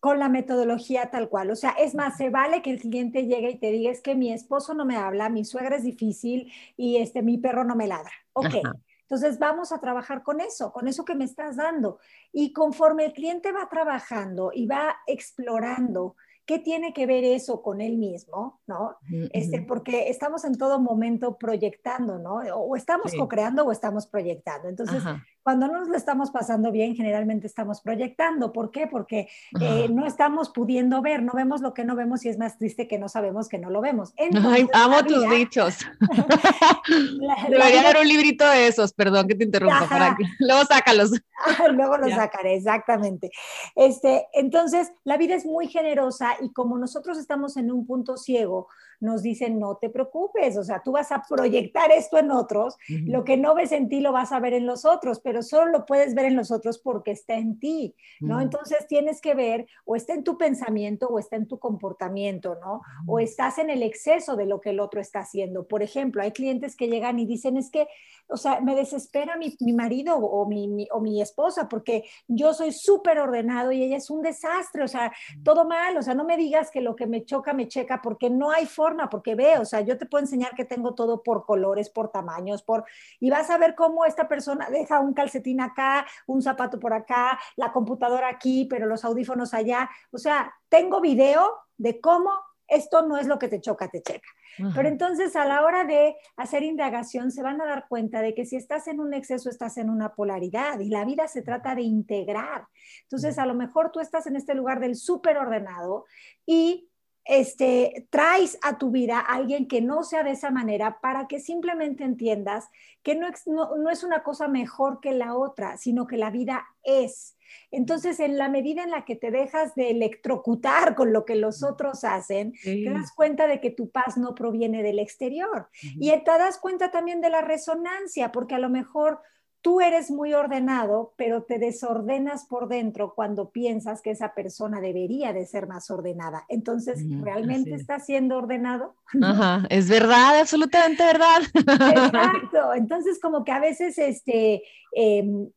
Con 0.00 0.18
la 0.18 0.30
metodología 0.30 1.10
tal 1.10 1.28
cual. 1.28 1.50
O 1.50 1.54
sea, 1.54 1.72
es 1.72 1.94
más, 1.94 2.16
se 2.16 2.30
vale 2.30 2.62
que 2.62 2.70
el 2.70 2.80
cliente 2.80 3.26
llegue 3.26 3.50
y 3.50 3.58
te 3.58 3.70
diga, 3.70 3.90
es 3.90 4.00
que 4.00 4.14
mi 4.14 4.32
esposo 4.32 4.72
no 4.72 4.86
me 4.86 4.96
habla, 4.96 5.28
mi 5.28 5.44
suegra 5.44 5.76
es 5.76 5.82
difícil 5.82 6.50
y 6.78 6.96
este, 6.96 7.20
mi 7.20 7.36
perro 7.36 7.64
no 7.64 7.76
me 7.76 7.88
ladra. 7.88 8.12
Ok. 8.32 8.54
Entonces 9.02 9.38
vamos 9.38 9.70
a 9.72 9.80
trabajar 9.80 10.22
con 10.22 10.40
eso, 10.40 10.72
con 10.72 10.88
eso 10.88 11.04
que 11.04 11.14
me 11.14 11.26
estás 11.26 11.56
dando. 11.56 11.98
Y 12.32 12.54
conforme 12.54 13.04
el 13.04 13.12
cliente 13.12 13.52
va 13.52 13.68
trabajando 13.68 14.50
y 14.54 14.64
va 14.64 14.96
explorando, 15.06 16.16
¿Qué 16.50 16.58
tiene 16.58 16.92
que 16.92 17.06
ver 17.06 17.22
eso 17.22 17.62
con 17.62 17.80
él 17.80 17.96
mismo? 17.96 18.60
¿no? 18.66 18.96
Este, 19.32 19.62
porque 19.62 20.08
estamos 20.08 20.44
en 20.44 20.58
todo 20.58 20.80
momento 20.80 21.38
proyectando, 21.38 22.18
¿no? 22.18 22.38
O 22.56 22.74
estamos 22.74 23.14
co-creando 23.14 23.64
o 23.64 23.70
estamos 23.70 24.08
proyectando. 24.08 24.68
Entonces, 24.68 25.00
cuando 25.42 25.68
no 25.68 25.80
nos 25.80 25.88
lo 25.88 25.96
estamos 25.96 26.30
pasando 26.30 26.70
bien, 26.70 26.94
generalmente 26.94 27.46
estamos 27.46 27.80
proyectando. 27.80 28.52
¿Por 28.52 28.70
qué? 28.70 28.86
Porque 28.86 29.28
eh, 29.60 29.88
no 29.90 30.06
estamos 30.06 30.50
pudiendo 30.50 31.00
ver, 31.02 31.22
no 31.22 31.32
vemos 31.34 31.60
lo 31.60 31.72
que 31.74 31.84
no 31.84 31.96
vemos 31.96 32.24
y 32.24 32.28
es 32.28 32.38
más 32.38 32.58
triste 32.58 32.86
que 32.86 32.98
no 32.98 33.08
sabemos 33.08 33.48
que 33.48 33.58
no 33.58 33.70
lo 33.70 33.80
vemos. 33.80 34.12
Ay, 34.18 34.68
amo 34.72 35.04
tus 35.04 35.28
dichos. 35.30 35.78
Debería 37.48 37.80
haber 37.80 38.02
un 38.02 38.08
librito 38.08 38.48
de 38.48 38.66
esos, 38.66 38.92
perdón 38.92 39.28
que 39.28 39.34
te 39.34 39.44
interrumpa. 39.44 39.86
Para 39.88 40.16
que... 40.16 40.24
Luego 40.40 40.64
sácalos. 40.64 41.10
Luego 41.72 41.96
los 41.96 42.10
sacaré, 42.10 42.56
exactamente. 42.56 43.30
Este, 43.74 44.26
entonces, 44.32 44.92
la 45.04 45.16
vida 45.16 45.34
es 45.34 45.46
muy 45.46 45.68
generosa 45.68 46.36
y 46.40 46.52
como 46.52 46.78
nosotros 46.78 47.18
estamos 47.18 47.56
en 47.56 47.72
un 47.72 47.86
punto 47.86 48.16
ciego, 48.16 48.68
nos 49.00 49.22
dicen, 49.22 49.58
no 49.58 49.76
te 49.76 49.88
preocupes, 49.88 50.56
o 50.58 50.64
sea, 50.64 50.82
tú 50.82 50.92
vas 50.92 51.10
a 51.10 51.22
proyectar 51.26 51.90
esto 51.90 52.18
en 52.18 52.30
otros, 52.30 52.76
lo 52.88 53.24
que 53.24 53.38
no 53.38 53.54
ves 53.54 53.72
en 53.72 53.88
ti 53.88 54.00
lo 54.00 54.12
vas 54.12 54.30
a 54.30 54.40
ver 54.40 54.52
en 54.52 54.66
los 54.66 54.84
otros, 54.84 55.20
pero 55.20 55.29
solo 55.42 55.70
lo 55.70 55.86
puedes 55.86 56.14
ver 56.14 56.26
en 56.26 56.36
los 56.36 56.50
otros 56.50 56.78
porque 56.78 57.12
está 57.12 57.34
en 57.34 57.58
ti, 57.58 57.94
¿no? 58.20 58.40
Entonces 58.40 58.86
tienes 58.86 59.20
que 59.20 59.34
ver, 59.34 59.66
o 59.84 59.96
está 59.96 60.14
en 60.14 60.24
tu 60.24 60.36
pensamiento 60.36 61.08
o 61.08 61.18
está 61.18 61.36
en 61.36 61.46
tu 61.46 61.58
comportamiento, 61.58 62.56
¿no? 62.56 62.82
O 63.06 63.18
estás 63.20 63.58
en 63.58 63.70
el 63.70 63.82
exceso 63.82 64.36
de 64.36 64.46
lo 64.46 64.60
que 64.60 64.70
el 64.70 64.80
otro 64.80 65.00
está 65.00 65.20
haciendo. 65.20 65.66
Por 65.66 65.82
ejemplo, 65.82 66.22
hay 66.22 66.32
clientes 66.32 66.76
que 66.76 66.88
llegan 66.88 67.18
y 67.18 67.26
dicen, 67.26 67.56
es 67.56 67.70
que, 67.70 67.88
o 68.28 68.36
sea, 68.36 68.60
me 68.60 68.74
desespera 68.74 69.36
mi, 69.36 69.56
marido 69.72 70.16
o 70.16 70.46
mi, 70.46 70.88
o 70.92 71.00
mi 71.00 71.20
esposa 71.22 71.68
porque 71.68 72.04
yo 72.28 72.54
soy 72.54 72.72
súper 72.72 73.18
ordenado 73.18 73.72
y 73.72 73.82
ella 73.82 73.96
es 73.96 74.10
un 74.10 74.22
desastre, 74.22 74.82
o 74.82 74.88
sea, 74.88 75.12
todo 75.42 75.64
mal, 75.64 75.96
o 75.96 76.02
sea, 76.02 76.14
no 76.14 76.24
me 76.24 76.36
digas 76.36 76.70
que 76.70 76.80
lo 76.80 76.96
que 76.96 77.06
me 77.06 77.24
choca 77.24 77.52
me 77.52 77.68
checa 77.68 78.00
porque 78.02 78.30
no 78.30 78.50
hay 78.50 78.66
forma 78.66 79.08
porque 79.08 79.34
ve, 79.34 79.58
o 79.58 79.64
sea, 79.64 79.80
yo 79.80 79.98
te 79.98 80.06
puedo 80.06 80.22
enseñar 80.22 80.54
que 80.54 80.64
tengo 80.64 80.94
todo 80.94 81.22
por 81.22 81.44
colores, 81.44 81.90
por 81.90 82.10
tamaños, 82.10 82.62
por, 82.62 82.84
y 83.18 83.30
vas 83.30 83.50
a 83.50 83.58
ver 83.58 83.74
cómo 83.74 84.04
esta 84.04 84.28
persona 84.28 84.68
deja 84.70 85.00
un 85.00 85.14
calcetín 85.20 85.60
acá, 85.60 86.06
un 86.26 86.40
zapato 86.40 86.80
por 86.80 86.94
acá, 86.94 87.38
la 87.56 87.72
computadora 87.72 88.28
aquí, 88.28 88.66
pero 88.70 88.86
los 88.86 89.04
audífonos 89.04 89.52
allá. 89.52 89.90
O 90.10 90.18
sea, 90.18 90.52
tengo 90.68 91.00
video 91.00 91.58
de 91.76 92.00
cómo 92.00 92.30
esto 92.70 93.02
no 93.06 93.18
es 93.18 93.26
lo 93.26 93.38
que 93.38 93.48
te 93.48 93.60
choca, 93.60 93.88
te 93.88 94.00
checa. 94.00 94.28
Pero 94.74 94.88
entonces 94.88 95.36
a 95.36 95.44
la 95.44 95.62
hora 95.62 95.84
de 95.84 96.16
hacer 96.36 96.62
indagación 96.62 97.30
se 97.30 97.42
van 97.42 97.60
a 97.60 97.66
dar 97.66 97.86
cuenta 97.88 98.20
de 98.20 98.34
que 98.34 98.44
si 98.44 98.56
estás 98.56 98.88
en 98.88 99.00
un 99.00 99.14
exceso, 99.14 99.48
estás 99.48 99.76
en 99.78 99.88
una 99.88 100.14
polaridad 100.14 100.78
y 100.80 100.88
la 100.88 101.04
vida 101.04 101.28
se 101.28 101.42
trata 101.42 101.74
de 101.74 101.82
integrar. 101.82 102.66
Entonces 103.02 103.38
a 103.38 103.46
lo 103.46 103.54
mejor 103.54 103.90
tú 103.90 104.00
estás 104.00 104.26
en 104.26 104.36
este 104.36 104.54
lugar 104.54 104.78
del 104.80 104.96
súper 104.96 105.38
ordenado 105.38 106.04
y 106.44 106.89
este, 107.24 108.08
traes 108.10 108.58
a 108.62 108.78
tu 108.78 108.90
vida 108.90 109.20
a 109.20 109.34
alguien 109.34 109.68
que 109.68 109.80
no 109.80 110.02
sea 110.02 110.22
de 110.22 110.32
esa 110.32 110.50
manera 110.50 111.00
para 111.00 111.28
que 111.28 111.38
simplemente 111.38 112.04
entiendas 112.04 112.68
que 113.02 113.14
no, 113.14 113.30
no, 113.46 113.90
es 113.90 114.04
una 114.04 114.22
cosa 114.22 114.48
mejor 114.48 115.00
que 115.00 115.12
la 115.12 115.34
otra, 115.34 115.76
sino 115.76 116.06
que 116.06 116.16
la 116.16 116.30
vida 116.30 116.66
es. 116.82 117.36
Entonces, 117.70 118.20
en 118.20 118.36
la 118.38 118.48
medida 118.48 118.82
en 118.82 118.90
la 118.90 119.04
que 119.04 119.16
te 119.16 119.30
dejas 119.30 119.74
de 119.74 119.90
electrocutar 119.90 120.94
con 120.94 121.12
lo 121.12 121.24
que 121.24 121.34
los 121.34 121.62
otros 121.62 122.04
hacen, 122.04 122.52
te 122.62 122.90
das 122.90 123.12
cuenta 123.12 123.46
de 123.46 123.60
que 123.60 123.70
tu 123.70 123.90
paz 123.90 124.16
no 124.16 124.34
proviene 124.34 124.82
del 124.82 124.98
exterior. 124.98 125.68
Y 125.82 126.10
te 126.10 126.30
das 126.30 126.58
cuenta 126.58 126.90
también 126.90 127.20
de 127.20 127.30
la 127.30 127.40
resonancia, 127.40 128.32
porque 128.32 128.54
a 128.54 128.58
lo 128.58 128.68
mejor 128.68 129.20
tú 129.62 129.80
eres 129.80 130.10
muy 130.10 130.32
ordenado, 130.32 131.12
pero 131.16 131.42
te 131.42 131.58
desordenas 131.58 132.46
por 132.46 132.68
dentro 132.68 133.14
cuando 133.14 133.50
piensas 133.50 134.00
que 134.00 134.12
esa 134.12 134.34
persona 134.34 134.80
debería 134.80 135.32
de 135.32 135.46
ser 135.46 135.66
más 135.66 135.90
ordenada. 135.90 136.44
Entonces, 136.48 137.04
¿realmente 137.20 137.74
está 137.74 137.98
siendo 137.98 138.38
ordenado? 138.38 138.94
Ajá, 139.22 139.66
es 139.68 139.88
verdad, 139.88 140.40
absolutamente 140.40 141.04
verdad. 141.04 141.42
Exacto. 141.54 142.74
Entonces, 142.74 143.20
como 143.20 143.44
que 143.44 143.52
a 143.52 143.60
veces 143.60 143.98
este, 143.98 144.62
em, 144.92 145.50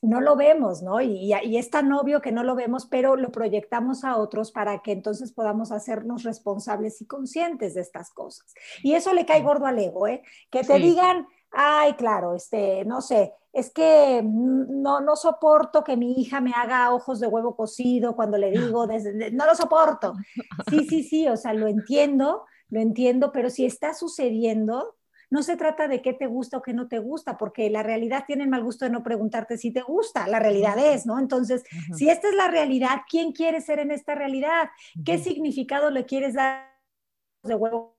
no 0.00 0.20
lo 0.20 0.36
vemos, 0.36 0.82
¿no? 0.82 1.00
Y, 1.00 1.34
y, 1.34 1.56
es 1.58 1.70
tan 1.70 1.92
obvio 1.92 2.22
que 2.22 2.32
no 2.32 2.44
lo 2.44 2.54
vemos, 2.54 2.86
pero 2.86 3.16
lo 3.16 3.32
proyectamos 3.32 4.04
a 4.04 4.16
otros 4.16 4.52
para 4.52 4.80
que 4.80 4.92
entonces 4.92 5.32
podamos 5.32 5.72
hacernos 5.72 6.22
responsables 6.22 7.02
y 7.02 7.06
conscientes 7.06 7.74
de 7.74 7.80
estas 7.80 8.10
cosas. 8.10 8.54
Y 8.82 8.94
eso 8.94 9.12
le 9.12 9.26
cae 9.26 9.42
gordo 9.42 9.66
al 9.66 9.78
ego, 9.78 10.06
¿eh? 10.06 10.22
Que 10.50 10.62
te 10.62 10.78
digan 10.78 11.26
ay, 11.52 11.94
claro, 11.94 12.34
este, 12.34 12.84
no 12.84 13.00
sé, 13.00 13.34
es 13.52 13.70
que 13.72 14.22
no, 14.24 15.00
no 15.00 15.16
soporto 15.16 15.82
que 15.82 15.96
mi 15.96 16.20
hija 16.20 16.40
me 16.40 16.52
haga 16.52 16.94
ojos 16.94 17.20
de 17.20 17.26
huevo 17.26 17.56
cocido 17.56 18.14
cuando 18.14 18.38
le 18.38 18.50
digo, 18.50 18.86
no 19.32 19.46
lo 19.46 19.54
soporto. 19.54 20.14
Sí, 20.70 20.86
sí, 20.86 21.02
sí, 21.02 21.28
o 21.28 21.36
sea, 21.36 21.52
lo 21.52 21.66
entiendo, 21.66 22.44
lo 22.68 22.80
entiendo, 22.80 23.32
pero 23.32 23.50
si 23.50 23.66
está 23.66 23.92
sucediendo, 23.92 24.94
no 25.30 25.42
se 25.42 25.56
trata 25.56 25.88
de 25.88 26.02
qué 26.02 26.12
te 26.12 26.26
gusta 26.26 26.58
o 26.58 26.62
qué 26.62 26.72
no 26.72 26.88
te 26.88 26.98
gusta, 26.98 27.38
porque 27.38 27.70
la 27.70 27.82
realidad 27.82 28.24
tiene 28.26 28.44
el 28.44 28.50
mal 28.50 28.62
gusto 28.62 28.84
de 28.84 28.90
no 28.90 29.02
preguntarte 29.02 29.56
si 29.56 29.72
te 29.72 29.80
gusta, 29.80 30.26
la 30.26 30.40
realidad 30.40 30.76
es, 30.78 31.06
¿no? 31.06 31.18
Entonces, 31.18 31.64
si 31.96 32.08
esta 32.08 32.28
es 32.28 32.34
la 32.34 32.48
realidad, 32.48 33.02
¿quién 33.08 33.32
quiere 33.32 33.60
ser 33.60 33.78
en 33.78 33.90
esta 33.90 34.14
realidad? 34.14 34.68
¿Qué 35.04 35.18
significado 35.18 35.90
le 35.90 36.04
quieres 36.04 36.34
dar 36.34 36.68
de 37.44 37.54
huevo? 37.54 37.96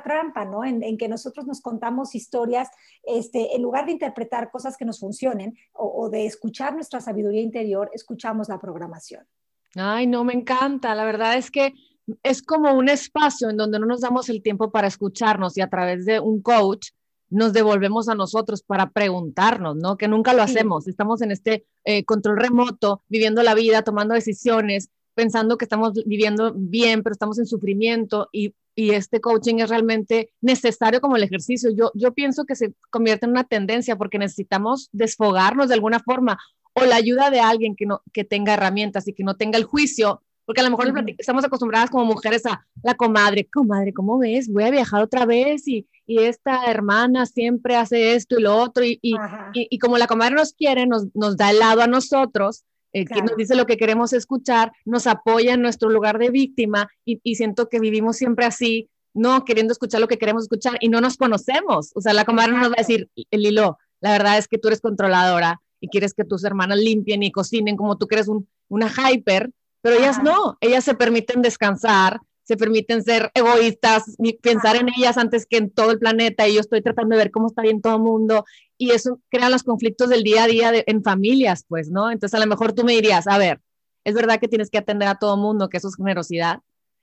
Trampa, 0.00 0.44
¿no? 0.44 0.64
En, 0.64 0.96
que 0.96 1.08
nosotros 1.08 1.46
nos 1.46 1.60
contamos 1.60 2.14
historias, 2.14 2.68
este, 3.02 3.54
en 3.56 3.62
lugar 3.62 3.86
de 3.86 3.92
interpretar 3.92 4.50
cosas 4.50 4.76
que 4.76 4.84
nos 4.84 5.00
funcionen 5.00 5.56
o, 5.72 6.08
de 6.08 6.26
escuchar 6.26 6.74
nuestra 6.74 7.00
sabiduría 7.00 7.42
interior, 7.42 7.90
escuchamos 7.92 8.48
la 8.48 8.58
programación. 8.58 9.26
Ay, 9.74 10.06
no, 10.06 10.24
me 10.24 10.34
encanta. 10.34 10.94
La 10.94 11.04
verdad 11.04 11.36
es 11.36 11.50
que 11.50 11.74
es 12.22 12.42
como 12.42 12.72
un 12.74 12.88
espacio 12.88 13.50
en 13.50 13.56
donde 13.56 13.78
no 13.78 13.86
nos 13.86 14.00
damos 14.00 14.28
el 14.28 14.42
tiempo 14.42 14.70
para 14.70 14.88
escucharnos 14.88 15.56
y 15.56 15.60
a 15.60 15.68
través 15.68 16.04
de 16.04 16.20
un 16.20 16.42
coach 16.42 16.90
nos 17.30 17.54
devolvemos 17.54 18.08
a 18.08 18.14
nosotros 18.14 18.62
para 18.62 18.90
preguntarnos, 18.90 19.76
¿no? 19.76 19.96
Que 19.96 20.06
nunca 20.06 20.34
lo 20.34 20.42
hacemos. 20.42 20.86
Estamos 20.86 21.22
en 21.22 21.30
este 21.30 21.66
eh, 21.84 22.04
control 22.04 22.36
remoto, 22.36 23.02
viviendo 23.08 23.42
la 23.42 23.54
vida, 23.54 23.82
tomando 23.82 24.14
decisiones, 24.14 24.90
pensando 25.14 25.56
que 25.56 25.64
estamos 25.64 25.94
viviendo 26.04 26.52
bien, 26.54 27.02
pero 27.02 27.12
estamos 27.12 27.38
en 27.38 27.46
sufrimiento 27.46 28.28
y 28.32 28.54
y 28.74 28.90
este 28.92 29.20
coaching 29.20 29.56
es 29.56 29.68
realmente 29.70 30.32
necesario 30.40 31.00
como 31.00 31.16
el 31.16 31.22
ejercicio. 31.22 31.70
Yo, 31.70 31.90
yo 31.94 32.12
pienso 32.12 32.44
que 32.44 32.56
se 32.56 32.74
convierte 32.90 33.26
en 33.26 33.32
una 33.32 33.44
tendencia 33.44 33.96
porque 33.96 34.18
necesitamos 34.18 34.88
desfogarnos 34.92 35.68
de 35.68 35.74
alguna 35.74 36.00
forma 36.00 36.38
o 36.74 36.84
la 36.84 36.96
ayuda 36.96 37.30
de 37.30 37.40
alguien 37.40 37.76
que, 37.76 37.86
no, 37.86 38.02
que 38.12 38.24
tenga 38.24 38.54
herramientas 38.54 39.06
y 39.06 39.12
que 39.12 39.24
no 39.24 39.36
tenga 39.36 39.58
el 39.58 39.64
juicio, 39.64 40.22
porque 40.46 40.62
a 40.62 40.64
lo 40.64 40.70
mejor 40.70 40.92
estamos 41.18 41.44
acostumbradas 41.44 41.90
como 41.90 42.04
mujeres 42.06 42.46
a 42.46 42.66
la 42.82 42.94
comadre, 42.94 43.48
comadre, 43.52 43.92
¿cómo 43.92 44.18
ves? 44.18 44.48
Voy 44.50 44.64
a 44.64 44.70
viajar 44.70 45.02
otra 45.02 45.26
vez 45.26 45.68
y, 45.68 45.86
y 46.06 46.20
esta 46.20 46.64
hermana 46.70 47.26
siempre 47.26 47.76
hace 47.76 48.14
esto 48.14 48.38
y 48.38 48.42
lo 48.42 48.56
otro 48.56 48.84
y, 48.84 48.98
y, 49.02 49.14
y, 49.52 49.78
como 49.78 49.98
la 49.98 50.06
comadre 50.06 50.34
nos 50.34 50.54
quiere, 50.54 50.86
nos, 50.86 51.14
nos 51.14 51.36
da 51.36 51.50
el 51.50 51.58
lado 51.58 51.82
a 51.82 51.86
nosotros 51.86 52.64
eh, 52.92 53.04
que 53.06 53.22
nos 53.22 53.36
dice 53.36 53.54
lo 53.54 53.66
que 53.66 53.76
queremos 53.76 54.12
escuchar, 54.12 54.72
nos 54.84 55.06
apoya 55.06 55.54
en 55.54 55.62
nuestro 55.62 55.88
lugar 55.88 56.18
de 56.18 56.30
víctima 56.30 56.88
y, 57.04 57.20
siento 57.34 57.68
que 57.68 57.80
vivimos 57.80 58.16
siempre 58.16 58.44
así, 58.44 58.90
no 59.14 59.44
queriendo 59.44 59.72
escuchar 59.72 60.00
lo 60.00 60.08
que 60.08 60.18
queremos 60.18 60.44
escuchar 60.44 60.76
y 60.80 60.88
no 60.88 61.00
nos 61.00 61.16
conocemos. 61.16 61.92
O 61.94 62.00
sea, 62.00 62.12
la 62.12 62.24
comadre 62.24 62.52
nos 62.52 62.70
va 62.70 62.74
a 62.76 62.82
decir, 62.82 63.08
Lilo, 63.30 63.78
la 64.00 64.12
verdad 64.12 64.38
es 64.38 64.48
que 64.48 64.58
tú 64.58 64.68
eres 64.68 64.80
controladora 64.80 65.60
y 65.80 65.88
quieres 65.88 66.14
que 66.14 66.24
tus 66.24 66.44
hermanas 66.44 66.78
limpien 66.78 67.22
y 67.22 67.32
cocinen 67.32 67.76
como 67.76 67.96
tú 67.96 68.06
crees 68.06 68.28
un, 68.28 68.46
una 68.68 68.88
hyper, 68.88 69.50
pero 69.80 69.96
ellas 69.96 70.22
no, 70.22 70.56
ellas 70.60 70.84
se 70.84 70.94
permiten 70.94 71.42
descansar, 71.42 72.20
se 72.44 72.56
permiten 72.56 73.02
ser 73.02 73.30
egoístas, 73.34 74.04
pensar 74.42 74.76
en 74.76 74.88
ellas 74.96 75.16
antes 75.16 75.46
que 75.46 75.56
en 75.56 75.70
todo 75.70 75.90
el 75.90 75.98
planeta, 75.98 76.46
y 76.46 76.54
yo 76.54 76.60
estoy 76.60 76.82
tratando 76.82 77.16
de 77.16 77.22
ver 77.22 77.30
cómo 77.30 77.46
está 77.46 77.62
bien 77.62 77.80
todo 77.80 77.96
el 77.96 78.02
mundo, 78.02 78.44
y 78.82 78.90
eso 78.90 79.20
crea 79.28 79.48
los 79.48 79.62
conflictos 79.62 80.08
del 80.08 80.24
día 80.24 80.42
a 80.42 80.46
día 80.48 80.72
en 80.86 81.04
familias, 81.04 81.64
pues, 81.68 81.88
¿no? 81.88 82.10
Entonces, 82.10 82.36
a 82.36 82.42
lo 82.42 82.48
mejor 82.48 82.72
tú 82.72 82.82
me 82.82 82.94
dirías, 82.94 83.28
a 83.28 83.38
ver, 83.38 83.60
es 84.02 84.14
verdad 84.14 84.40
que 84.40 84.48
tienes 84.48 84.70
que 84.70 84.78
atender 84.78 85.06
a 85.06 85.14
todo 85.14 85.36
mundo, 85.36 85.68
que 85.68 85.76
eso 85.76 85.86
es 85.86 85.94
generosidad. 85.94 86.58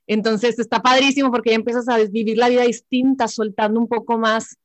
Entonces, 0.05 0.59
está 0.59 0.81
padrísimo 0.81 1.31
porque 1.31 1.51
ya 1.51 1.55
empiezas 1.55 1.87
a 1.87 1.97
vivir 1.97 2.37
la 2.37 2.49
vida 2.49 2.63
distinta, 2.63 3.29
soltando 3.29 3.79
un 3.79 3.87
poco 3.87 4.17
más 4.17 4.57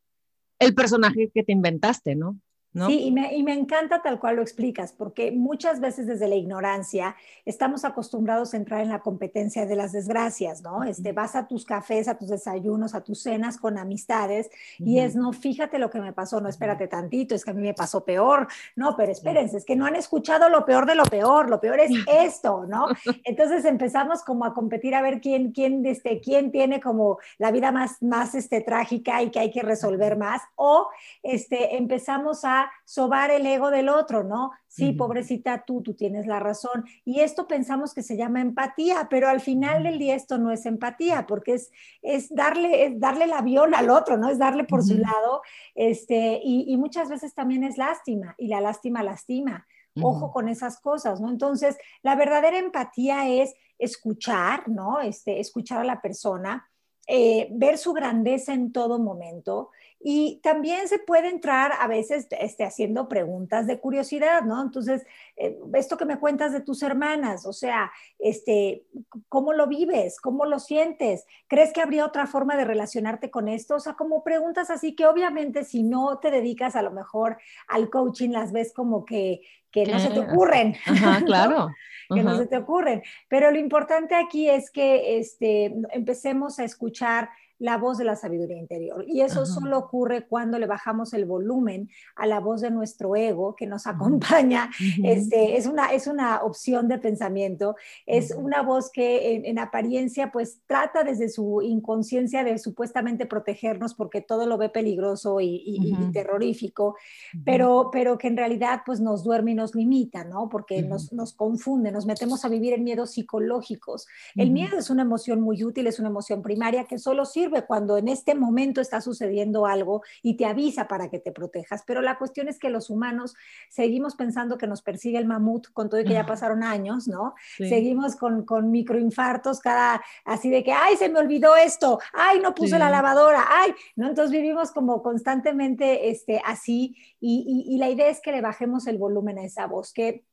el 0.59 0.75
personaje 0.75 1.31
que 1.33 1.45
te 1.45 1.53
inventaste, 1.53 2.17
¿no? 2.17 2.37
Sí, 2.75 3.05
y 3.05 3.13
me, 3.13 3.33
y 3.37 3.45
me, 3.45 3.53
encanta 3.53 4.03
tal 4.03 4.19
cual 4.19 4.37
lo 4.37 4.43
explicas, 4.43 4.93
porque 4.93 5.31
muchas 5.31 5.79
veces 5.79 6.09
desde 6.09 6.27
la 6.27 6.35
ignorancia 6.35 7.15
estamos 7.45 7.85
acostumbrados 7.85 8.53
a 8.53 8.57
entrar 8.57 8.81
en 8.81 8.89
la 8.89 9.01
competencia 9.01 9.65
de 9.65 9.77
las 9.77 9.93
desgracias, 9.93 10.61
¿no? 10.61 10.83
Este, 10.83 11.13
vas 11.13 11.37
a 11.37 11.47
tus 11.47 11.65
cafés, 11.65 12.09
a 12.09 12.19
tus 12.19 12.31
desayunos, 12.31 12.97
a 12.97 13.03
tus 13.03 13.23
cenas 13.23 13.59
con 13.59 13.79
amistades 13.79 14.51
y 14.81 14.99
es, 14.99 15.15
no, 15.15 15.33
fíjate 15.33 15.79
lo 15.79 15.89
que 15.89 16.01
me 16.01 16.13
pasó, 16.13 16.41
no, 16.41 16.49
espérate 16.49 16.89
tantito, 16.89 17.37
es 17.37 17.45
que 17.45 17.53
a 17.53 17.55
mí 17.55 17.63
me 17.63 17.75
pasó 17.75 18.05
peor, 18.05 18.49
no, 18.75 18.97
pero 18.97 19.13
espérense, 19.13 19.59
es 19.59 19.65
que 19.65 19.77
no 19.77 19.87
han 19.87 19.95
escuchado 19.95 20.49
lo 20.49 20.65
peor 20.65 20.87
de 20.87 20.97
lo 20.97 21.05
peor, 21.05 21.51
lo 21.51 21.61
peor 21.61 21.79
es 21.79 21.91
esto, 22.09 22.67
¿no? 22.67 22.89
Entonces 23.23 23.65
empezamos 23.67 24.25
como 24.25 24.45
a 24.45 24.53
competir 24.53 24.97
a 24.97 25.03
ver 25.03 25.21
quién, 25.21 25.53
quién, 25.53 25.87
este, 25.87 26.21
quién 26.21 26.51
tiene 26.51 26.81
como 26.81 27.19
la 27.39 27.53
vida 27.53 27.71
más, 27.71 28.03
más 28.03 28.35
este, 28.35 28.63
trágica 28.63 29.23
y 29.23 29.31
que 29.31 29.39
hay 29.39 29.53
que 29.53 29.63
resolver 29.63 30.17
más, 30.17 30.43
o 30.57 30.89
este, 31.23 31.77
empezamos 31.77 32.45
a 32.45 32.64
sobar 32.85 33.31
el 33.31 33.47
ego 33.47 33.71
del 33.71 33.89
otro, 33.89 34.25
¿no? 34.25 34.51
Sí, 34.69 34.93
pobrecita 34.93 35.65
tú, 35.65 35.83
tú 35.83 35.95
tienes 35.95 36.27
la 36.27 36.41
razón. 36.41 36.85
Y 37.05 37.21
esto 37.21 37.47
pensamos 37.47 37.95
que 37.95 38.03
se 38.03 38.17
llama 38.17 38.41
empatía, 38.41 39.07
pero 39.09 39.29
al 39.29 39.41
final 39.41 39.85
del 39.85 39.99
día 39.99 40.15
esto 40.15 40.39
no 40.39 40.51
es 40.51 40.67
empatía, 40.67 41.27
porque 41.27 41.55
es, 41.55 41.71
es, 42.03 42.35
darle, 42.35 42.87
es 42.87 42.99
darle 42.99 43.25
el 43.27 43.33
avión 43.33 43.75
al 43.75 43.91
otro, 43.91 44.17
¿no? 44.17 44.29
Es 44.29 44.39
darle 44.39 44.65
por 44.65 44.83
su 44.83 44.99
lado, 44.99 45.43
este, 45.75 46.41
y, 46.43 46.77
muchas 46.77 47.09
veces 47.09 47.35
también 47.35 47.65
es 47.65 47.79
lástima, 47.79 48.35
y 48.39 48.49
la 48.49 48.61
lástima 48.61 49.03
lastima. 49.03 49.67
Ojo 50.03 50.33
con 50.33 50.49
esas 50.49 50.81
cosas, 50.81 51.21
¿no? 51.21 51.31
Entonces, 51.31 51.77
la 52.03 52.17
verdadera 52.17 52.59
empatía 52.59 53.29
es 53.29 53.55
escuchar, 53.79 54.69
¿no? 54.69 55.01
Este, 55.01 55.39
escuchar 55.39 55.81
a 55.81 55.85
la 55.85 56.03
persona, 56.03 56.69
eh, 57.07 57.49
ver 57.53 57.77
su 57.77 57.93
grandeza 57.93 58.55
en 58.55 58.73
todo 58.73 58.99
momento, 58.99 59.71
y 60.07 60.39
también 60.43 60.87
se 60.87 60.99
puede 60.99 61.31
entrar 61.31 61.73
a 61.81 61.89
veces 61.89 62.29
este, 62.39 62.63
haciendo 62.63 63.09
preguntas 63.09 63.67
de 63.67 63.81
curiosidad, 63.81 64.43
¿no? 64.43 64.61
Entonces, 64.61 65.07
eh, 65.35 65.59
esto 65.73 65.97
que 65.97 66.05
me 66.05 66.19
cuentas 66.19 66.53
de 66.53 66.61
tus 66.61 66.83
hermanas, 66.83 67.47
o 67.47 67.55
sea, 67.55 67.91
este, 68.19 68.85
¿cómo 69.31 69.55
lo 69.55 69.67
vives? 69.67 70.21
¿Cómo 70.21 70.45
lo 70.45 70.59
sientes? 70.59 71.25
¿Crees 71.49 71.73
que 71.73 71.81
habría 71.81 72.05
otra 72.05 72.27
forma 72.27 72.55
de 72.55 72.67
relacionarte 72.67 73.31
con 73.31 73.49
esto? 73.49 73.77
O 73.77 73.81
sea, 73.81 73.95
como 73.95 74.23
preguntas 74.23 74.69
así 74.69 74.95
que 74.95 75.07
obviamente 75.07 75.65
si 75.65 75.83
no 75.83 76.19
te 76.19 76.31
dedicas 76.31 76.77
a 76.77 76.83
lo 76.83 76.91
mejor 76.91 77.39
al 77.67 77.89
coaching, 77.89 78.29
las 78.29 78.53
ves 78.53 78.75
como 78.75 79.07
que, 79.07 79.41
que 79.71 79.87
no 79.87 79.99
se 79.99 80.11
te 80.11 80.21
ocurren. 80.21 80.77
Ajá, 80.87 81.25
claro. 81.25 81.71
que 82.15 82.23
no 82.23 82.37
se 82.37 82.47
te 82.47 82.59
ocurren. 82.59 83.03
Pero 83.29 83.51
lo 83.51 83.59
importante 83.59 84.15
aquí 84.15 84.51
es 84.51 84.71
que 84.71 85.17
este, 85.17 85.75
empecemos 85.93 86.59
a 86.59 86.65
escuchar 86.65 87.31
la 87.59 87.79
voz 87.79 87.99
de 87.99 88.05
la 88.05 88.17
sabiduría 88.17 88.59
interior. 88.59 89.05
Y 89.07 89.21
eso 89.21 89.47
solo 89.47 89.79
ocurre 89.79 90.27
cuando 90.27 90.59
le 90.59 90.67
bajamos 90.67 91.15
el 91.15 91.25
volumen 91.25 91.89
a 92.17 92.27
la 92.27 92.41
voz 92.41 92.61
de 92.61 92.71
nuestro 92.71 93.15
ego 93.17 93.55
que 93.55 93.67
nos 93.67 93.87
acompaña. 93.87 94.71
este, 95.03 95.57
es, 95.57 95.67
una, 95.67 95.93
es 95.93 96.07
una 96.07 96.43
opción 96.43 96.89
de 96.89 96.99
pensamiento, 96.99 97.77
es 98.07 98.33
una 98.33 98.63
voz 98.63 98.91
que 98.91 99.37
en, 99.45 99.59
apariencia 99.59 100.33
pues 100.33 100.61
trata 100.67 101.05
desde 101.05 101.29
su 101.29 101.63
inconsciencia 101.63 102.43
de 102.43 102.59
supuestamente 102.59 103.27
protegernos 103.27 103.95
porque 103.95 104.21
todo 104.21 104.47
lo 104.47 104.59
ve 104.59 104.69
peligroso 104.69 105.41
y, 105.41 105.95
terrorífico, 106.13 106.97
pero, 107.45 107.91
pero 107.93 108.19
que 108.19 108.29
en 108.29 108.37
realidad 108.37 108.83
pues 108.85 109.01
nos 109.01 109.25
duerme 109.25 109.53
y 109.53 109.55
nos 109.55 109.75
limita, 109.75 110.25
¿no? 110.25 110.49
Porque 110.49 110.83
nos, 110.83 111.13
nos 111.13 111.33
confunde, 111.33 111.93
nos 111.93 112.07
metemos 112.07 112.45
a 112.45 112.49
vivir 112.49 112.73
en 112.73 112.85
miedos 112.85 113.13
psicológicos. 113.13 114.07
El 114.35 114.51
miedo 114.51 114.77
es 114.79 114.91
una 114.91 115.03
emoción 115.03 115.41
muy 115.41 115.63
útil, 115.65 115.87
es 115.87 115.99
una 115.99 116.09
emoción 116.09 116.43
primaria 116.43 116.85
que 116.85 116.99
solo 116.99 117.25
sirve 117.25 117.54
cuando 117.63 117.97
en 117.99 118.09
este 118.09 118.35
momento 118.35 118.81
está 118.81 119.01
sucediendo 119.01 119.67
algo 119.67 120.03
y 120.23 120.37
te 120.37 120.47
avisa 120.47 120.89
para 120.89 121.11
que 121.11 121.19
te 121.19 121.33
protejas. 121.33 121.83
Pero 121.87 122.03
la 122.03 122.19
cuestión 122.19 122.49
es 122.49 122.59
que 122.59 122.71
los 122.71 122.91
humanos 122.91 123.35
seguimos 123.69 124.15
pensando 124.17 124.59
que 124.59 124.67
nos 124.67 124.83
persigue 124.83 125.19
el 125.19 125.27
mamut 125.27 125.69
con 125.73 125.89
todo 125.89 126.01
y 126.01 126.05
que 126.05 126.13
ya 126.13 126.27
pasaron 126.27 126.63
años, 126.63 127.09
¿no? 127.09 127.35
Seguimos 127.57 128.17
con, 128.17 128.45
con 128.45 128.71
microinfartos 128.71 129.61
cada, 129.61 130.03
así 130.25 130.51
de 130.51 130.63
que, 130.63 130.73
ay, 130.73 130.97
se 130.97 131.09
me 131.09 131.19
olvidó 131.19 131.57
esto, 131.57 131.99
ay, 132.13 132.41
no 132.41 132.55
puse 132.55 132.79
la 132.79 132.91
lavadora, 132.91 133.45
ay, 133.49 133.75
¿no? 133.97 134.09
Entonces 134.09 134.33
vivimos 134.33 134.73
como 134.73 135.03
constantemente 135.03 136.11
este, 136.11 136.41
así 136.45 136.97
y, 137.21 137.65
y, 137.69 137.75
y 137.75 137.79
la 137.79 137.91
idea 137.91 138.09
es 138.09 138.21
que 138.21 138.33
le 138.33 138.41
bajemos 138.41 138.87
el 138.87 138.99
volumen 138.99 139.39
a 139.39 139.45
esa 139.45 139.67
voz, 139.67 139.93
que 139.93 140.25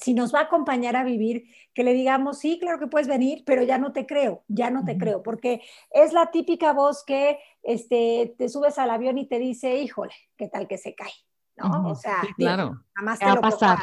si 0.00 0.14
nos 0.14 0.34
va 0.34 0.40
a 0.40 0.44
acompañar 0.44 0.96
a 0.96 1.04
vivir, 1.04 1.44
que 1.74 1.84
le 1.84 1.92
digamos, 1.92 2.38
sí, 2.38 2.58
claro 2.58 2.78
que 2.78 2.86
puedes 2.86 3.08
venir, 3.08 3.42
pero 3.44 3.62
ya 3.62 3.78
no 3.78 3.92
te 3.92 4.06
creo, 4.06 4.44
ya 4.48 4.70
no 4.70 4.84
te 4.84 4.96
creo, 4.96 5.22
porque 5.22 5.62
es 5.90 6.12
la 6.12 6.30
típica 6.30 6.72
voz 6.72 7.04
que 7.04 7.38
este, 7.62 8.34
te 8.38 8.48
subes 8.48 8.78
al 8.78 8.90
avión 8.90 9.18
y 9.18 9.26
te 9.26 9.38
dice, 9.38 9.76
híjole, 9.76 10.14
¿qué 10.36 10.48
tal 10.48 10.66
que 10.66 10.78
se 10.78 10.94
cae? 10.94 11.12
¿No? 11.56 11.90
O 11.90 11.94
sea, 11.94 12.22
claro. 12.36 12.82
jamás 12.94 13.18
te 13.18 13.26
lo 13.26 13.40
pasar 13.40 13.78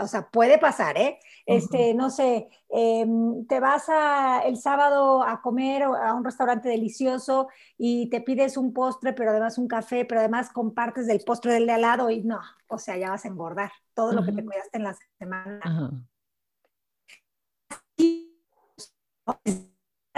o 0.00 0.06
sea, 0.06 0.28
puede 0.30 0.58
pasar, 0.58 0.96
¿eh? 0.98 1.18
Este, 1.46 1.94
no 1.94 2.10
sé, 2.10 2.48
em, 2.68 3.46
te 3.46 3.60
vas 3.60 3.88
a, 3.88 4.40
el 4.40 4.56
sábado 4.56 5.22
a 5.22 5.40
comer 5.40 5.82
a 5.82 6.14
un 6.14 6.24
restaurante 6.24 6.68
delicioso 6.68 7.48
y 7.76 8.10
te 8.10 8.20
pides 8.20 8.56
un 8.56 8.72
postre, 8.72 9.12
pero 9.12 9.30
además 9.30 9.58
un 9.58 9.68
café, 9.68 10.04
pero 10.04 10.20
además 10.20 10.50
compartes 10.50 11.06
del 11.06 11.20
postre 11.24 11.52
del 11.52 11.66
de 11.66 11.72
al 11.72 11.82
lado 11.82 12.10
y 12.10 12.22
no, 12.22 12.40
o 12.68 12.78
sea, 12.78 12.96
ya 12.96 13.10
vas 13.10 13.24
a 13.24 13.28
engordar 13.28 13.72
todo 13.94 14.12
lo 14.12 14.24
que 14.24 14.32
te 14.32 14.44
cuidaste 14.44 14.78
en 14.78 14.84
la 14.84 14.96
semana 15.18 15.60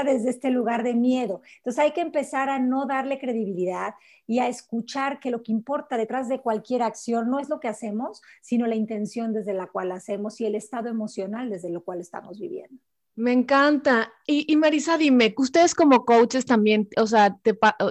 desde 0.04 0.30
este 0.30 0.50
lugar 0.50 0.82
de 0.82 0.94
miedo. 0.94 1.42
Entonces 1.58 1.78
hay 1.78 1.92
que 1.92 2.00
empezar 2.00 2.48
a 2.48 2.58
no 2.58 2.86
darle 2.86 3.18
credibilidad 3.18 3.94
y 4.26 4.38
a 4.38 4.48
escuchar 4.48 5.20
que 5.20 5.30
lo 5.30 5.42
que 5.42 5.52
importa 5.52 5.96
detrás 5.96 6.28
de 6.28 6.40
cualquier 6.40 6.82
acción 6.82 7.30
no 7.30 7.38
es 7.38 7.48
lo 7.48 7.60
que 7.60 7.68
hacemos, 7.68 8.22
sino 8.40 8.66
la 8.66 8.76
intención 8.76 9.32
desde 9.32 9.54
la 9.54 9.66
cual 9.66 9.92
hacemos 9.92 10.40
y 10.40 10.46
el 10.46 10.54
estado 10.54 10.88
emocional 10.88 11.50
desde 11.50 11.70
lo 11.70 11.82
cual 11.82 12.00
estamos 12.00 12.38
viviendo. 12.38 12.80
Me 13.16 13.32
encanta. 13.32 14.12
Y, 14.26 14.56
Marisa, 14.56 14.96
dime, 14.96 15.34
ustedes 15.36 15.74
como 15.74 16.04
coaches 16.06 16.46
también, 16.46 16.88
o 16.96 17.06
sea, 17.06 17.38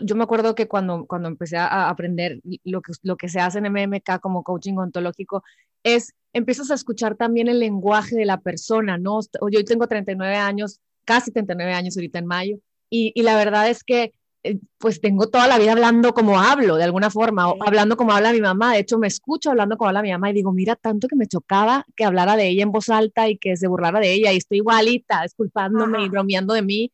yo 0.02 0.16
me 0.16 0.24
acuerdo 0.24 0.56
que 0.56 0.68
cuando, 0.68 1.06
cuando 1.06 1.28
empecé 1.28 1.58
a 1.58 1.90
aprender 1.90 2.40
lo 2.64 2.82
que, 2.82 2.94
lo 3.04 3.16
que 3.16 3.30
se 3.30 3.40
hace 3.40 3.60
en 3.60 3.72
MMK 3.72 4.20
como 4.22 4.44
coaching 4.44 4.78
ontológico, 4.78 5.44
es, 5.84 6.16
empiezas 6.34 6.72
a 6.72 6.74
escuchar 6.74 7.16
también 7.16 7.48
el 7.48 7.60
lenguaje 7.60 8.16
de 8.16 8.26
la 8.26 8.40
persona, 8.40 8.98
¿no? 8.98 9.20
Yo 9.52 9.64
tengo 9.66 9.88
39 9.88 10.36
años, 10.36 10.80
casi 11.10 11.32
39 11.32 11.74
años 11.74 11.98
ahorita 11.98 12.20
en 12.20 12.28
mayo, 12.28 12.60
y, 12.92 13.20
la 13.24 13.36
verdad 13.36 13.68
es 13.68 13.84
que 13.84 14.14
eh, 14.44 14.58
pues 14.78 15.02
tengo 15.02 15.28
toda 15.28 15.48
la 15.48 15.58
vida 15.58 15.72
hablando 15.74 16.14
como 16.14 16.40
hablo, 16.40 16.76
de 16.78 16.84
alguna 16.84 17.10
forma, 17.10 17.50
o 17.50 17.58
hablando 17.64 17.98
como 17.98 18.14
habla 18.14 18.32
mi 18.32 18.42
mamá. 18.42 18.74
De 18.74 18.80
hecho, 18.80 19.00
me 19.00 19.08
escucho 19.08 19.50
hablando 19.50 19.76
como 19.76 19.90
habla 19.90 20.04
mi 20.04 20.12
mamá 20.12 20.30
y 20.30 20.34
digo, 20.34 20.52
mira, 20.52 20.76
tanto 20.76 21.08
que 21.08 21.16
me 21.16 21.28
chocaba 21.28 21.86
que 21.96 22.06
hablara 22.06 22.36
de 22.36 22.48
ella 22.48 22.64
en 22.64 22.72
voz 22.72 22.90
alta 22.90 23.28
y 23.28 23.38
que 23.38 23.58
se 23.58 23.68
burlara 23.68 24.00
de 24.00 24.14
ella 24.14 24.32
y 24.32 24.38
estoy 24.38 24.60
igualita, 24.60 25.24
disculpándome 25.24 26.04
y 26.04 26.10
bromeando 26.10 26.54
de 26.54 26.62
mí. 26.62 26.92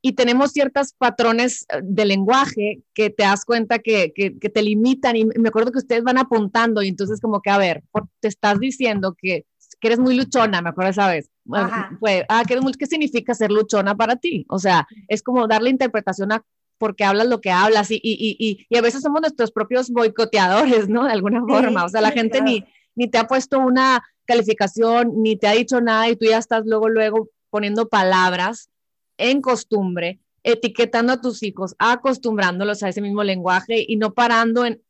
Y 0.00 0.12
tenemos 0.12 0.52
ciertos 0.52 0.92
patrones 0.92 1.66
eh, 1.68 1.80
de 1.82 2.04
lenguaje 2.04 2.82
que 2.94 3.10
te 3.10 3.24
das 3.24 3.44
cuenta 3.44 3.80
que, 3.80 4.12
que, 4.14 4.30
te 4.30 4.62
limitan 4.62 5.16
y 5.16 5.24
me 5.24 5.48
acuerdo 5.48 5.72
que 5.72 5.78
ustedes 5.78 6.04
van 6.04 6.18
apuntando 6.18 6.82
y 6.82 6.88
entonces 6.88 7.20
como 7.20 7.42
que, 7.42 7.50
a 7.50 7.58
ver, 7.58 7.82
te 8.20 8.28
estás 8.28 8.60
diciendo 8.60 9.16
que, 9.20 9.44
que 9.80 9.88
eres 9.88 9.98
muy 9.98 10.16
luchona, 10.16 10.60
me 10.62 10.70
acuerdo 10.70 10.90
esa 10.90 11.08
vez 11.08 11.30
pues, 12.00 12.24
ah, 12.28 12.42
¿qué, 12.46 12.58
¿qué 12.78 12.86
significa 12.86 13.34
ser 13.34 13.50
luchona 13.50 13.96
para 13.96 14.16
ti? 14.16 14.44
O 14.48 14.58
sea, 14.58 14.86
es 15.08 15.22
como 15.22 15.46
darle 15.46 15.70
interpretación 15.70 16.32
a 16.32 16.44
porque 16.78 17.02
hablas 17.02 17.26
lo 17.26 17.40
que 17.40 17.50
hablas 17.50 17.90
y, 17.90 17.96
y, 17.96 18.36
y, 18.38 18.66
y, 18.68 18.76
a 18.76 18.80
veces 18.80 19.02
somos 19.02 19.20
nuestros 19.20 19.50
propios 19.50 19.90
boicoteadores, 19.90 20.88
¿no? 20.88 21.06
De 21.06 21.12
alguna 21.12 21.40
forma, 21.44 21.84
o 21.84 21.88
sea, 21.88 22.00
la 22.00 22.12
gente 22.12 22.40
ni, 22.40 22.64
ni 22.94 23.08
te 23.08 23.18
ha 23.18 23.26
puesto 23.26 23.58
una 23.58 24.04
calificación, 24.26 25.20
ni 25.20 25.36
te 25.36 25.48
ha 25.48 25.52
dicho 25.52 25.80
nada 25.80 26.08
y 26.08 26.14
tú 26.14 26.26
ya 26.26 26.38
estás 26.38 26.66
luego, 26.66 26.88
luego 26.88 27.30
poniendo 27.50 27.88
palabras 27.88 28.70
en 29.16 29.40
costumbre, 29.40 30.20
etiquetando 30.44 31.14
a 31.14 31.20
tus 31.20 31.42
hijos, 31.42 31.74
acostumbrándolos 31.80 32.84
a 32.84 32.90
ese 32.90 33.00
mismo 33.00 33.24
lenguaje 33.24 33.84
y 33.86 33.96
no 33.96 34.14
parando 34.14 34.64
en, 34.64 34.80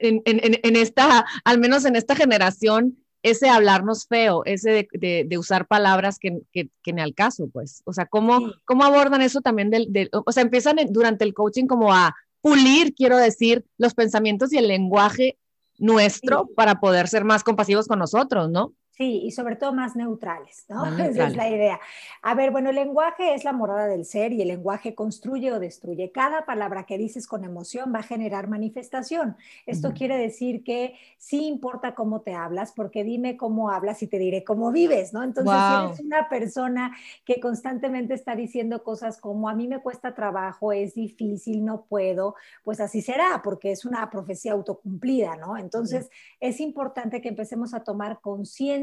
en, 0.00 0.22
en, 0.24 0.58
en 0.60 0.76
esta, 0.76 1.24
al 1.44 1.60
menos 1.60 1.84
en 1.84 1.94
esta 1.94 2.16
generación, 2.16 2.98
ese 3.22 3.48
hablarnos 3.48 4.06
feo, 4.06 4.42
ese 4.44 4.88
de, 4.92 5.38
usar 5.38 5.66
palabras 5.66 6.18
que, 6.18 6.40
que, 6.52 6.68
que, 6.82 6.90
al 7.00 7.14
caso, 7.14 7.48
pues. 7.52 7.82
O 7.84 7.92
sea, 7.92 8.06
¿cómo, 8.06 8.52
¿cómo 8.64 8.84
abordan 8.84 9.22
eso 9.22 9.40
también 9.40 9.70
del, 9.70 10.10
o 10.12 10.32
sea, 10.32 10.42
empiezan 10.42 10.76
durante 10.90 11.24
el 11.24 11.34
coaching 11.34 11.66
como 11.66 11.92
a 11.92 12.14
pulir, 12.40 12.94
quiero 12.94 13.16
decir, 13.16 13.64
los 13.78 13.94
pensamientos 13.94 14.52
y 14.52 14.58
el 14.58 14.68
lenguaje 14.68 15.38
nuestro 15.78 16.48
para 16.56 16.80
poder 16.80 17.08
ser 17.08 17.24
más 17.24 17.44
compasivos 17.44 17.86
con 17.86 17.98
nosotros, 17.98 18.50
¿no? 18.50 18.74
Sí, 18.94 19.22
y 19.24 19.30
sobre 19.30 19.56
todo 19.56 19.72
más 19.72 19.96
neutrales, 19.96 20.66
¿no? 20.68 20.84
Esa 20.98 21.26
es 21.26 21.36
la 21.36 21.48
idea. 21.48 21.80
A 22.20 22.34
ver, 22.34 22.50
bueno, 22.50 22.68
el 22.68 22.76
lenguaje 22.76 23.34
es 23.34 23.42
la 23.42 23.52
morada 23.52 23.86
del 23.86 24.04
ser 24.04 24.32
y 24.32 24.42
el 24.42 24.48
lenguaje 24.48 24.94
construye 24.94 25.50
o 25.50 25.58
destruye. 25.58 26.12
Cada 26.12 26.44
palabra 26.44 26.84
que 26.84 26.98
dices 26.98 27.26
con 27.26 27.42
emoción 27.44 27.92
va 27.94 28.00
a 28.00 28.02
generar 28.02 28.48
manifestación. 28.48 29.36
Esto 29.64 29.94
quiere 29.94 30.18
decir 30.18 30.62
que 30.62 30.94
sí 31.16 31.46
importa 31.46 31.94
cómo 31.94 32.20
te 32.20 32.34
hablas, 32.34 32.72
porque 32.72 33.02
dime 33.02 33.38
cómo 33.38 33.70
hablas 33.70 34.02
y 34.02 34.08
te 34.08 34.18
diré 34.18 34.44
cómo 34.44 34.70
vives, 34.70 35.14
¿no? 35.14 35.22
Entonces, 35.22 35.54
si 35.54 35.86
eres 35.86 36.00
una 36.00 36.28
persona 36.28 36.94
que 37.24 37.40
constantemente 37.40 38.12
está 38.12 38.36
diciendo 38.36 38.82
cosas 38.82 39.18
como 39.18 39.48
a 39.48 39.54
mí 39.54 39.68
me 39.68 39.80
cuesta 39.80 40.14
trabajo, 40.14 40.70
es 40.70 40.94
difícil, 40.94 41.64
no 41.64 41.84
puedo, 41.84 42.34
pues 42.62 42.78
así 42.78 43.00
será, 43.00 43.40
porque 43.42 43.72
es 43.72 43.86
una 43.86 44.10
profecía 44.10 44.52
autocumplida, 44.52 45.36
¿no? 45.36 45.56
Entonces, 45.56 46.10
es 46.40 46.60
importante 46.60 47.22
que 47.22 47.30
empecemos 47.30 47.72
a 47.72 47.84
tomar 47.84 48.20
conciencia 48.20 48.81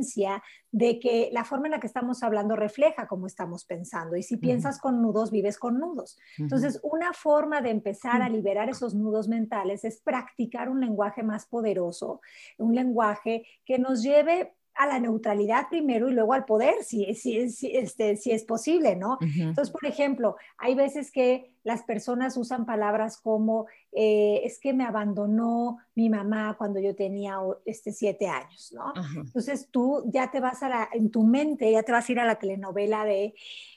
de 0.71 0.99
que 0.99 1.29
la 1.31 1.43
forma 1.43 1.67
en 1.67 1.71
la 1.71 1.79
que 1.79 1.87
estamos 1.87 2.23
hablando 2.23 2.55
refleja 2.55 3.07
cómo 3.07 3.27
estamos 3.27 3.65
pensando. 3.65 4.15
Y 4.15 4.23
si 4.23 4.37
piensas 4.37 4.79
con 4.79 5.01
nudos, 5.01 5.31
vives 5.31 5.57
con 5.57 5.79
nudos. 5.79 6.17
Entonces, 6.37 6.79
una 6.83 7.13
forma 7.13 7.61
de 7.61 7.71
empezar 7.71 8.21
a 8.21 8.29
liberar 8.29 8.69
esos 8.69 8.93
nudos 8.93 9.27
mentales 9.27 9.83
es 9.83 10.01
practicar 10.01 10.69
un 10.69 10.79
lenguaje 10.79 11.23
más 11.23 11.45
poderoso, 11.45 12.21
un 12.57 12.75
lenguaje 12.75 13.45
que 13.65 13.79
nos 13.79 14.03
lleve 14.03 14.53
a 14.79 14.87
la 14.87 14.99
neutralidad 14.99 15.67
primero 15.69 16.09
y 16.09 16.13
luego 16.13 16.33
al 16.33 16.45
poder, 16.45 16.83
si, 16.83 17.13
si, 17.13 17.49
si, 17.49 17.75
este, 17.75 18.15
si 18.15 18.31
es 18.31 18.45
posible, 18.45 18.95
¿no? 18.95 19.17
Entonces, 19.21 19.71
por 19.71 19.85
ejemplo, 19.85 20.37
hay 20.57 20.73
veces 20.73 21.11
que 21.11 21.53
las 21.69 21.83
personas 21.83 22.35
usan 22.35 22.65
palabras 22.65 23.17
como, 23.21 23.67
eh, 23.91 24.41
es 24.43 24.59
que 24.59 24.73
me 24.73 24.85
abandonó 24.85 25.77
mi 25.93 26.09
mamá 26.09 26.55
cuando 26.57 26.79
yo 26.79 26.95
tenía 26.95 27.37
este, 27.63 27.91
siete 27.91 28.27
años, 28.27 28.73
¿no? 28.73 28.91
Entonces 29.15 29.69
tú 29.69 30.03
ya 30.07 30.31
te 30.31 30.39
vas 30.39 30.63
a 30.63 30.69
la, 30.69 30.89
en 30.91 31.11
tu 31.11 31.23
mente, 31.23 31.71
ya 31.71 31.83
te 31.83 31.91
vas 31.91 32.09
a 32.09 32.11
ir 32.11 32.19
a 32.19 32.25
la 32.25 32.39
telenovela 32.39 33.05
de, 33.05 33.35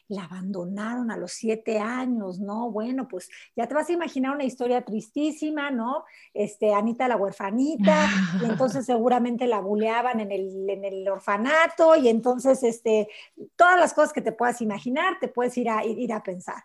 la 0.09 0.25
abandonaron 0.25 1.11
a 1.11 1.17
los 1.17 1.33
siete 1.33 1.79
años, 1.79 2.39
¿no? 2.39 2.71
Bueno, 2.71 3.09
pues 3.09 3.31
ya 3.57 3.67
te 3.67 3.75
vas 3.75 3.89
a 3.89 3.93
imaginar 3.93 4.35
una 4.35 4.45
historia 4.45 4.83
tristísima, 4.83 5.71
¿no? 5.71 6.05
Este, 6.35 6.75
Anita 6.75 7.09
la 7.09 7.17
huerfanita, 7.17 8.09
y 8.43 8.45
entonces 8.45 8.87
seguramente 8.87 9.47
la 9.47 9.61
buleaban 9.61 10.21
en 10.21 10.33
el, 10.33 10.69
en 10.69 10.85
el 10.85 11.09
orfanato, 11.09 11.97
y 11.97 12.09
entonces, 12.09 12.63
este, 12.63 13.09
todas 13.57 13.79
las 13.79 13.95
cosas 13.95 14.13
que 14.13 14.23
te 14.23 14.33
puedas 14.33 14.61
imaginar, 14.61 15.19
te 15.21 15.29
puedes 15.29 15.57
ir 15.57 15.69
a, 15.71 15.85
ir 15.85 16.13
a 16.13 16.23
pensar. 16.23 16.63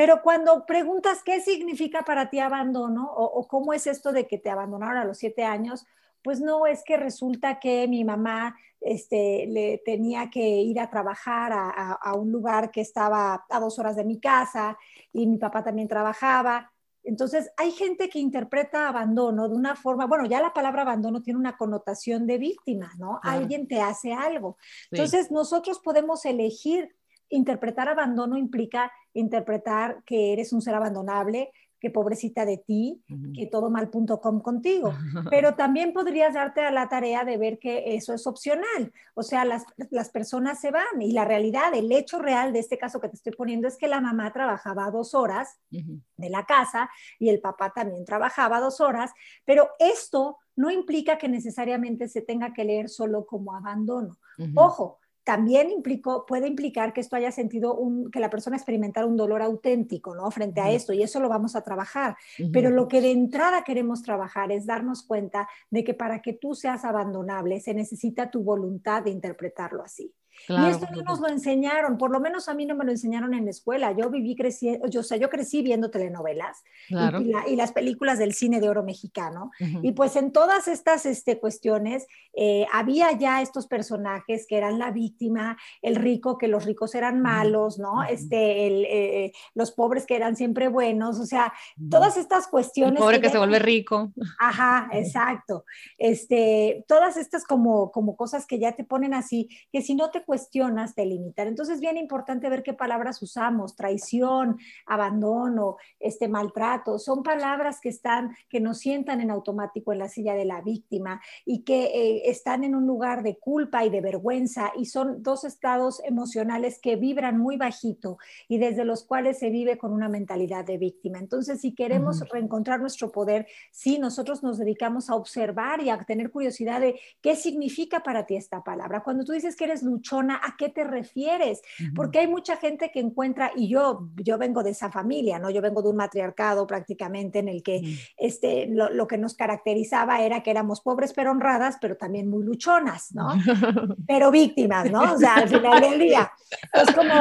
Pero 0.00 0.22
cuando 0.22 0.64
preguntas 0.64 1.22
qué 1.22 1.42
significa 1.42 2.06
para 2.06 2.30
ti 2.30 2.38
abandono 2.38 3.12
o, 3.12 3.22
o, 3.22 3.46
cómo 3.46 3.74
es 3.74 3.86
esto 3.86 4.12
de 4.12 4.26
que 4.26 4.38
te 4.38 4.48
abandonaron 4.48 4.96
a 4.96 5.04
los 5.04 5.18
siete 5.18 5.44
años, 5.44 5.84
pues 6.22 6.40
no 6.40 6.66
es 6.66 6.82
que 6.84 6.96
resulta 6.96 7.60
que 7.60 7.86
mi 7.86 8.02
mamá 8.02 8.56
este, 8.80 9.44
le 9.46 9.82
tenía 9.84 10.30
que 10.30 10.40
ir 10.40 10.80
a 10.80 10.88
trabajar 10.88 11.52
a, 11.52 12.14
un 12.14 12.32
lugar 12.32 12.70
que 12.70 12.80
estaba 12.80 13.44
a 13.46 13.60
dos 13.60 13.78
horas 13.78 13.94
de 13.94 14.04
mi 14.04 14.18
casa 14.18 14.78
y 15.12 15.26
mi 15.26 15.36
papá 15.36 15.62
también 15.62 15.86
trabajaba. 15.86 16.72
Entonces, 17.04 17.50
hay 17.58 17.70
gente 17.70 18.08
que 18.08 18.20
interpreta 18.20 18.88
abandono 18.88 19.50
de 19.50 19.54
una 19.54 19.76
forma, 19.76 20.06
bueno, 20.06 20.24
ya 20.24 20.40
la 20.40 20.54
palabra 20.54 20.80
abandono 20.80 21.20
tiene 21.20 21.38
una 21.38 21.58
connotación 21.58 22.26
de 22.26 22.38
víctima, 22.38 22.90
¿no? 22.96 23.20
Alguien 23.22 23.68
te 23.68 23.82
hace 23.82 24.14
algo. 24.14 24.56
Entonces, 24.90 25.30
nosotros 25.30 25.78
podemos 25.78 26.24
elegir 26.24 26.96
interpretar 27.30 27.88
abandono 27.88 28.36
implica 28.36 28.92
interpretar 29.14 30.02
que 30.04 30.32
eres 30.32 30.52
un 30.52 30.60
ser 30.60 30.74
abandonable, 30.74 31.50
que 31.80 31.90
pobrecita 31.90 32.44
de 32.44 32.58
ti, 32.58 33.02
que 33.34 33.46
todo 33.46 33.70
mal.com 33.70 34.40
contigo. 34.40 34.92
Pero 35.30 35.54
también 35.54 35.94
podrías 35.94 36.34
darte 36.34 36.60
a 36.60 36.70
la 36.70 36.88
tarea 36.88 37.24
de 37.24 37.38
ver 37.38 37.58
que 37.58 37.94
eso 37.94 38.12
es 38.12 38.26
opcional. 38.26 38.92
O 39.14 39.22
sea, 39.22 39.46
las, 39.46 39.64
las, 39.90 40.10
personas 40.10 40.60
se 40.60 40.70
van 40.70 41.00
y 41.00 41.12
la 41.12 41.24
realidad, 41.24 41.74
el 41.74 41.90
hecho 41.90 42.18
real 42.18 42.52
de 42.52 42.58
este 42.58 42.76
caso 42.76 43.00
que 43.00 43.08
te 43.08 43.16
estoy 43.16 43.32
poniendo 43.32 43.66
es 43.66 43.78
que 43.78 43.88
la 43.88 44.00
mamá 44.00 44.30
trabajaba 44.32 44.90
dos 44.90 45.14
horas 45.14 45.58
de 45.70 46.30
la 46.30 46.44
casa 46.44 46.90
y 47.18 47.30
el 47.30 47.40
papá 47.40 47.72
también 47.74 48.04
trabajaba 48.04 48.60
dos 48.60 48.80
horas, 48.80 49.12
pero 49.46 49.70
esto 49.78 50.36
no 50.56 50.70
implica 50.70 51.16
que 51.16 51.28
necesariamente 51.28 52.08
se 52.08 52.20
tenga 52.20 52.52
que 52.52 52.64
leer 52.64 52.90
solo 52.90 53.24
como 53.24 53.54
abandono. 53.54 54.18
Ojo, 54.54 54.99
también 55.30 55.70
implicó, 55.70 56.26
puede 56.26 56.48
implicar 56.48 56.92
que 56.92 57.00
esto 57.00 57.14
haya 57.14 57.30
sentido 57.30 57.76
un, 57.76 58.10
que 58.10 58.18
la 58.18 58.30
persona 58.30 58.56
experimentara 58.56 59.06
un 59.06 59.16
dolor 59.16 59.42
auténtico, 59.42 60.12
¿no? 60.12 60.28
Frente 60.32 60.60
a 60.60 60.72
esto, 60.72 60.92
y 60.92 61.04
eso 61.04 61.20
lo 61.20 61.28
vamos 61.28 61.54
a 61.54 61.62
trabajar. 61.62 62.16
Pero 62.52 62.70
lo 62.70 62.88
que 62.88 63.00
de 63.00 63.12
entrada 63.12 63.62
queremos 63.62 64.02
trabajar 64.02 64.50
es 64.50 64.66
darnos 64.66 65.04
cuenta 65.04 65.48
de 65.70 65.84
que 65.84 65.94
para 65.94 66.20
que 66.20 66.32
tú 66.32 66.56
seas 66.56 66.84
abandonable 66.84 67.60
se 67.60 67.74
necesita 67.74 68.28
tu 68.28 68.42
voluntad 68.42 69.04
de 69.04 69.10
interpretarlo 69.10 69.84
así 69.84 70.12
y 70.48 70.70
esto 70.70 70.86
no 70.94 71.02
nos 71.02 71.20
lo 71.20 71.28
enseñaron, 71.28 71.98
por 71.98 72.10
lo 72.10 72.20
menos 72.20 72.48
a 72.48 72.54
mí 72.54 72.66
no 72.66 72.74
me 72.74 72.84
lo 72.84 72.90
enseñaron 72.90 73.34
en 73.34 73.44
la 73.44 73.50
escuela. 73.50 73.92
Yo 73.92 74.10
viví 74.10 74.36
creciendo, 74.36 74.88
yo, 74.88 75.00
o 75.00 75.04
sea, 75.04 75.18
yo 75.18 75.28
crecí 75.28 75.62
viendo 75.62 75.90
telenovelas 75.90 76.62
y, 76.88 77.56
las 77.56 77.72
películas 77.72 78.18
del 78.18 78.32
cine 78.32 78.60
de 78.60 78.68
oro 78.68 78.82
mexicano. 78.82 79.50
Y 79.82 79.92
pues 79.92 80.16
en 80.16 80.32
todas 80.32 80.68
estas 80.68 81.06
este, 81.06 81.38
cuestiones 81.38 82.06
eh, 82.32 82.66
había 82.72 83.12
ya 83.12 83.42
estos 83.42 83.66
personajes 83.66 84.46
que 84.46 84.56
eran 84.56 84.78
la 84.78 84.90
víctima, 84.90 85.58
el 85.82 85.96
rico, 85.96 86.38
que 86.38 86.48
los 86.48 86.64
ricos 86.64 86.94
eran 86.94 87.20
malos, 87.20 87.78
¿no? 87.78 88.02
Este, 88.04 88.66
el, 88.66 88.84
eh, 88.86 89.32
los 89.54 89.72
pobres 89.72 90.06
que 90.06 90.16
eran 90.16 90.36
siempre 90.36 90.68
buenos, 90.68 91.18
o 91.18 91.26
sea, 91.26 91.52
todas 91.90 92.16
estas 92.16 92.46
cuestiones. 92.46 92.94
El 92.94 92.98
pobre 92.98 93.20
que, 93.20 93.30
se 93.30 93.38
vuelve 93.38 93.58
rico. 93.58 94.12
Ajá, 94.38 94.88
exacto. 94.92 95.64
Este, 95.98 96.84
todas 96.88 97.16
estas 97.16 97.44
como, 97.44 97.90
como 97.90 98.16
cosas 98.16 98.46
que 98.46 98.58
ya 98.58 98.72
te 98.72 98.84
ponen 98.84 99.14
así, 99.14 99.48
que 99.72 99.82
si 99.82 99.94
no 99.94 100.10
te 100.10 100.20
cuestionas 100.30 100.94
te 100.94 101.04
limitar. 101.04 101.48
Entonces 101.48 101.74
es 101.74 101.80
bien 101.80 101.96
importante 101.96 102.48
ver 102.48 102.62
qué 102.62 102.72
palabras 102.72 103.20
usamos, 103.20 103.74
traición, 103.74 104.58
abandono, 104.86 105.76
este 105.98 106.28
maltrato, 106.28 107.00
son 107.00 107.24
palabras 107.24 107.80
que 107.80 107.88
están, 107.88 108.36
que 108.48 108.60
nos 108.60 108.78
sientan 108.78 109.20
en 109.20 109.32
automático 109.32 109.92
en 109.92 109.98
la 109.98 110.08
silla 110.08 110.34
de 110.34 110.44
la 110.44 110.60
víctima 110.60 111.20
y 111.44 111.64
que 111.64 111.86
eh, 111.86 112.30
están 112.30 112.62
en 112.62 112.76
un 112.76 112.86
lugar 112.86 113.24
de 113.24 113.38
culpa 113.38 113.84
y 113.84 113.90
de 113.90 114.00
vergüenza 114.00 114.70
y 114.76 114.84
son 114.84 115.20
dos 115.20 115.42
estados 115.42 116.00
emocionales 116.04 116.78
que 116.80 116.94
vibran 116.94 117.36
muy 117.36 117.56
bajito 117.56 118.18
y 118.46 118.58
desde 118.58 118.84
los 118.84 119.02
cuales 119.02 119.40
se 119.40 119.50
vive 119.50 119.78
con 119.78 119.92
una 119.92 120.08
mentalidad 120.08 120.64
de 120.64 120.78
víctima. 120.78 121.18
Entonces, 121.18 121.60
si 121.60 121.74
queremos 121.74 122.20
reencontrar 122.28 122.78
nuestro 122.78 123.10
poder, 123.10 123.48
sí, 123.72 123.98
nosotros 123.98 124.44
nos 124.44 124.58
dedicamos 124.58 125.10
a 125.10 125.16
observar 125.16 125.82
y 125.82 125.90
a 125.90 125.98
tener 125.98 126.30
curiosidad 126.30 126.80
de 126.80 127.00
qué 127.20 127.34
significa 127.34 128.04
para 128.04 128.26
ti 128.26 128.36
esta 128.36 128.62
palabra. 128.62 129.02
Cuando 129.02 129.24
tú 129.24 129.32
dices 129.32 129.56
que 129.56 129.64
eres 129.64 129.82
luchón, 130.10 130.30
¿a 130.30 130.54
qué 130.58 130.68
te 130.68 130.84
refieres? 130.84 131.62
Porque 131.94 132.20
hay 132.20 132.28
mucha 132.28 132.56
gente 132.56 132.90
que 132.90 133.00
encuentra, 133.00 133.52
y 133.54 133.68
yo, 133.68 134.08
yo 134.16 134.38
vengo 134.38 134.62
de 134.62 134.70
esa 134.70 134.90
familia, 134.90 135.38
¿no? 135.38 135.50
Yo 135.50 135.62
vengo 135.62 135.82
de 135.82 135.88
un 135.88 135.96
matriarcado 135.96 136.66
prácticamente 136.66 137.38
en 137.38 137.48
el 137.48 137.62
que 137.62 137.98
este, 138.16 138.66
lo, 138.68 139.06
que 139.06 139.18
nos 139.18 139.34
caracterizaba 139.34 140.20
era 140.20 140.42
que 140.42 140.50
éramos 140.50 140.80
pobres 140.80 141.12
pero 141.12 141.30
honradas, 141.30 141.76
pero 141.80 141.96
también 141.96 142.28
muy 142.28 142.44
luchonas, 142.44 143.12
¿no? 143.14 143.28
pero 144.06 144.30
víctimas, 144.30 144.90
¿no? 144.90 145.14
O 145.14 145.18
sea, 145.18 145.34
al 145.36 145.48
final 145.48 145.80
del 145.80 145.98
día. 145.98 146.30
Es 146.72 146.94
como 146.94 147.12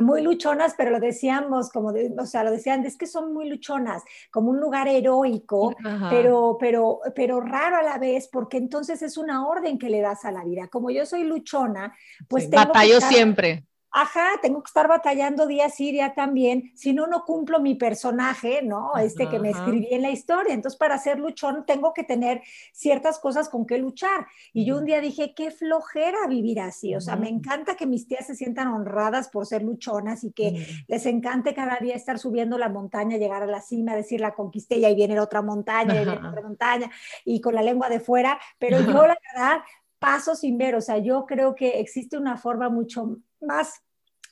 muy 0.00 0.22
luchonas, 0.22 0.74
pero 0.76 0.90
lo 0.90 1.00
decíamos 1.00 1.70
como, 1.70 1.92
o 2.18 2.26
sea, 2.26 2.44
lo 2.44 2.50
decían, 2.50 2.84
es 2.84 2.96
que 2.96 3.06
son 3.06 3.32
muy 3.32 3.48
luchonas, 3.48 4.02
como 4.30 4.50
un 4.50 4.60
lugar 4.60 4.88
heroico, 4.88 5.74
pero, 6.10 6.56
pero, 6.58 7.00
pero 7.14 7.40
raro 7.40 7.76
a 7.76 7.82
la 7.82 7.98
vez, 7.98 8.28
porque 8.28 8.56
entonces 8.56 9.02
es 9.02 9.16
una 9.16 9.46
orden 9.46 9.78
que 9.78 9.90
le 9.90 10.00
das 10.00 10.24
a 10.24 10.32
la 10.32 10.44
vida. 10.44 10.68
Como 10.68 10.90
yo 10.90 11.06
soy 11.06 11.24
luchona, 11.24 11.94
pues 12.28 12.44
sí, 12.44 12.50
batallo 12.50 13.00
siempre 13.00 13.67
ajá, 13.90 14.38
tengo 14.42 14.62
que 14.62 14.68
estar 14.68 14.88
batallando 14.88 15.46
día 15.46 15.68
sí, 15.70 15.92
día 15.92 16.14
también, 16.14 16.70
si 16.74 16.92
no, 16.92 17.06
no 17.06 17.24
cumplo 17.24 17.60
mi 17.60 17.74
personaje, 17.74 18.62
¿no? 18.62 18.96
Este 18.96 19.28
que 19.28 19.38
me 19.38 19.50
escribí 19.50 19.88
en 19.90 20.02
la 20.02 20.10
historia. 20.10 20.54
Entonces, 20.54 20.78
para 20.78 20.98
ser 20.98 21.18
luchón, 21.18 21.64
tengo 21.66 21.92
que 21.92 22.04
tener 22.04 22.42
ciertas 22.72 23.18
cosas 23.18 23.48
con 23.48 23.66
que 23.66 23.78
luchar. 23.78 24.26
Y 24.52 24.64
yo 24.64 24.78
un 24.78 24.84
día 24.84 25.00
dije, 25.00 25.34
qué 25.34 25.50
flojera 25.50 26.26
vivir 26.28 26.60
así. 26.60 26.94
O 26.94 27.00
sea, 27.00 27.16
me 27.16 27.28
encanta 27.28 27.76
que 27.76 27.86
mis 27.86 28.06
tías 28.06 28.26
se 28.26 28.34
sientan 28.34 28.68
honradas 28.68 29.28
por 29.28 29.46
ser 29.46 29.62
luchonas 29.62 30.24
y 30.24 30.32
que 30.32 30.66
les 30.86 31.06
encante 31.06 31.54
cada 31.54 31.78
día 31.78 31.94
estar 31.94 32.18
subiendo 32.18 32.58
la 32.58 32.68
montaña, 32.68 33.16
llegar 33.16 33.42
a 33.42 33.46
la 33.46 33.60
cima, 33.60 33.94
decir 33.94 34.20
la 34.20 34.34
conquisté 34.34 34.78
y 34.78 34.84
ahí 34.84 34.94
viene 34.94 35.18
otra 35.18 35.42
montaña, 35.42 35.94
y 35.94 36.04
viene 36.04 36.28
otra 36.28 36.42
montaña, 36.42 36.90
y 37.24 37.40
con 37.40 37.54
la 37.54 37.62
lengua 37.62 37.88
de 37.88 38.00
fuera. 38.00 38.38
Pero 38.58 38.80
yo, 38.80 39.06
la 39.06 39.16
verdad, 39.32 39.60
paso 39.98 40.34
sin 40.34 40.58
ver. 40.58 40.74
O 40.74 40.80
sea, 40.80 40.98
yo 40.98 41.26
creo 41.26 41.54
que 41.54 41.80
existe 41.80 42.16
una 42.16 42.36
forma 42.36 42.68
mucho 42.68 43.18
más 43.40 43.82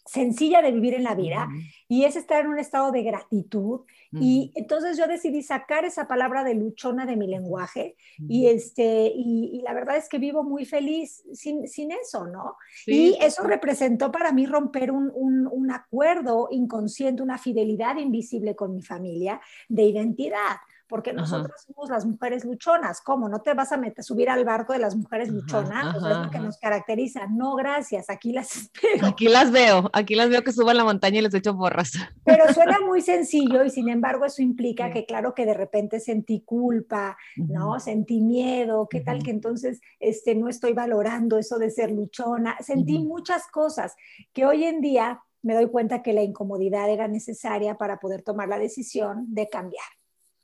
sencilla 0.06 0.62
de 0.62 0.72
vivir 0.72 0.94
en 0.94 1.02
la 1.02 1.14
vida 1.14 1.48
y 1.88 2.04
es 2.04 2.16
estar 2.16 2.44
en 2.44 2.50
un 2.50 2.58
estado 2.58 2.92
de 2.92 3.02
gratitud. 3.02 3.80
Y 4.12 4.52
entonces 4.54 4.96
yo 4.96 5.06
decidí 5.06 5.42
sacar 5.42 5.84
esa 5.84 6.08
palabra 6.08 6.42
de 6.42 6.54
luchona 6.54 7.04
de 7.04 7.16
mi 7.16 7.26
lenguaje 7.26 7.96
y 8.28 8.46
este 8.46 9.12
y, 9.14 9.60
la 9.62 9.74
verdad 9.74 9.96
es 9.96 10.08
que 10.08 10.18
vivo 10.18 10.42
muy 10.42 10.64
feliz 10.64 11.22
sin, 11.34 11.68
sin 11.68 11.90
eso, 11.90 12.26
¿no? 12.26 12.56
Y 12.86 13.18
eso 13.20 13.42
representó 13.42 14.10
para 14.10 14.32
mí 14.32 14.46
romper 14.46 14.90
un, 14.90 15.10
un, 15.12 15.46
un 15.50 15.70
acuerdo 15.70 16.48
inconsciente, 16.50 17.22
una 17.22 17.36
fidelidad 17.36 17.96
invisible 17.96 18.54
con 18.54 18.72
mi 18.72 18.82
familia 18.82 19.40
de 19.68 19.82
identidad 19.82 20.56
porque 20.88 21.12
nosotros 21.12 21.62
somos 21.66 21.90
las 21.90 22.04
mujeres 22.04 22.44
luchonas. 22.44 23.00
¿Cómo? 23.00 23.28
¿No 23.28 23.40
te 23.40 23.54
vas 23.54 23.72
a 23.72 23.76
meter, 23.76 24.04
subir 24.04 24.30
al 24.30 24.44
barco 24.44 24.72
de 24.72 24.78
las 24.78 24.96
mujeres 24.96 25.28
luchonas? 25.28 25.94
o 25.96 26.08
es 26.08 26.16
lo 26.16 26.30
que 26.30 26.38
nos 26.38 26.58
caracteriza. 26.58 27.26
No, 27.26 27.54
gracias, 27.56 28.10
aquí 28.10 28.32
las 28.32 28.56
espero. 28.56 29.06
Aquí 29.06 29.28
las 29.28 29.50
veo, 29.50 29.90
aquí 29.92 30.14
las 30.14 30.28
veo 30.28 30.42
que 30.42 30.52
suban 30.52 30.76
la 30.76 30.84
montaña 30.84 31.18
y 31.18 31.22
les 31.22 31.34
echo 31.34 31.56
porras. 31.56 31.92
Pero 32.24 32.52
suena 32.52 32.78
muy 32.80 33.00
sencillo 33.00 33.64
y 33.64 33.70
sin 33.70 33.88
embargo 33.88 34.24
eso 34.24 34.42
implica 34.42 34.90
que 34.90 35.06
claro 35.06 35.34
que 35.34 35.46
de 35.46 35.54
repente 35.54 36.00
sentí 36.00 36.40
culpa, 36.40 37.16
¿no? 37.36 37.80
Sentí 37.80 38.20
miedo, 38.20 38.88
¿qué 38.88 39.00
tal 39.00 39.22
que 39.22 39.30
entonces 39.30 39.80
este, 40.00 40.34
no 40.34 40.48
estoy 40.48 40.72
valorando 40.72 41.38
eso 41.38 41.58
de 41.58 41.70
ser 41.70 41.90
luchona? 41.90 42.56
Sentí 42.60 42.98
muchas 42.98 43.46
cosas 43.48 43.94
que 44.32 44.46
hoy 44.46 44.64
en 44.64 44.80
día 44.80 45.22
me 45.42 45.54
doy 45.54 45.68
cuenta 45.70 46.02
que 46.02 46.12
la 46.12 46.22
incomodidad 46.22 46.90
era 46.90 47.06
necesaria 47.08 47.76
para 47.76 48.00
poder 48.00 48.22
tomar 48.22 48.48
la 48.48 48.58
decisión 48.58 49.26
de 49.32 49.48
cambiar. 49.48 49.86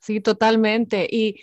Sí, 0.03 0.19
totalmente. 0.19 1.07
Y 1.09 1.39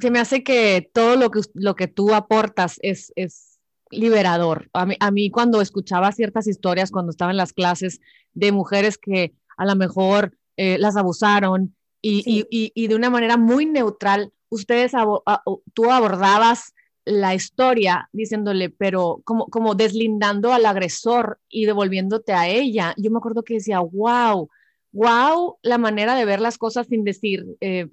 se 0.00 0.10
me 0.10 0.18
hace 0.18 0.42
que 0.42 0.90
todo 0.92 1.14
lo 1.14 1.30
que, 1.30 1.40
lo 1.54 1.76
que 1.76 1.86
tú 1.86 2.12
aportas 2.14 2.80
es, 2.82 3.12
es 3.14 3.60
liberador. 3.90 4.68
A 4.72 4.86
mí, 4.86 4.96
a 4.98 5.12
mí 5.12 5.30
cuando 5.30 5.60
escuchaba 5.60 6.10
ciertas 6.10 6.48
historias, 6.48 6.90
cuando 6.90 7.10
estaba 7.10 7.30
en 7.30 7.36
las 7.36 7.52
clases 7.52 8.00
de 8.34 8.50
mujeres 8.50 8.98
que 8.98 9.34
a 9.56 9.66
lo 9.66 9.76
mejor 9.76 10.36
eh, 10.56 10.78
las 10.78 10.96
abusaron 10.96 11.76
y, 12.00 12.24
y, 12.26 12.72
y, 12.74 12.88
de 12.88 12.96
una 12.96 13.08
manera 13.08 13.36
muy 13.36 13.66
neutral, 13.66 14.32
ustedes, 14.48 14.90
tú 15.72 15.92
abordabas 15.92 16.74
la 17.04 17.36
historia 17.36 18.08
diciéndole, 18.12 18.68
pero 18.70 19.20
como, 19.22 19.46
como 19.46 19.76
deslindando 19.76 20.52
al 20.52 20.66
agresor 20.66 21.38
y 21.48 21.66
devolviéndote 21.66 22.32
a 22.32 22.48
ella. 22.48 22.94
Yo 22.96 23.12
me 23.12 23.18
acuerdo 23.18 23.44
que 23.44 23.54
decía, 23.54 23.78
wow, 23.78 24.48
wow, 24.92 25.58
la 25.62 25.78
manera 25.78 26.14
de 26.14 26.24
ver 26.24 26.40
las 26.40 26.58
cosas 26.58 26.86
sin 26.86 27.04
decir, 27.04 27.44
eh, 27.60 27.88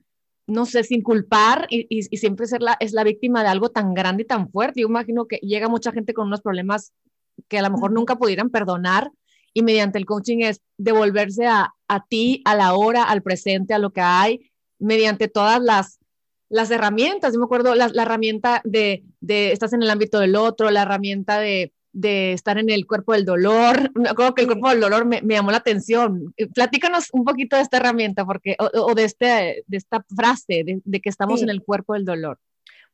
no 0.47 0.65
sé, 0.65 0.83
sin 0.83 1.01
culpar 1.01 1.67
y, 1.69 1.87
y, 1.89 2.17
siempre 2.17 2.47
ser 2.47 2.61
la, 2.61 2.75
es 2.79 2.93
la 2.93 3.03
víctima 3.03 3.43
de 3.43 3.49
algo 3.49 3.69
tan 3.69 3.93
grande 3.93 4.23
y 4.23 4.27
tan 4.27 4.49
fuerte. 4.51 4.81
Yo 4.81 4.87
imagino 4.87 5.25
que 5.25 5.37
llega 5.37 5.69
mucha 5.69 5.91
gente 5.91 6.13
con 6.13 6.27
unos 6.27 6.41
problemas 6.41 6.93
que 7.47 7.59
a 7.59 7.61
lo 7.61 7.69
mejor 7.69 7.91
nunca 7.91 8.17
pudieran 8.17 8.49
perdonar 8.49 9.11
y 9.53 9.63
mediante 9.63 9.97
el 9.97 10.05
coaching 10.05 10.39
es 10.39 10.61
devolverse 10.77 11.47
a, 11.47 11.73
a 11.87 12.05
ti, 12.05 12.41
a 12.45 12.55
la 12.55 12.73
hora, 12.73 13.03
al 13.03 13.21
presente, 13.21 13.73
a 13.73 13.79
lo 13.79 13.91
que 13.91 14.01
hay, 14.01 14.51
mediante 14.79 15.27
todas 15.27 15.61
las 15.61 15.99
las 16.49 16.71
herramientas, 16.71 17.33
yo 17.33 17.39
me 17.39 17.45
acuerdo 17.45 17.75
la, 17.75 17.89
la 17.89 18.01
herramienta 18.01 18.61
de, 18.65 19.03
de, 19.21 19.51
estás 19.51 19.71
en 19.73 19.83
el 19.83 19.89
ámbito 19.89 20.19
del 20.19 20.35
otro, 20.35 20.71
la 20.71 20.81
herramienta 20.81 21.39
de, 21.39 21.71
de 21.99 22.33
estar 22.33 22.57
en 22.57 22.69
el 22.69 22.87
cuerpo 22.87 23.13
del 23.13 23.25
dolor. 23.25 23.91
Me 23.95 24.09
acuerdo 24.09 24.33
que 24.33 24.41
el 24.41 24.47
cuerpo 24.47 24.69
del 24.69 24.79
dolor 24.79 25.05
me, 25.05 25.21
me 25.21 25.35
llamó 25.35 25.51
la 25.51 25.57
atención. 25.57 26.33
Eh, 26.37 26.47
platícanos 26.47 27.09
un 27.11 27.25
poquito 27.25 27.55
de 27.55 27.61
esta 27.61 27.77
herramienta 27.77 28.25
porque, 28.25 28.55
o, 28.59 28.69
o 28.83 28.95
de, 28.95 29.03
este, 29.03 29.63
de 29.67 29.77
esta 29.77 30.05
frase 30.15 30.63
de, 30.63 30.81
de 30.83 31.01
que 31.01 31.09
estamos 31.09 31.39
sí. 31.39 31.43
en 31.43 31.49
el 31.49 31.63
cuerpo 31.63 31.93
del 31.93 32.05
dolor. 32.05 32.39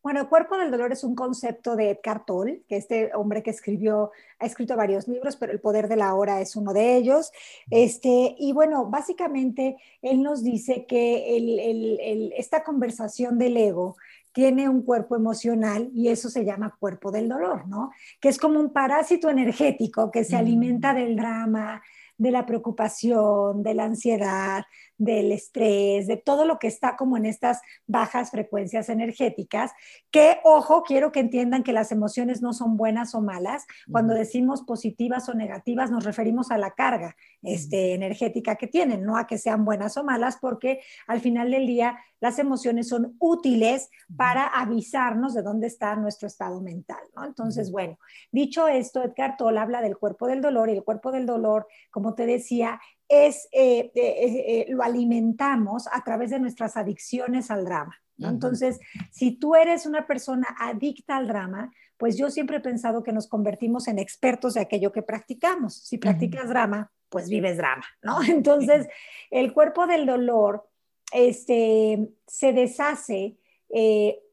Bueno, 0.06 0.22
el 0.22 0.28
cuerpo 0.28 0.56
del 0.56 0.70
dolor 0.70 0.92
es 0.92 1.04
un 1.04 1.16
concepto 1.16 1.76
de 1.76 1.90
Edgar 1.90 2.26
Toll, 2.28 2.64
que 2.70 2.78
este 2.78 3.10
hombre 3.16 3.42
que 3.42 3.50
escribió, 3.50 4.12
ha 4.38 4.46
escrito 4.46 4.76
varios 4.76 5.08
libros, 5.08 5.36
pero 5.36 5.52
El 5.52 5.60
poder 5.60 5.88
de 5.88 5.96
la 5.96 6.14
hora 6.14 6.42
es 6.42 6.56
uno 6.56 6.74
de 6.74 6.96
ellos. 6.96 7.32
Este, 7.72 8.36
y 8.38 8.54
bueno, 8.54 8.86
básicamente 8.86 9.78
él 10.04 10.22
nos 10.22 10.44
dice 10.44 10.86
que 10.86 11.36
el, 11.36 11.60
el, 11.60 12.00
el, 12.02 12.34
esta 12.38 12.64
conversación 12.64 13.40
del 13.40 13.58
ego 13.58 13.98
tiene 14.36 14.68
un 14.68 14.82
cuerpo 14.82 15.16
emocional 15.16 15.90
y 15.96 16.10
eso 16.10 16.30
se 16.30 16.44
llama 16.44 16.76
cuerpo 16.78 17.10
del 17.10 17.30
dolor, 17.30 17.70
¿no? 17.70 17.92
Que 18.20 18.28
es 18.28 18.38
como 18.38 18.60
un 18.60 18.74
parásito 18.74 19.30
energético 19.30 20.12
que 20.12 20.26
se 20.26 20.36
mm. 20.36 20.40
alimenta 20.40 20.94
del 20.94 21.16
drama, 21.16 21.82
de 22.18 22.32
la 22.32 22.46
preocupación, 22.46 23.64
de 23.64 23.74
la 23.74 23.86
ansiedad, 23.86 24.66
del 24.98 25.32
estrés, 25.32 26.08
de 26.08 26.18
todo 26.18 26.46
lo 26.46 26.60
que 26.60 26.68
está 26.68 26.96
como 26.96 27.18
en 27.18 27.26
estas 27.26 27.62
bajas 27.88 28.32
frecuencias 28.32 28.90
energéticas, 28.90 29.72
que, 30.12 30.40
ojo, 30.44 30.84
quiero 30.84 31.12
que 31.12 31.20
entiendan 31.20 31.64
que 31.64 31.74
las 31.74 31.92
emociones 31.92 32.42
no 32.42 32.54
son 32.54 32.78
buenas 32.78 33.16
o 33.16 33.22
malas. 33.22 33.66
Cuando 33.92 34.14
decimos 34.14 34.64
positivas 34.64 35.28
o 35.30 35.34
negativas 35.34 35.92
nos 35.92 36.04
referimos 36.06 36.52
a 36.52 36.58
la 36.58 36.72
carga 36.72 37.16
este, 37.42 37.94
energética 37.94 38.56
que 38.56 38.68
tienen, 38.68 39.04
no 39.04 39.18
a 39.18 39.28
que 39.28 39.38
sean 39.38 39.66
buenas 39.66 39.98
o 39.98 40.04
malas, 40.04 40.38
porque 40.40 40.82
al 41.08 41.20
final 41.20 41.52
del 41.52 41.68
día 41.68 41.98
las 42.20 42.40
emociones 42.40 42.88
son 42.88 43.16
útiles 43.20 43.90
para 44.16 44.48
avisarnos 44.48 45.34
de 45.34 45.44
dónde 45.44 45.68
está 45.68 45.96
nuestro 45.96 46.28
estado 46.28 46.62
mental, 46.62 47.02
¿no? 47.16 47.26
Entonces, 47.26 47.72
bueno, 47.72 48.00
dicho 48.32 48.68
esto, 48.68 49.04
Edgar 49.04 49.38
Toll 49.38 49.58
habla 49.58 49.82
del 49.82 49.98
cuerpo 49.98 50.28
del 50.28 50.42
dolor 50.42 50.70
y 50.70 50.74
el 50.74 50.84
cuerpo 50.84 51.12
del 51.12 51.26
dolor, 51.26 51.68
como 51.92 52.16
te 52.16 52.26
decía, 52.26 52.80
es, 53.08 53.48
eh, 53.52 53.92
eh, 53.94 53.94
eh, 53.96 54.66
lo 54.70 54.84
alimentamos 54.84 55.88
a 55.92 56.04
través 56.04 56.32
de 56.32 56.40
nuestras 56.40 56.78
adicciones 56.78 57.52
al 57.52 57.66
drama. 57.66 57.96
¿no? 58.18 58.30
Entonces, 58.30 58.80
si 59.12 59.32
tú 59.32 59.56
eres 59.56 59.86
una 59.86 60.08
persona 60.08 60.48
adicta 60.60 61.18
al 61.18 61.28
drama, 61.28 61.72
pues 61.98 62.18
yo 62.18 62.30
siempre 62.30 62.58
he 62.58 62.62
pensado 62.62 63.04
que 63.04 63.12
nos 63.12 63.28
convertimos 63.28 63.88
en 63.88 64.00
expertos 64.00 64.54
de 64.54 64.62
aquello 64.62 64.92
que 64.92 65.02
practicamos. 65.02 65.76
Si 65.76 65.98
practicas 65.98 66.44
uh 66.44 66.48
-huh. 66.48 66.50
drama, 66.50 66.92
pues 67.10 67.30
vives 67.30 67.58
drama, 67.58 67.86
¿no? 68.02 68.24
Entonces, 68.24 68.88
el 69.32 69.54
cuerpo 69.54 69.86
del 69.86 70.06
dolor 70.06 70.68
este, 71.12 72.10
se 72.26 72.54
deshace 72.54 73.38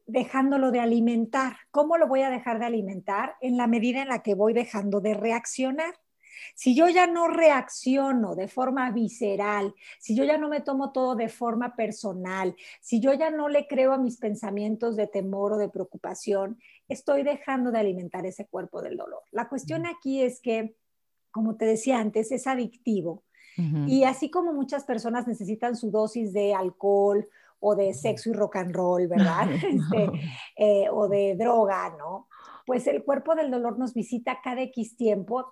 dejándolo 0.05 0.71
de 0.71 0.79
alimentar. 0.79 1.57
¿Cómo 1.71 1.97
lo 1.97 2.07
voy 2.07 2.21
a 2.21 2.29
dejar 2.29 2.59
de 2.59 2.65
alimentar? 2.65 3.35
En 3.41 3.57
la 3.57 3.67
medida 3.67 4.01
en 4.01 4.09
la 4.09 4.23
que 4.23 4.35
voy 4.35 4.53
dejando 4.53 5.01
de 5.01 5.13
reaccionar. 5.13 5.93
Si 6.55 6.75
yo 6.75 6.87
ya 6.89 7.07
no 7.07 7.27
reacciono 7.27 8.35
de 8.35 8.47
forma 8.47 8.91
visceral, 8.91 9.73
si 9.99 10.15
yo 10.15 10.23
ya 10.23 10.37
no 10.37 10.49
me 10.49 10.61
tomo 10.61 10.91
todo 10.91 11.15
de 11.15 11.29
forma 11.29 11.75
personal, 11.75 12.55
si 12.81 12.99
yo 12.99 13.13
ya 13.13 13.31
no 13.31 13.49
le 13.49 13.67
creo 13.67 13.93
a 13.93 13.97
mis 13.97 14.17
pensamientos 14.17 14.95
de 14.95 15.07
temor 15.07 15.53
o 15.53 15.57
de 15.57 15.69
preocupación, 15.69 16.59
estoy 16.87 17.23
dejando 17.23 17.71
de 17.71 17.79
alimentar 17.79 18.25
ese 18.25 18.45
cuerpo 18.47 18.81
del 18.81 18.97
dolor. 18.97 19.21
La 19.31 19.49
cuestión 19.49 19.85
aquí 19.85 20.21
es 20.21 20.39
que, 20.41 20.75
como 21.31 21.55
te 21.55 21.65
decía 21.65 21.99
antes, 21.99 22.31
es 22.31 22.47
adictivo. 22.47 23.23
Uh 23.57 23.61
-huh. 23.61 23.89
Y 23.89 24.03
así 24.03 24.29
como 24.29 24.53
muchas 24.53 24.83
personas 24.83 25.27
necesitan 25.27 25.75
su 25.75 25.91
dosis 25.91 26.33
de 26.33 26.53
alcohol 26.53 27.27
o 27.65 27.75
de 27.75 27.93
sexo 27.93 28.29
y 28.29 28.33
rock 28.33 28.57
and 28.57 28.75
roll, 28.75 29.07
¿verdad? 29.07 29.47
este, 29.53 30.11
eh, 30.57 30.87
o 30.91 31.07
de 31.07 31.35
droga, 31.35 31.95
¿no? 31.97 32.27
Pues 32.65 32.87
el 32.87 33.03
cuerpo 33.03 33.35
del 33.35 33.51
dolor 33.51 33.79
nos 33.79 33.93
visita 33.93 34.39
cada 34.43 34.61
X 34.63 34.97
tiempo 34.97 35.49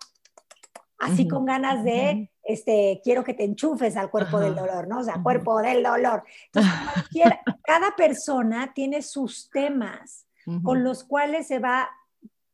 así 1.02 1.28
con 1.28 1.46
ganas 1.46 1.84
de, 1.84 2.32
este, 2.44 3.02
quiero 3.04 3.24
que 3.24 3.34
te 3.34 3.44
enchufes 3.44 3.98
al 3.98 4.10
cuerpo 4.10 4.40
del 4.40 4.56
dolor, 4.56 4.88
¿no? 4.88 5.00
O 5.00 5.04
sea, 5.04 5.22
cuerpo 5.22 5.62
del 5.62 5.84
dolor. 5.84 6.24
Entonces, 6.46 6.72
cada 7.64 7.96
persona 7.96 8.72
tiene 8.74 9.02
sus 9.02 9.50
temas 9.50 10.28
con 10.64 10.84
los 10.84 11.04
cuales 11.04 11.48
se 11.48 11.60
va 11.60 11.90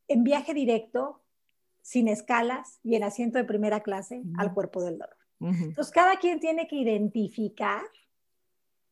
en 0.07 0.23
viaje 0.23 0.53
directo, 0.53 1.23
sin 1.81 2.07
escalas 2.07 2.79
y 2.83 2.95
en 2.95 3.03
asiento 3.03 3.37
de 3.37 3.45
primera 3.45 3.81
clase 3.81 4.21
al 4.37 4.53
cuerpo 4.53 4.83
del 4.83 4.97
dolor. 4.97 5.15
Entonces, 5.39 5.91
cada 5.91 6.17
quien 6.17 6.39
tiene 6.39 6.67
que 6.67 6.77
identificar 6.77 7.83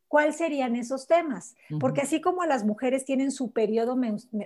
cuáles 0.07 0.37
serían 0.37 0.75
esos 0.75 1.07
temas. 1.07 1.55
Uh 1.69 1.75
-huh. 1.75 1.79
Porque 1.79 2.01
así 2.01 2.21
como 2.21 2.45
las 2.45 2.63
mujeres 2.63 3.05
tienen 3.05 3.31
su 3.31 3.51
periodo 3.51 3.97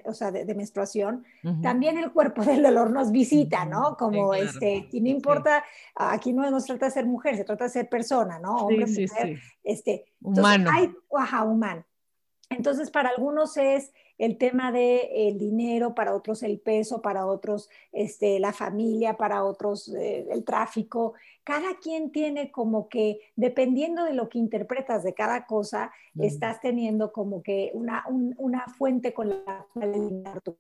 o 0.06 0.14
sea, 0.14 0.32
de, 0.32 0.46
de 0.46 0.56
menstruación, 0.56 1.26
uh 1.44 1.50
-huh. 1.50 1.62
también 1.62 1.98
el 1.98 2.12
cuerpo 2.12 2.44
del 2.46 2.64
dolor 2.64 2.92
nos 2.92 3.12
visita, 3.12 3.66
¿no? 3.66 3.98
Como 3.98 4.34
sí, 4.34 4.40
claro. 4.40 4.50
este, 4.50 4.90
y 4.92 5.02
no 5.02 5.10
importa, 5.10 5.64
sí. 5.64 5.94
aquí 5.96 6.34
no 6.34 6.50
nos 6.50 6.66
trata 6.66 6.86
de 6.86 6.92
ser 6.92 7.06
mujer, 7.06 7.36
se 7.38 7.44
trata 7.44 7.66
de 7.66 7.70
ser 7.70 7.90
persona, 7.90 8.40
¿no? 8.40 8.56
Hombre, 8.56 8.88
sí, 8.88 9.06
mujer, 9.08 9.40
este, 9.64 10.06
humano. 10.22 10.70
Hay, 10.74 10.94
ajá, 11.18 11.44
humano. 11.44 11.86
Entonces, 12.50 12.90
para 12.90 13.10
algunos 13.10 13.58
es 13.58 13.92
el 14.20 14.38
tema 14.38 14.72
del 14.72 15.10
de, 15.12 15.36
dinero, 15.38 15.96
para 15.96 16.14
otros 16.14 16.44
el 16.44 16.60
peso, 16.60 17.02
para 17.02 17.26
otros 17.26 17.70
este, 17.94 18.40
la 18.40 18.54
familia, 18.54 19.18
para 19.18 19.44
otros 19.44 19.88
eh, 19.96 20.28
el 20.30 20.44
tráfico. 20.44 21.14
Cada 21.44 21.80
quien 21.82 22.12
tiene 22.12 22.52
como 22.52 22.90
que, 22.90 23.20
dependiendo 23.36 24.04
de 24.04 24.14
lo 24.14 24.30
que 24.30 24.38
interpretas 24.38 25.04
de 25.04 25.14
cada 25.14 25.48
cosa, 25.48 25.92
mm. 26.14 26.24
estás 26.24 26.60
teniendo 26.60 27.12
como 27.14 27.42
que 27.42 27.72
una, 27.74 28.04
un, 28.08 28.36
una 28.38 28.68
fuente 28.68 29.14
con 29.14 29.30
la 29.30 29.66
cual 29.74 29.94
alimentar 29.94 30.42
tu. 30.42 30.56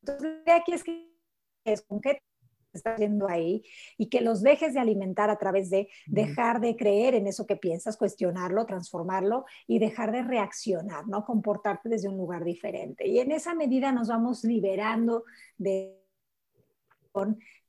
Entonces, 0.00 0.40
aquí 0.46 0.72
es 0.72 0.84
que 0.84 1.12
es 1.64 1.82
con 1.82 2.00
qué 2.00 2.22
está 2.78 2.94
haciendo 2.94 3.28
ahí 3.28 3.62
y 3.98 4.06
que 4.08 4.20
los 4.20 4.42
dejes 4.42 4.74
de 4.74 4.80
alimentar 4.80 5.30
a 5.30 5.38
través 5.38 5.70
de 5.70 5.88
dejar 6.06 6.60
de 6.60 6.76
creer 6.76 7.14
en 7.14 7.26
eso 7.26 7.46
que 7.46 7.56
piensas, 7.56 7.96
cuestionarlo, 7.96 8.66
transformarlo 8.66 9.44
y 9.66 9.78
dejar 9.78 10.12
de 10.12 10.22
reaccionar, 10.22 11.06
¿no? 11.06 11.24
Comportarte 11.24 11.88
desde 11.88 12.08
un 12.08 12.16
lugar 12.16 12.44
diferente. 12.44 13.06
Y 13.06 13.18
en 13.18 13.32
esa 13.32 13.54
medida 13.54 13.92
nos 13.92 14.08
vamos 14.08 14.44
liberando 14.44 15.24
de, 15.58 15.98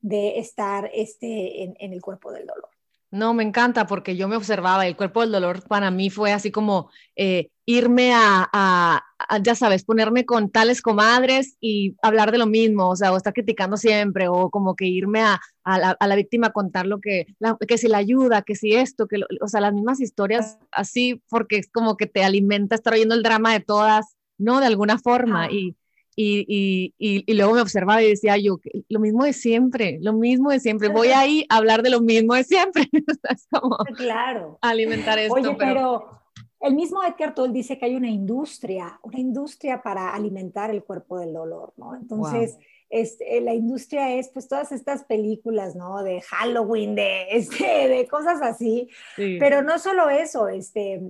de 0.00 0.38
estar 0.38 0.90
este, 0.92 1.62
en, 1.62 1.74
en 1.78 1.92
el 1.92 2.00
cuerpo 2.00 2.32
del 2.32 2.46
dolor. 2.46 2.73
No, 3.14 3.32
me 3.32 3.44
encanta 3.44 3.86
porque 3.86 4.16
yo 4.16 4.26
me 4.26 4.34
observaba 4.34 4.84
y 4.84 4.88
el 4.88 4.96
cuerpo 4.96 5.20
del 5.20 5.30
dolor 5.30 5.62
para 5.68 5.92
mí 5.92 6.10
fue 6.10 6.32
así 6.32 6.50
como 6.50 6.90
eh, 7.14 7.50
irme 7.64 8.10
a, 8.12 9.04
ya 9.40 9.54
sabes, 9.54 9.84
ponerme 9.84 10.26
con 10.26 10.50
tales 10.50 10.82
comadres 10.82 11.56
y 11.60 11.94
hablar 12.02 12.32
de 12.32 12.38
lo 12.38 12.46
mismo, 12.46 12.88
o 12.88 12.96
sea, 12.96 13.12
o 13.12 13.16
estar 13.16 13.32
criticando 13.32 13.76
siempre, 13.76 14.26
o 14.26 14.50
como 14.50 14.74
que 14.74 14.86
irme 14.86 15.22
a, 15.22 15.40
la, 15.64 16.16
víctima 16.16 16.48
a 16.48 16.52
contar 16.52 16.86
lo 16.86 17.00
que, 17.00 17.26
que 17.68 17.78
si 17.78 17.86
la 17.86 17.98
ayuda, 17.98 18.42
que 18.42 18.56
si 18.56 18.74
esto, 18.74 19.06
que, 19.06 19.20
o 19.40 19.46
sea, 19.46 19.60
las 19.60 19.72
mismas 19.72 20.00
historias 20.00 20.58
así, 20.72 21.22
porque 21.28 21.58
es 21.58 21.70
como 21.70 21.96
que 21.96 22.06
te 22.06 22.24
alimenta 22.24 22.74
estar 22.74 22.94
oyendo 22.94 23.14
el 23.14 23.22
drama 23.22 23.52
de 23.52 23.60
todas, 23.60 24.16
¿no? 24.38 24.58
De 24.58 24.66
alguna 24.66 24.98
forma. 24.98 25.52
Y, 25.52 25.76
y, 26.16 26.92
y, 26.98 27.24
y, 27.26 27.34
luego 27.34 27.54
me 27.54 27.60
observaba 27.60 28.02
y 28.02 28.08
decía 28.08 28.36
yo, 28.36 28.60
lo 28.88 29.00
mismo 29.00 29.24
de 29.24 29.32
siempre, 29.32 29.98
lo 30.00 30.12
mismo 30.12 30.50
de 30.50 30.60
siempre, 30.60 30.88
voy 30.88 31.08
ahí 31.08 31.44
a 31.48 31.56
hablar 31.56 31.82
de 31.82 31.90
lo 31.90 32.00
mismo 32.00 32.34
de 32.34 32.44
siempre. 32.44 32.88
es 33.30 33.46
como 33.50 33.76
claro. 33.96 34.58
alimentar 34.60 35.18
esto. 35.18 35.34
Oye, 35.34 35.56
pero... 35.58 36.08
el 36.60 36.74
mismo 36.74 37.02
Edgar 37.02 37.34
Toll 37.34 37.52
dice 37.52 37.78
que 37.78 37.86
hay 37.86 37.96
una 37.96 38.10
industria, 38.10 38.98
una 39.02 39.18
industria 39.18 39.82
para 39.82 40.14
alimentar 40.14 40.70
el 40.70 40.84
cuerpo 40.84 41.18
del 41.18 41.32
dolor, 41.32 41.72
¿no? 41.76 41.94
Entonces, 41.96 42.58
este, 42.90 43.40
la 43.40 43.54
industria 43.54 44.14
es 44.14 44.28
pues 44.28 44.46
todas 44.46 44.70
estas 44.70 45.04
películas, 45.04 45.74
¿no? 45.74 46.02
De 46.04 46.20
Halloween, 46.20 46.94
de, 46.94 47.26
este, 47.30 47.88
de 47.88 48.06
cosas 48.06 48.40
así, 48.40 48.88
pero 49.16 49.62
no 49.62 49.78
solo 49.80 50.10
eso, 50.10 50.48
este, 50.48 51.02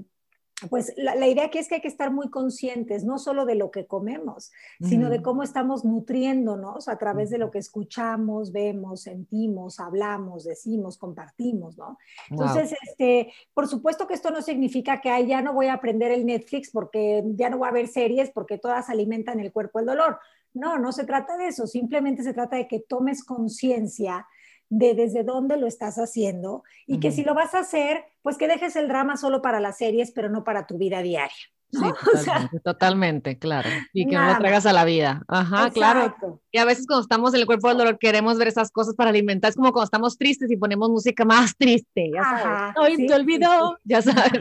pues 0.70 0.92
la, 0.96 1.26
idea 1.26 1.46
aquí 1.46 1.58
es 1.58 1.68
que 1.68 1.76
hay 1.76 1.80
que 1.80 1.88
estar 1.88 2.12
muy 2.12 2.30
conscientes, 2.30 3.04
no 3.04 3.18
solo 3.18 3.44
de 3.44 3.56
lo 3.56 3.70
que 3.70 3.86
comemos, 3.86 4.52
sino 4.80 5.10
de 5.10 5.20
cómo 5.20 5.42
estamos 5.42 5.84
nutriéndonos 5.84 6.88
a 6.88 6.96
través 6.96 7.30
de 7.30 7.38
lo 7.38 7.50
que 7.50 7.58
escuchamos, 7.58 8.52
vemos, 8.52 9.02
sentimos, 9.02 9.80
hablamos, 9.80 10.44
decimos, 10.44 10.96
compartimos, 10.96 11.76
¿no? 11.76 11.98
Entonces, 12.30 12.74
este, 12.86 13.32
por 13.52 13.66
supuesto 13.66 14.06
que 14.06 14.14
esto 14.14 14.30
no 14.30 14.42
significa 14.42 15.00
que 15.00 15.26
ya 15.26 15.42
no 15.42 15.52
voy 15.52 15.66
a 15.66 15.74
aprender 15.74 16.12
el 16.12 16.24
Netflix 16.24 16.70
porque 16.70 17.24
ya 17.34 17.50
no 17.50 17.58
voy 17.58 17.68
a 17.68 17.72
ver 17.72 17.88
series 17.88 18.30
porque 18.30 18.58
todas 18.58 18.88
alimentan 18.88 19.40
el 19.40 19.52
cuerpo 19.52 19.80
el 19.80 19.86
dolor. 19.86 20.18
No, 20.52 20.78
no 20.78 20.92
se 20.92 21.04
trata 21.04 21.36
de 21.36 21.48
eso, 21.48 21.66
simplemente 21.66 22.22
se 22.22 22.32
trata 22.32 22.56
de 22.56 22.68
que 22.68 22.78
tomes 22.78 23.24
conciencia 23.24 24.26
de 24.70 24.94
desde 24.94 25.22
dónde 25.22 25.56
lo 25.56 25.66
estás 25.66 25.96
haciendo 25.96 26.64
y 26.86 27.00
que 27.00 27.10
si 27.10 27.22
lo 27.22 27.34
vas 27.34 27.54
a 27.54 27.60
hacer, 27.60 28.04
pues 28.22 28.36
que 28.36 28.48
dejes 28.48 28.76
el 28.76 28.88
drama 28.88 29.16
solo 29.16 29.42
para 29.42 29.60
las 29.60 29.78
series, 29.78 30.10
pero 30.10 30.28
no 30.28 30.44
para 30.44 30.66
tu 30.66 30.78
vida 30.78 31.02
diaria. 31.02 31.34
Sí, 31.74 31.80
totalmente, 32.64 33.38
claro. 33.38 33.68
Y 33.92 34.06
que 34.06 34.16
no 34.16 34.26
lo 34.26 34.38
traigas 34.38 34.66
a 34.66 34.72
la 34.72 34.84
vida. 34.84 35.22
Ajá, 35.28 35.70
claro. 35.70 36.40
Y 36.50 36.58
a 36.58 36.64
veces 36.64 36.86
cuando 36.86 37.02
estamos 37.02 37.34
en 37.34 37.40
el 37.40 37.46
cuerpo 37.46 37.68
del 37.68 37.78
dolor 37.78 37.98
queremos 37.98 38.38
ver 38.38 38.48
esas 38.48 38.70
cosas 38.70 38.94
para 38.94 39.10
alimentar. 39.10 39.50
Es 39.50 39.56
como 39.56 39.72
cuando 39.72 39.84
estamos 39.84 40.16
tristes 40.16 40.50
y 40.50 40.56
ponemos 40.56 40.88
música 40.90 41.24
más 41.24 41.56
triste. 41.56 42.10
Ya 42.14 42.22
sabes. 42.22 42.74
Ay, 42.80 43.06
te 43.06 43.14
olvidó. 43.14 43.78
Ya 43.84 44.02
sabes. 44.02 44.40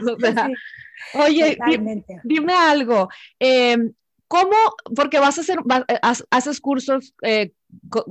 oye, 1.14 1.58
dime, 2.24 2.52
algo. 2.54 3.08
Em, 3.38 3.92
¿Cómo? 4.28 4.56
Porque 4.96 5.20
vas 5.20 5.38
a 5.38 5.42
hacer, 5.42 5.58
haces 6.30 6.60
cursos 6.60 7.14
eh, 7.22 7.52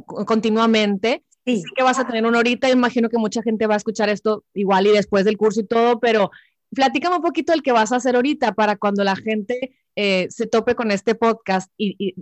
continuamente. 0.06 1.24
Sí. 1.46 1.64
que 1.76 1.84
vas 1.84 2.00
a 2.00 2.08
tener 2.08 2.26
una 2.26 2.40
horita, 2.40 2.70
imagino 2.70 3.10
que 3.10 3.18
mucha 3.18 3.42
gente 3.42 3.68
va 3.68 3.74
a 3.74 3.78
escuchar 3.78 4.10
esto 4.10 4.46
igual 4.54 4.88
y 4.88 4.92
después 4.92 5.26
del 5.26 5.38
curso 5.38 5.60
y 5.60 5.66
todo, 5.66 6.00
pero 6.00 6.32
platícame 6.74 7.18
un 7.18 7.22
poquito 7.22 7.52
del 7.52 7.64
que 7.64 7.72
vas 7.72 7.92
a 7.92 7.98
hacer 7.98 8.16
ahorita 8.16 8.54
para 8.54 8.78
cuando 8.78 9.04
la 9.04 9.16
gente 9.16 9.76
eh, 9.96 10.28
se 10.30 10.48
tope 10.48 10.76
con 10.76 10.92
este 10.92 11.16
podcast 11.16 11.72
y, 11.78 12.14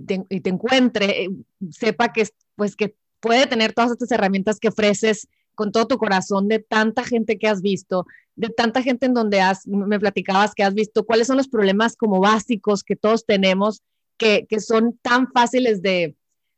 te, 0.00 0.48
encuentre, 0.48 1.24
eh, 1.24 1.30
sepa 1.70 2.12
que, 2.12 2.28
pues, 2.54 2.76
que 2.76 2.94
puede 3.20 3.46
tener 3.46 3.72
todas 3.72 3.92
estas 3.92 4.12
herramientas 4.12 4.60
que 4.60 4.68
ofreces 4.68 5.28
con 5.54 5.72
todo 5.72 5.86
tu 5.86 5.98
corazón 5.98 6.48
de 6.48 6.58
tanta 6.58 7.02
gente 7.02 7.38
que 7.38 7.48
has 7.48 7.62
visto, 7.62 8.06
de 8.36 8.50
tanta 8.50 8.82
gente 8.82 9.06
en 9.06 9.14
donde 9.14 9.40
has, 9.40 9.66
me 9.66 9.98
platicabas 9.98 10.54
que 10.54 10.62
has 10.62 10.74
visto, 10.74 11.04
cuáles 11.04 11.26
son 11.26 11.38
los 11.38 11.48
problemas 11.48 11.96
como 11.96 12.20
básicos 12.20 12.84
que 12.84 12.94
todos 12.94 13.24
tenemos, 13.24 13.82
que, 14.18 14.46
que 14.46 14.60
son 14.60 14.98
tan 15.02 15.32
fáciles 15.32 15.82
de, 15.82 16.14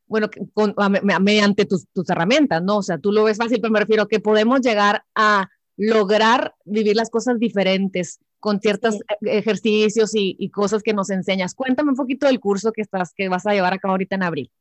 bueno, 0.09 0.29
con, 0.53 0.75
mediante 1.01 1.65
tus, 1.65 1.87
tus, 1.93 2.09
herramientas, 2.09 2.61
¿no? 2.61 2.77
O 2.77 2.83
sea, 2.83 2.97
tú 2.97 3.11
lo 3.11 3.23
ves 3.23 3.37
fácil, 3.37 3.61
pero 3.61 3.71
me 3.71 3.79
refiero 3.79 4.03
a 4.03 4.07
que 4.07 4.19
podemos 4.19 4.59
llegar 4.61 5.03
a 5.15 5.47
lograr 5.77 6.55
vivir 6.65 6.95
las 6.95 7.09
cosas 7.09 7.39
diferentes 7.39 8.19
con 8.39 8.59
ciertos 8.59 8.95
e, 9.21 9.37
ejercicios 9.37 10.15
y, 10.15 10.35
y, 10.39 10.49
cosas 10.49 10.83
que 10.83 10.93
nos 10.93 11.09
enseñas. 11.09 11.53
Cuéntame 11.53 11.91
un 11.91 11.95
poquito 11.95 12.25
del 12.25 12.39
curso 12.39 12.71
que, 12.71 12.81
estás, 12.81 13.13
que 13.13 13.29
vas 13.29 13.45
a 13.45 13.53
llevar 13.53 13.73
a 13.73 13.77
cabo 13.77 13.93
ahorita 13.93 14.15
en 14.15 14.23
abril. 14.23 14.51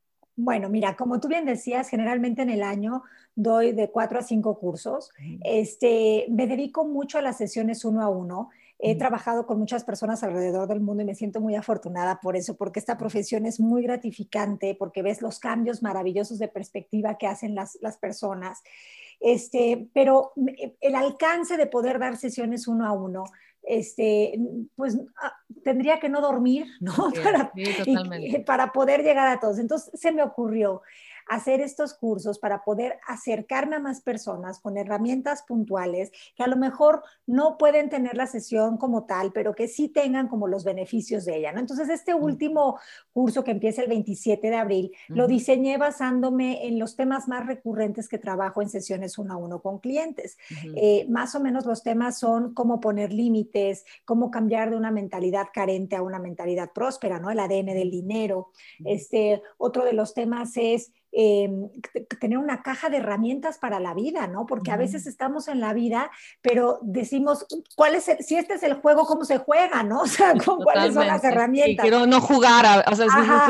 Bueno, 0.41 0.69
mira, 0.69 0.95
como 0.95 1.19
tú 1.19 1.27
bien 1.27 1.45
decías, 1.45 1.89
generalmente 1.89 2.43
en 2.43 2.51
el 2.51 2.63
año 2.63 3.03
doy 3.35 3.73
de 3.73 3.91
cuatro 3.91 4.21
a 4.21 4.23
cinco 4.23 4.59
cursos. 4.59 5.11
Este, 5.43 6.27
me 6.29 6.47
dedico 6.47 6.85
mucho 6.85 7.19
a 7.19 7.23
las 7.23 7.39
sesiones 7.39 7.85
uno 7.85 8.03
a 8.03 8.09
uno. 8.09 8.51
He 8.81 8.95
trabajado 8.97 9.45
con 9.45 9.59
muchas 9.59 9.83
personas 9.83 10.23
alrededor 10.23 10.69
del 10.69 10.81
mundo 10.81 11.03
y 11.03 11.07
me 11.07 11.17
siento 11.17 11.41
muy 11.41 11.57
afortunada 11.57 12.21
por 12.21 12.37
eso, 12.37 12.57
porque 12.57 12.79
esta 12.79 12.97
profesión 12.97 13.45
es 13.45 13.59
muy 13.59 13.83
gratificante, 13.83 14.77
porque 14.79 15.03
ves 15.03 15.21
los 15.21 15.41
cambios 15.41 15.83
maravillosos 15.83 16.39
de 16.39 16.47
perspectiva 16.47 17.19
que 17.19 17.27
hacen 17.27 17.57
las, 17.57 17.77
las 17.81 17.99
personas. 17.99 18.63
Este, 19.21 19.89
pero 19.93 20.33
el 20.81 20.95
alcance 20.95 21.57
de 21.57 21.67
poder 21.67 21.99
dar 21.99 22.17
sesiones 22.17 22.69
uno 22.69 22.87
a 22.87 22.93
uno, 22.93 23.25
este, 23.65 24.39
pues 24.77 24.97
ah, 25.23 25.35
tendría 25.65 25.99
que 25.99 26.09
no 26.09 26.21
dormir, 26.21 26.67
¿no? 26.81 26.95
para, 27.23 27.53
para 28.47 28.73
poder 28.73 29.03
llegar 29.03 29.29
a 29.29 29.41
todos. 29.41 29.59
Entonces 29.59 29.91
se 30.01 30.13
me 30.13 30.23
ocurrió, 30.23 30.83
hacer 31.29 31.61
estos 31.61 31.95
cursos 31.95 32.39
para 32.39 32.65
poder 32.65 32.99
acercarme 33.07 33.77
a 33.77 33.81
más 33.81 34.01
personas 34.01 34.61
con 34.61 34.77
herramientas 34.77 35.43
puntuales 35.43 36.11
que 36.37 36.43
a 36.43 36.47
lo 36.47 36.57
mejor 36.57 37.03
no 37.27 37.59
pueden 37.59 37.89
tener 37.89 38.17
la 38.17 38.27
sesión 38.27 38.77
como 38.77 39.05
tal, 39.05 39.33
pero 39.33 39.55
que 39.55 39.69
sí 39.69 39.89
tengan 39.89 40.29
como 40.29 40.47
los 40.49 40.65
beneficios 40.65 41.25
de 41.25 41.37
ella, 41.37 41.53
¿no? 41.53 41.61
Entonces, 41.61 41.89
este 41.89 42.15
último 42.15 42.79
curso 43.13 43.45
que 43.45 43.51
empieza 43.51 43.83
el 43.83 43.89
27 43.89 44.51
de 44.51 44.57
abril, 44.57 44.93
lo 45.09 45.27
diseñé 45.27 45.77
basándome 45.77 46.67
en 46.67 46.79
los 46.79 46.97
temas 46.97 47.29
más 47.29 47.47
recurrentes 47.47 48.09
que 48.09 48.19
trabajo 48.19 48.63
en 48.63 48.69
sesiones 48.69 49.19
uno 49.19 49.35
a 49.35 49.37
uno 49.37 49.61
con 49.61 49.79
clientes. 49.79 50.37
Eh, 50.75 51.07
más 51.09 51.35
o 51.35 51.41
menos 51.41 51.67
los 51.67 51.83
temas 51.83 52.19
son 52.19 52.55
cómo 52.55 52.81
poner 52.81 53.13
límites, 53.13 53.85
cómo 54.05 54.31
cambiar 54.31 54.71
de 54.71 54.77
una 54.77 54.91
mentalidad 54.91 55.49
carente 55.53 55.97
a 55.97 56.03
una 56.03 56.19
mentalidad 56.19 56.73
próspera, 56.73 57.19
¿no? 57.19 57.31
El 57.31 57.41
ADN 57.41 57.67
del 57.67 57.91
dinero. 57.91 58.51
Este, 58.85 59.43
otro 59.57 59.85
de 59.85 59.93
los 59.93 60.15
temas 60.15 60.57
es 60.57 60.93
Em, 61.11 61.71
tener 62.21 62.37
una 62.37 62.63
caja 62.63 62.91
de 62.91 62.99
herramientas 62.99 63.57
para 63.57 63.81
la 63.81 63.95
vida, 63.95 64.27
¿no? 64.27 64.45
Porque 64.45 64.71
a 64.71 64.77
veces 64.77 65.07
estamos 65.07 65.49
en 65.49 65.59
la 65.59 65.73
vida, 65.73 66.11
pero 66.43 66.81
decimos, 66.83 67.47
¿cuál 67.75 67.95
es 67.95 68.11
si 68.21 68.37
este 68.37 68.55
es 68.55 68.63
el 68.63 68.75
juego, 68.75 69.07
cómo 69.07 69.25
se 69.25 69.39
juega, 69.39 69.83
¿no? 69.83 70.03
O 70.09 70.11
sea, 70.11 70.35
¿cuáles 70.35 70.95
son 70.95 71.07
las 71.07 71.23
herramientas? 71.25 71.83
quiero 71.83 72.07
no 72.07 72.21
jugar, 72.21 72.85
o 72.91 72.95
sea, 72.95 73.07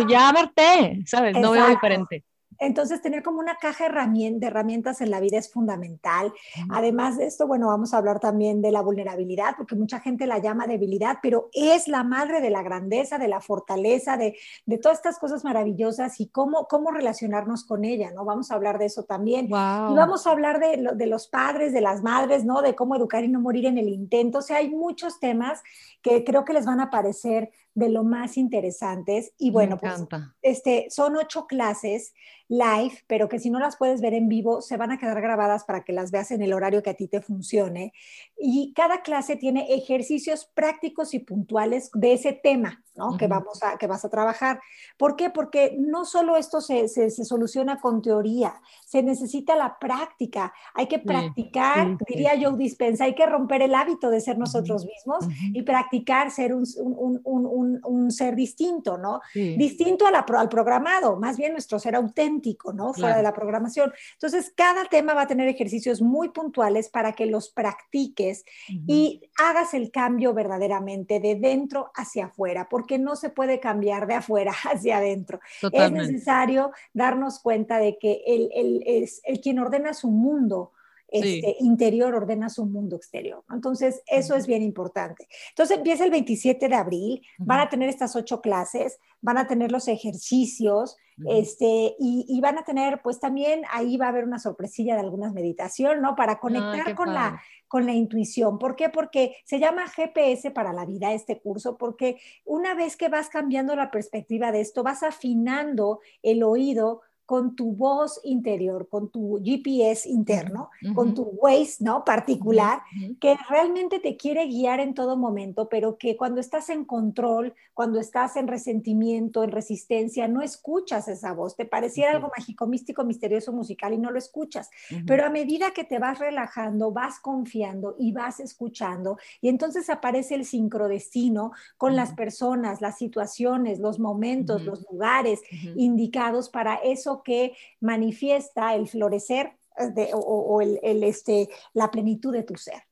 ya 0.09 0.33
verte, 0.33 1.03
¿sabes? 1.07 1.37
No 1.37 1.53
veo 1.53 1.69
diferente. 1.69 2.25
Entonces, 2.59 3.01
tener 3.01 3.23
como 3.23 3.41
una 3.41 3.57
caja 3.57 3.89
de 3.89 4.47
herramientas 4.47 5.01
en 5.01 5.11
la 5.11 5.21
vida 5.21 5.39
es 5.39 5.51
fundamental. 5.51 6.33
Además 6.71 7.17
de 7.17 7.27
esto, 7.27 7.47
bueno, 7.47 7.69
vamos 7.69 7.95
a 7.95 7.99
hablar 7.99 8.21
también 8.21 8.61
de 8.63 8.73
la 8.73 8.83
vulnerabilidad, 8.83 9.55
porque 9.57 9.77
mucha 9.77 10.01
gente 10.01 10.27
la 10.27 10.39
llama 10.39 10.67
debilidad, 10.67 11.19
pero 11.23 11.51
es 11.53 11.89
la 11.89 12.05
madre 12.05 12.41
de 12.41 12.51
la 12.51 12.63
grandeza, 12.63 13.19
de 13.19 13.29
la 13.29 13.41
fortaleza, 13.41 14.17
de, 14.17 14.37
todas 14.83 14.99
estas 14.99 15.19
cosas 15.19 15.45
maravillosas 15.45 16.21
y 16.21 16.29
cómo, 16.29 16.67
cómo 16.69 16.91
relacionarnos 16.91 17.65
con 17.65 17.85
ella, 17.85 18.11
¿no? 18.13 18.25
Vamos 18.25 18.51
a 18.51 18.55
hablar 18.55 18.79
de 18.79 18.87
eso 18.87 19.05
también. 19.05 19.47
Y 19.47 19.51
vamos 19.51 20.27
a 20.27 20.31
hablar 20.31 20.61
de, 20.61 20.91
de 20.95 21.07
los 21.07 21.29
padres, 21.29 21.73
de 21.73 21.81
las 21.81 22.03
madres, 22.03 22.45
¿no? 22.45 22.63
De 22.63 22.75
cómo 22.75 22.97
educar 22.97 23.25
y 23.25 23.29
no 23.29 23.41
morir 23.41 23.67
en 23.67 23.79
el 23.79 23.89
intento. 23.89 24.39
O 24.39 24.43
sea, 24.43 24.59
hay 24.59 24.71
muchos 24.71 25.21
temas 25.21 25.63
que 26.03 26.25
creo 26.25 26.45
que 26.45 26.53
les 26.53 26.67
van 26.67 26.81
a 26.81 26.91
parecer 26.91 27.51
de 27.79 27.89
lo 27.89 28.03
más 28.03 28.37
interesantes. 28.37 29.33
Y 29.39 29.51
bueno, 29.51 29.79
pues 29.79 30.05
este, 30.43 30.89
son 30.91 31.17
ocho 31.17 31.47
clases 31.47 32.13
live, 32.49 33.05
pero 33.07 33.29
que 33.29 33.39
si 33.39 33.51
no 33.51 33.59
las 33.59 33.77
puedes 33.77 34.01
ver 34.01 34.15
en 34.15 34.29
vivo, 34.29 34.63
se 34.63 34.79
van 34.79 34.91
a 34.91 34.99
quedar 34.99 35.21
grabadas 35.21 35.65
para 35.65 35.85
que 35.85 35.93
las 35.93 36.11
veas 36.11 36.31
en 36.31 36.41
el 36.41 36.55
horario 36.55 36.83
que 36.83 36.91
a 36.91 36.95
ti 36.95 37.07
te 37.07 37.21
funcione. 37.21 37.93
Y 38.39 38.73
cada 38.75 39.03
clase 39.03 39.37
tiene 39.37 39.75
ejercicios 39.75 40.47
prácticos 40.55 41.15
y 41.15 41.19
puntuales 41.21 41.91
de 41.93 42.15
ese 42.15 42.33
tema, 42.33 42.83
¿no? 42.97 43.17
que, 43.19 43.27
vamos 43.27 43.63
a, 43.63 43.77
que 43.77 43.87
vas 43.87 44.05
a 44.05 44.09
trabajar. 44.09 44.61
¿Por 44.97 45.15
qué? 45.15 45.29
Porque 45.29 45.77
no 45.79 46.07
solo 46.07 46.37
esto 46.37 46.61
se, 46.63 46.89
se, 46.89 47.11
soluciona 47.11 47.81
con 47.81 48.01
teoría, 48.01 48.61
se 48.87 49.03
necesita 49.03 49.55
la 49.55 49.79
práctica. 49.79 50.55
Hay 50.75 50.87
que 50.87 50.99
practicar, 50.99 51.99
diría 52.09 52.33
Joe 52.41 52.57
Dispensa, 52.57 53.05
hay 53.05 53.15
que 53.15 53.27
romper 53.27 53.61
el 53.61 53.75
hábito 53.75 54.09
de 54.09 54.23
ser 54.23 54.39
nosotros 54.39 54.87
mismos 54.87 55.27
y 55.53 55.63
practicar 55.63 56.31
ser 56.31 56.55
un, 56.55 56.65
un, 56.79 57.21
un 57.25 57.39
un, 57.47 57.68
ser 58.11 58.35
distinto, 58.35 58.99
¿no? 58.99 59.21
Distinto 59.35 60.07
a 60.07 60.11
la, 60.11 60.21
al 60.21 60.49
programado, 60.49 61.17
más 61.17 61.37
bien 61.37 61.53
nuestro 61.53 61.79
ser 61.79 61.95
auténtico, 61.95 62.73
¿no? 62.73 62.93
Fuera 62.95 63.17
de 63.17 63.23
la 63.23 63.33
programación. 63.33 63.93
Entonces, 64.15 64.53
cada 64.55 64.85
tema 64.87 65.15
va 65.15 65.23
a 65.23 65.27
tener 65.27 65.49
ejercicios 65.49 66.01
muy 66.01 66.31
puntuales 66.31 66.89
para 66.89 67.13
que 67.13 67.27
los 67.27 67.51
practiques 67.51 68.45
y 68.87 69.23
hagas 69.39 69.75
el 69.75 69.91
cambio 69.91 70.35
verdaderamente 70.35 71.21
de 71.21 71.37
dentro 71.37 71.91
hacia 71.95 72.27
afuera, 72.27 72.69
porque 72.69 72.99
no 72.99 73.17
se 73.17 73.31
puede 73.31 73.61
cambiar 73.61 74.07
de 74.07 74.15
afuera 74.15 74.53
hacia 74.73 74.99
adentro. 74.99 75.41
Es 75.73 75.93
necesario 75.93 76.73
darnos 76.93 77.41
cuenta 77.41 77.79
de 77.79 77.99
que 77.99 78.23
el, 78.27 78.51
el, 78.55 78.83
es, 78.87 79.21
el 79.25 79.41
quien 79.41 79.59
ordena 79.59 79.95
su 79.95 80.11
mundo 80.11 80.73
este, 81.09 81.57
interior 81.61 82.15
ordena 82.15 82.49
su 82.49 82.67
mundo 82.67 82.97
exterior. 82.97 83.45
Entonces, 83.51 84.03
eso 84.07 84.35
es 84.35 84.47
bien 84.47 84.63
importante. 84.63 85.27
Entonces, 85.51 85.79
empieza 85.79 86.05
el 86.05 86.11
27 86.11 86.69
de 86.69 86.75
abril, 86.75 87.23
van 87.39 87.61
a 87.61 87.69
tener 87.69 87.89
estas 87.89 88.15
ocho 88.17 88.41
clases, 88.41 88.99
van 89.21 89.39
a 89.39 89.47
tener 89.47 89.73
los 89.73 89.89
ejercicios, 89.89 90.97
este, 91.27 91.97
y, 91.99 92.41
van 92.41 92.59
a 92.59 92.65
tener, 92.65 93.01
pues 93.03 93.19
también 93.19 93.63
ahí 93.73 93.97
va 93.97 94.07
a 94.07 94.11
haber 94.11 94.25
una 94.25 94.39
sorpresilla 94.39 94.95
de 94.95 95.01
algunas 95.01 95.33
meditación, 95.33 96.01
¿no? 96.01 96.15
Para 96.15 96.39
conectar 96.39 96.95
con 96.95 97.13
la, 97.13 97.43
con 97.67 97.87
la 97.87 97.93
intuición. 97.93 98.59
¿Por 98.59 98.77
qué? 98.77 98.89
Porque 98.89 99.37
se 99.45 99.59
llama 99.59 99.89
GPS 99.89 100.53
para 100.53 100.73
la 100.73 100.87
vida 100.87 101.13
este 101.13 101.41
curso, 101.41 101.77
porque 101.77 102.21
una 102.45 102.75
vez 102.75 102.97
que 102.97 103.09
vas 103.09 103.29
cambiando 103.29 103.75
la 103.75 103.91
perspectiva 103.91 104.53
de 104.53 104.61
esto, 104.61 104.85
vas 104.85 105.03
afinando 105.03 106.01
el 106.23 106.45
oído 106.45 107.03
con 107.29 107.55
tu 107.55 107.73
voz 107.77 108.23
interior, 108.25 108.89
con 108.89 109.11
tu 109.11 109.39
GPS 109.45 110.09
interno, 110.09 110.71
con 110.95 111.13
tu 111.13 111.25
Waze, 111.25 111.85
¿no? 111.85 112.03
Particular, 112.03 112.81
que 113.21 113.37
realmente 113.51 113.99
te 113.99 114.17
quiere 114.17 114.47
guiar 114.47 114.81
en 114.81 114.95
todo 114.95 115.15
momento, 115.15 115.69
pero 115.69 115.99
que 115.99 116.17
cuando 116.17 116.41
estás 116.41 116.71
en 116.71 116.87
control, 116.87 117.53
cuando 117.75 118.01
estás 118.01 118.37
en 118.37 118.49
resentimiento, 118.49 119.45
en 119.45 119.51
resistencia, 119.51 120.27
no 120.27 120.41
escuchas 120.41 121.07
esa 121.07 121.35
voz. 121.35 121.55
Te 121.55 121.67
pareciera 121.67 122.13
algo 122.13 122.31
mágico, 122.35 122.67
místico, 122.67 123.05
misterioso, 123.05 123.53
musical 123.53 123.93
y 123.93 123.99
no 123.99 124.11
lo 124.11 124.17
escuchas. 124.17 124.71
Pero 125.07 125.27
a 125.27 125.29
medida 125.29 125.73
que 125.73 125.85
te 125.85 125.99
vas 125.99 126.21
relajando, 126.21 126.93
vas 126.93 127.21
confiando 127.21 127.95
y 127.99 128.13
vas 128.13 128.41
escuchando, 128.41 129.19
y 129.43 129.51
entonces 129.51 129.91
aparece 129.91 130.35
el 130.35 130.47
sincrodestino 130.47 131.53
con 131.77 131.95
las 131.95 132.15
personas, 132.15 132.81
las 132.81 132.97
situaciones, 132.97 133.81
los 133.81 133.99
momentos, 133.99 134.65
los 134.65 134.87
lugares 134.91 135.43
indicados 135.77 136.49
para 136.49 136.77
eso 136.77 137.18
que 137.23 137.57
manifiesta 137.81 138.75
el 138.75 138.89
florecer 138.89 139.53
eh, 139.79 140.11
o, 140.13 140.61
el, 140.61 141.05
este, 141.05 141.49
la 141.73 141.91
plenitud 141.91 142.33
de 142.33 142.43
tu 142.43 142.57
ser. 142.57 142.83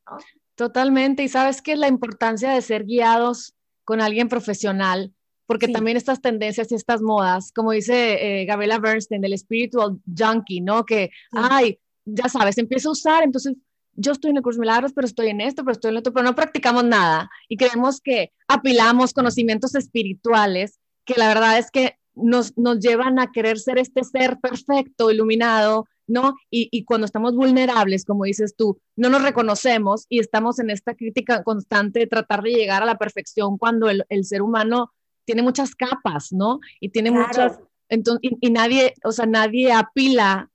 Totalmente, 0.54 1.22
y 1.22 1.28
sabes 1.28 1.60
que 1.60 1.76
la 1.76 1.88
importancia 1.88 2.50
de 2.52 2.62
ser 2.62 2.84
guiados 2.84 3.54
con 3.84 4.00
alguien 4.00 4.28
profesional, 4.28 5.12
porque 5.46 5.68
también 5.68 5.96
estas 5.96 6.20
tendencias 6.20 6.70
y 6.72 6.74
estas 6.74 7.02
modas, 7.02 7.52
como 7.52 7.72
dice 7.72 8.40
eh, 8.40 8.44
Gabriela 8.46 8.78
Bernstein, 8.78 9.20
del 9.20 9.38
spiritual 9.38 9.98
junkie, 10.06 10.60
¿no? 10.60 10.84
Que, 10.84 11.10
ay, 11.32 11.78
ya 12.04 12.28
sabes, 12.28 12.58
empiezo 12.58 12.88
a 12.88 12.92
usar, 12.92 13.22
entonces 13.22 13.54
yo 13.96 14.12
estoy 14.12 14.30
en 14.30 14.36
el 14.36 14.42
curso 14.42 14.58
de 14.58 14.62
milagros, 14.62 14.92
pero 14.92 15.06
estoy 15.06 15.28
en 15.28 15.40
esto, 15.40 15.64
pero 15.64 15.72
estoy 15.72 15.90
en 15.90 15.96
otro, 15.98 16.12
pero 16.12 16.24
no 16.24 16.34
practicamos 16.34 16.84
nada. 16.84 17.30
Y 17.48 17.56
creemos 17.56 18.00
que 18.00 18.32
apilamos 18.46 19.12
conocimientos 19.12 19.74
espirituales, 19.74 20.78
que 21.04 21.14
la 21.16 21.28
verdad 21.28 21.58
es 21.58 21.70
que 21.70 21.95
nos, 22.16 22.54
llevan 22.80 23.18
a 23.18 23.30
querer 23.30 23.58
ser 23.58 23.78
este 23.78 24.02
ser 24.02 24.38
perfecto, 24.40 25.10
iluminado, 25.10 25.86
¿no? 26.06 26.34
Y, 26.50 26.84
cuando 26.84 27.04
estamos 27.04 27.34
vulnerables, 27.34 28.04
como 28.04 28.24
dices 28.24 28.54
tú, 28.56 28.78
no 28.96 29.10
nos 29.10 29.22
reconocemos 29.22 30.06
y 30.08 30.18
estamos 30.18 30.58
en 30.58 30.70
esta 30.70 30.94
crítica 30.94 31.42
constante 31.44 32.00
de 32.00 32.06
tratar 32.06 32.42
de 32.42 32.50
llegar 32.50 32.82
a 32.82 32.86
la 32.86 32.98
perfección 32.98 33.58
cuando 33.58 33.88
el, 33.90 34.24
ser 34.24 34.42
humano 34.42 34.92
tiene 35.24 35.42
muchas 35.42 35.74
capas, 35.74 36.32
¿no? 36.32 36.60
Y 36.80 36.88
tiene 36.88 37.10
muchas, 37.10 37.58
entonces, 37.88 38.32
y, 38.40 38.50
nadie, 38.50 38.94
o 39.04 39.12
sea, 39.12 39.26
nadie 39.26 39.72
apila 39.72 40.50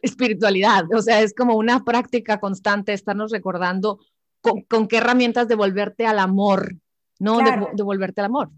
espiritualidad, 0.00 0.84
o 0.94 1.02
sea, 1.02 1.20
es 1.20 1.34
como 1.34 1.56
una 1.56 1.84
práctica 1.84 2.40
constante 2.40 2.92
estarnos 2.92 3.30
recordando 3.30 3.98
con, 4.40 4.88
qué 4.88 4.96
herramientas 4.96 5.46
devolverte 5.46 6.06
al 6.06 6.18
amor, 6.18 6.76
¿no? 7.18 7.38
devolverte 7.74 8.20
al 8.22 8.26
amor. 8.26 8.50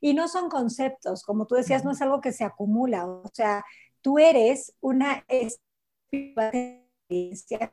Y 0.00 0.14
no 0.14 0.28
son 0.28 0.48
conceptos, 0.48 1.22
como 1.22 1.46
tú 1.46 1.54
decías, 1.54 1.84
no 1.84 1.92
es 1.92 2.00
algo 2.00 2.20
que 2.20 2.32
se 2.32 2.44
acumula, 2.44 3.06
o 3.06 3.30
sea, 3.32 3.64
tú 4.00 4.18
eres 4.18 4.74
una 4.80 5.24
experiencia 5.28 7.72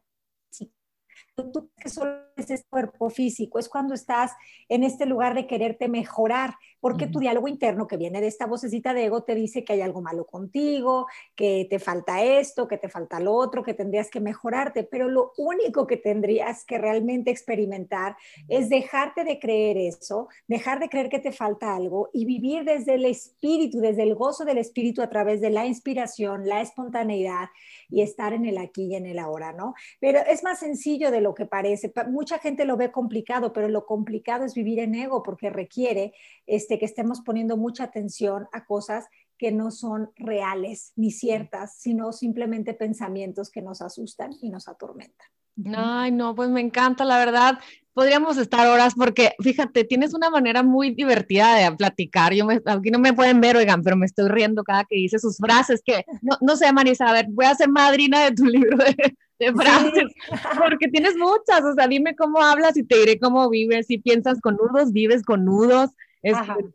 tú 1.35 1.69
que 1.77 1.89
solo 1.89 2.26
es 2.37 2.51
este 2.51 2.69
cuerpo 2.69 3.09
físico, 3.09 3.59
es 3.59 3.67
cuando 3.67 3.93
estás 3.93 4.31
en 4.69 4.83
este 4.83 5.05
lugar 5.05 5.33
de 5.33 5.47
quererte 5.47 5.87
mejorar, 5.87 6.55
porque 6.79 7.07
tu 7.07 7.19
diálogo 7.19 7.47
interno 7.47 7.87
que 7.87 7.97
viene 7.97 8.21
de 8.21 8.27
esta 8.27 8.45
vocecita 8.45 8.93
de 8.93 9.05
ego 9.05 9.23
te 9.23 9.33
dice 9.33 9.63
que 9.63 9.73
hay 9.73 9.81
algo 9.81 10.01
malo 10.01 10.25
contigo, 10.25 11.07
que 11.35 11.65
te 11.69 11.79
falta 11.79 12.23
esto, 12.23 12.67
que 12.67 12.77
te 12.77 12.89
falta 12.89 13.19
lo 13.19 13.33
otro, 13.33 13.63
que 13.63 13.73
tendrías 13.73 14.09
que 14.09 14.19
mejorarte, 14.19 14.83
pero 14.83 15.09
lo 15.09 15.33
único 15.37 15.87
que 15.87 15.97
tendrías 15.97 16.63
que 16.65 16.77
realmente 16.77 17.31
experimentar 17.31 18.15
es 18.47 18.69
dejarte 18.69 19.23
de 19.23 19.39
creer 19.39 19.77
eso, 19.77 20.27
dejar 20.47 20.79
de 20.79 20.89
creer 20.89 21.09
que 21.09 21.19
te 21.19 21.31
falta 21.31 21.75
algo 21.75 22.09
y 22.13 22.25
vivir 22.25 22.63
desde 22.63 22.93
el 22.93 23.05
espíritu, 23.05 23.79
desde 23.79 24.03
el 24.03 24.15
gozo 24.15 24.45
del 24.45 24.59
espíritu 24.59 25.01
a 25.01 25.09
través 25.09 25.41
de 25.41 25.49
la 25.49 25.65
inspiración, 25.65 26.47
la 26.47 26.61
espontaneidad 26.61 27.49
y 27.89 28.01
estar 28.01 28.33
en 28.33 28.45
el 28.45 28.57
aquí 28.57 28.85
y 28.85 28.95
en 28.95 29.07
el 29.07 29.17
ahora, 29.17 29.53
¿no? 29.53 29.73
Pero 29.99 30.19
es 30.19 30.43
más 30.43 30.59
sencillo 30.59 31.09
de 31.09 31.21
lo 31.21 31.33
que 31.33 31.45
parece. 31.45 31.89
Mucha 32.27 32.39
gente 32.39 32.65
lo 32.65 32.75
ve 32.75 32.91
complicado, 32.91 33.53
pero 33.53 33.69
lo 33.69 33.85
complicado 33.85 34.43
es 34.43 34.53
vivir 34.53 34.79
en 34.79 34.95
ego 34.95 35.23
porque 35.23 35.49
requiere 35.49 36.11
este, 36.45 36.77
que 36.77 36.83
estemos 36.83 37.21
poniendo 37.21 37.55
mucha 37.55 37.85
atención 37.85 38.49
a 38.51 38.65
cosas 38.65 39.05
que 39.37 39.53
no 39.53 39.71
son 39.71 40.11
reales 40.17 40.91
ni 40.97 41.11
ciertas, 41.11 41.77
sino 41.77 42.11
simplemente 42.11 42.73
pensamientos 42.73 43.49
que 43.49 43.61
nos 43.61 43.81
asustan 43.81 44.31
y 44.41 44.49
nos 44.49 44.67
atormentan. 44.67 45.25
Ay, 45.73 46.11
no, 46.11 46.35
pues 46.35 46.49
me 46.49 46.59
encanta, 46.59 47.05
la 47.05 47.17
verdad. 47.17 47.59
Podríamos 47.93 48.35
estar 48.35 48.67
horas 48.67 48.93
porque, 48.93 49.33
fíjate, 49.39 49.85
tienes 49.85 50.13
una 50.13 50.29
manera 50.29 50.63
muy 50.63 50.93
divertida 50.93 51.55
de 51.55 51.77
platicar. 51.77 52.33
Yo 52.33 52.45
me, 52.45 52.61
aquí 52.65 52.91
no 52.91 52.99
me 52.99 53.13
pueden 53.13 53.39
ver, 53.39 53.55
oigan, 53.55 53.83
pero 53.83 53.95
me 53.95 54.05
estoy 54.05 54.27
riendo 54.27 54.65
cada 54.65 54.83
que 54.83 54.97
dice 54.97 55.17
sus 55.17 55.37
frases, 55.37 55.81
que 55.81 56.03
no, 56.21 56.37
no 56.41 56.57
sé, 56.57 56.73
Marisa, 56.73 57.07
a 57.07 57.13
ver, 57.13 57.27
voy 57.29 57.45
a 57.45 57.55
ser 57.55 57.69
madrina 57.69 58.25
de 58.25 58.31
tu 58.33 58.43
libro 58.43 58.75
de, 58.75 59.15
de 59.39 59.53
frases, 59.53 60.13
porque 60.57 60.87
tienes 60.87 61.15
muchas, 61.15 61.63
o 61.63 61.73
sea, 61.73 61.87
dime 61.87 62.15
cómo 62.15 62.41
hablas 62.41 62.75
y 62.77 62.83
te 62.83 62.97
diré 62.97 63.19
cómo 63.19 63.49
vives, 63.49 63.87
si 63.87 63.97
piensas 63.97 64.39
con 64.41 64.57
nudos, 64.57 64.91
vives 64.91 65.23
con 65.23 65.45
nudos, 65.45 65.91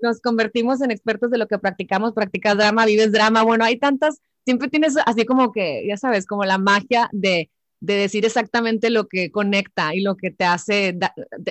nos 0.01 0.21
convertimos 0.21 0.81
en 0.81 0.91
expertos 0.91 1.31
de 1.31 1.39
lo 1.39 1.47
que 1.47 1.59
practicamos, 1.59 2.13
practicas 2.13 2.57
drama, 2.57 2.87
vives 2.87 3.13
drama, 3.13 3.43
bueno, 3.43 3.65
hay 3.65 3.79
tantas, 3.79 4.21
siempre 4.45 4.69
tienes 4.69 4.97
así 5.07 5.25
como 5.27 5.53
que, 5.53 5.85
ya 5.87 5.97
sabes, 5.97 6.27
como 6.27 6.45
la 6.45 6.59
magia 6.59 7.09
de 7.13 7.51
de 7.83 7.95
decir 7.95 8.25
exactamente 8.25 8.91
lo 8.91 9.09
que 9.09 9.33
conecta 9.33 9.93
y 9.93 10.03
lo 10.03 10.17
que 10.17 10.31
te 10.31 10.45
hace 10.45 10.97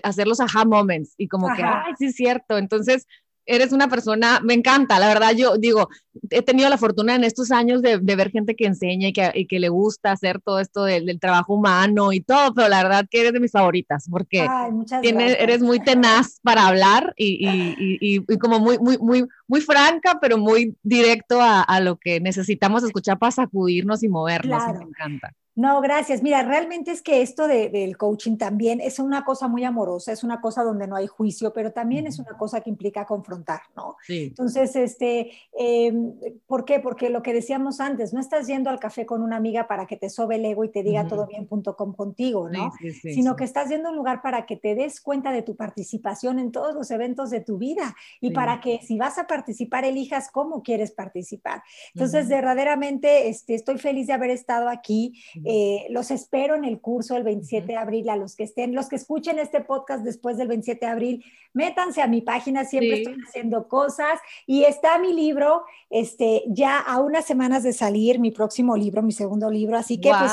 hacer 0.01 0.28
los 0.28 0.39
aha 0.39 0.64
moments 0.64 1.14
y 1.18 1.28
como 1.28 1.53
que, 1.53 1.62
ay, 1.62 1.93
sí 1.99 2.05
es 2.05 2.16
cierto. 2.16 2.57
Entonces, 2.57 3.05
eres 3.46 3.72
una 3.72 3.88
persona, 3.88 4.39
me 4.44 4.54
encanta, 4.54 5.00
la 5.00 5.08
verdad, 5.08 5.32
yo 5.36 5.58
digo, 5.58 5.89
he 6.30 6.42
tenido 6.42 6.70
la 6.70 6.78
fortuna 6.78 7.16
en 7.16 7.24
estos 7.24 7.52
años 7.52 7.82
de, 7.82 7.98
ver 7.98 8.32
gente 8.32 8.56
que 8.56 8.66
enseña 8.66 9.10
y 9.10 9.14
que, 9.14 9.32
y 9.34 9.48
que, 9.48 9.60
le 9.60 9.70
gusta 9.70 10.12
hacer 10.12 10.42
todo 10.42 10.60
esto 10.60 10.84
del, 10.84 11.20
trabajo 11.20 11.54
humano 11.54 12.14
y 12.14 12.22
todo, 12.22 12.54
pero 12.54 12.68
la 12.68 12.84
verdad 12.84 13.06
que 13.10 13.22
eres 13.22 13.34
de 13.34 13.39
mis 13.39 13.52
favoritas 13.52 14.08
porque 14.10 14.48
eres 15.04 15.62
muy 15.62 15.80
tenaz 15.80 16.39
para 16.42 16.68
hablar 16.68 17.14
y, 17.18 17.48
y, 17.48 18.24
y, 18.28 18.38
como 18.38 18.60
muy, 18.60 18.78
muy, 18.80 18.98
muy, 18.98 19.26
muy 19.48 19.62
franca, 19.62 20.20
pero 20.22 20.38
muy 20.38 20.76
directo 20.84 21.42
a, 21.42 21.62
a, 21.62 21.80
lo 21.80 21.98
que 21.98 22.20
necesitamos 22.20 22.84
escuchar 22.84 23.20
para 23.20 23.32
sacudirnos 23.32 24.04
y 24.04 24.10
movernos, 24.10 24.62
me 24.78 24.84
encanta. 24.84 25.34
No, 25.56 25.82
gracias. 25.82 26.24
Mira, 26.24 26.43
realmente 26.43 26.91
es 26.91 27.02
que 27.02 27.22
esto 27.22 27.47
del 27.47 27.97
coaching 27.97 28.38
también 28.38 28.80
es 28.80 28.99
una 28.99 29.26
cosa 29.26 29.47
muy 29.49 29.66
amorosa, 29.66 30.12
es 30.14 30.24
una 30.24 30.39
cosa 30.39 30.64
donde 30.64 30.88
no 30.88 30.95
hay 30.95 31.08
juicio, 31.08 31.52
pero 31.52 31.72
también 31.72 32.08
es 32.08 32.20
una 32.20 32.38
cosa 32.38 32.62
que 32.62 32.70
implica 32.70 33.06
confrontar, 33.06 33.62
¿no? 33.76 33.97
Sí. 34.08 34.28
Entonces, 34.28 34.76
este, 34.76 35.32
em, 35.58 36.14
¿por 36.47 36.64
qué? 36.64 36.80
Porque 36.80 37.10
lo 37.10 37.22
que 37.22 37.34
decíamos 37.34 37.82
antes, 37.82 38.14
no 38.14 38.22
estás 38.22 38.47
yendo 38.47 38.70
al 38.70 38.80
café 38.80 39.06
con 39.06 39.22
una 39.22 39.36
amiga 39.36 39.68
para 39.68 39.88
que 39.88 39.97
te 39.97 40.10
sobe 40.10 40.36
el 40.36 40.45
ego 40.45 40.64
y 40.64 40.70
te 40.70 40.84
diga 40.84 41.08
todo 41.08 41.28
bien.com 41.28 41.93
contigo, 41.93 42.49
¿no? 42.49 42.72
Sí, 42.80 42.91
sí, 42.93 43.14
Sino 43.14 43.36
que 43.36 43.43
estás 43.43 43.70
yendo 43.70 43.89
a 43.89 43.91
un 43.91 43.97
lugar 43.97 44.22
para 44.22 44.45
que 44.45 44.56
te 44.56 44.74
des 44.74 45.02
cuenta 45.02 45.32
de 45.32 45.41
tu 45.41 45.56
participación 45.56 46.39
en 46.39 46.52
todos 46.52 46.74
los 46.74 46.89
eventos 46.91 47.30
de 47.30 47.41
tu 47.41 47.58
vida 47.58 47.95
y 48.22 48.32
para 48.32 48.62
que 48.62 48.80
si 48.82 48.97
vas 48.97 49.18
a 49.18 49.28
participar, 49.28 49.84
elijas 49.84 50.30
cómo 50.32 50.64
quieres 50.64 50.91
participar. 50.91 51.62
Entonces, 51.93 52.30
verdaderamente, 52.30 53.28
este, 53.28 53.56
estoy 53.56 53.78
feliz 53.78 54.08
de 54.08 54.14
haber 54.14 54.30
estado 54.30 54.70
aquí. 54.70 55.22
Eh, 55.46 55.88
los 55.89 56.12
espero 56.12 56.56
en 56.56 56.66
el 56.66 56.80
curso 56.80 57.16
el 57.16 57.24
27 57.24 57.68
de 57.68 57.78
abril. 57.78 58.10
A 58.10 58.16
los 58.16 58.36
que 58.36 58.44
estén, 58.44 58.76
los 58.76 58.89
que 58.89 58.96
escuchen 58.96 59.39
este 59.39 59.62
podcast 59.62 60.04
después 60.04 60.38
del 60.38 60.48
27 60.48 60.86
de 60.86 60.92
abril, 60.92 61.26
métanse 61.54 62.02
a 62.02 62.08
mi 62.08 62.22
página, 62.22 62.66
siempre 62.66 63.02
estoy 63.02 63.18
haciendo 63.28 63.68
cosas. 63.68 64.20
Y 64.46 64.64
está 64.64 65.00
mi 65.00 65.14
libro, 65.14 65.64
este, 65.89 66.44
ya 66.48 66.80
a 66.80 67.00
unas 67.00 67.26
semanas 67.26 67.64
de 67.64 67.74
salir, 67.74 68.20
mi 68.20 68.32
próximo 68.32 68.76
libro, 68.76 69.02
mi 69.02 69.12
segundo 69.12 69.50
libro. 69.50 69.78
Así 69.78 70.00
que, 70.00 70.10
pues, 70.10 70.32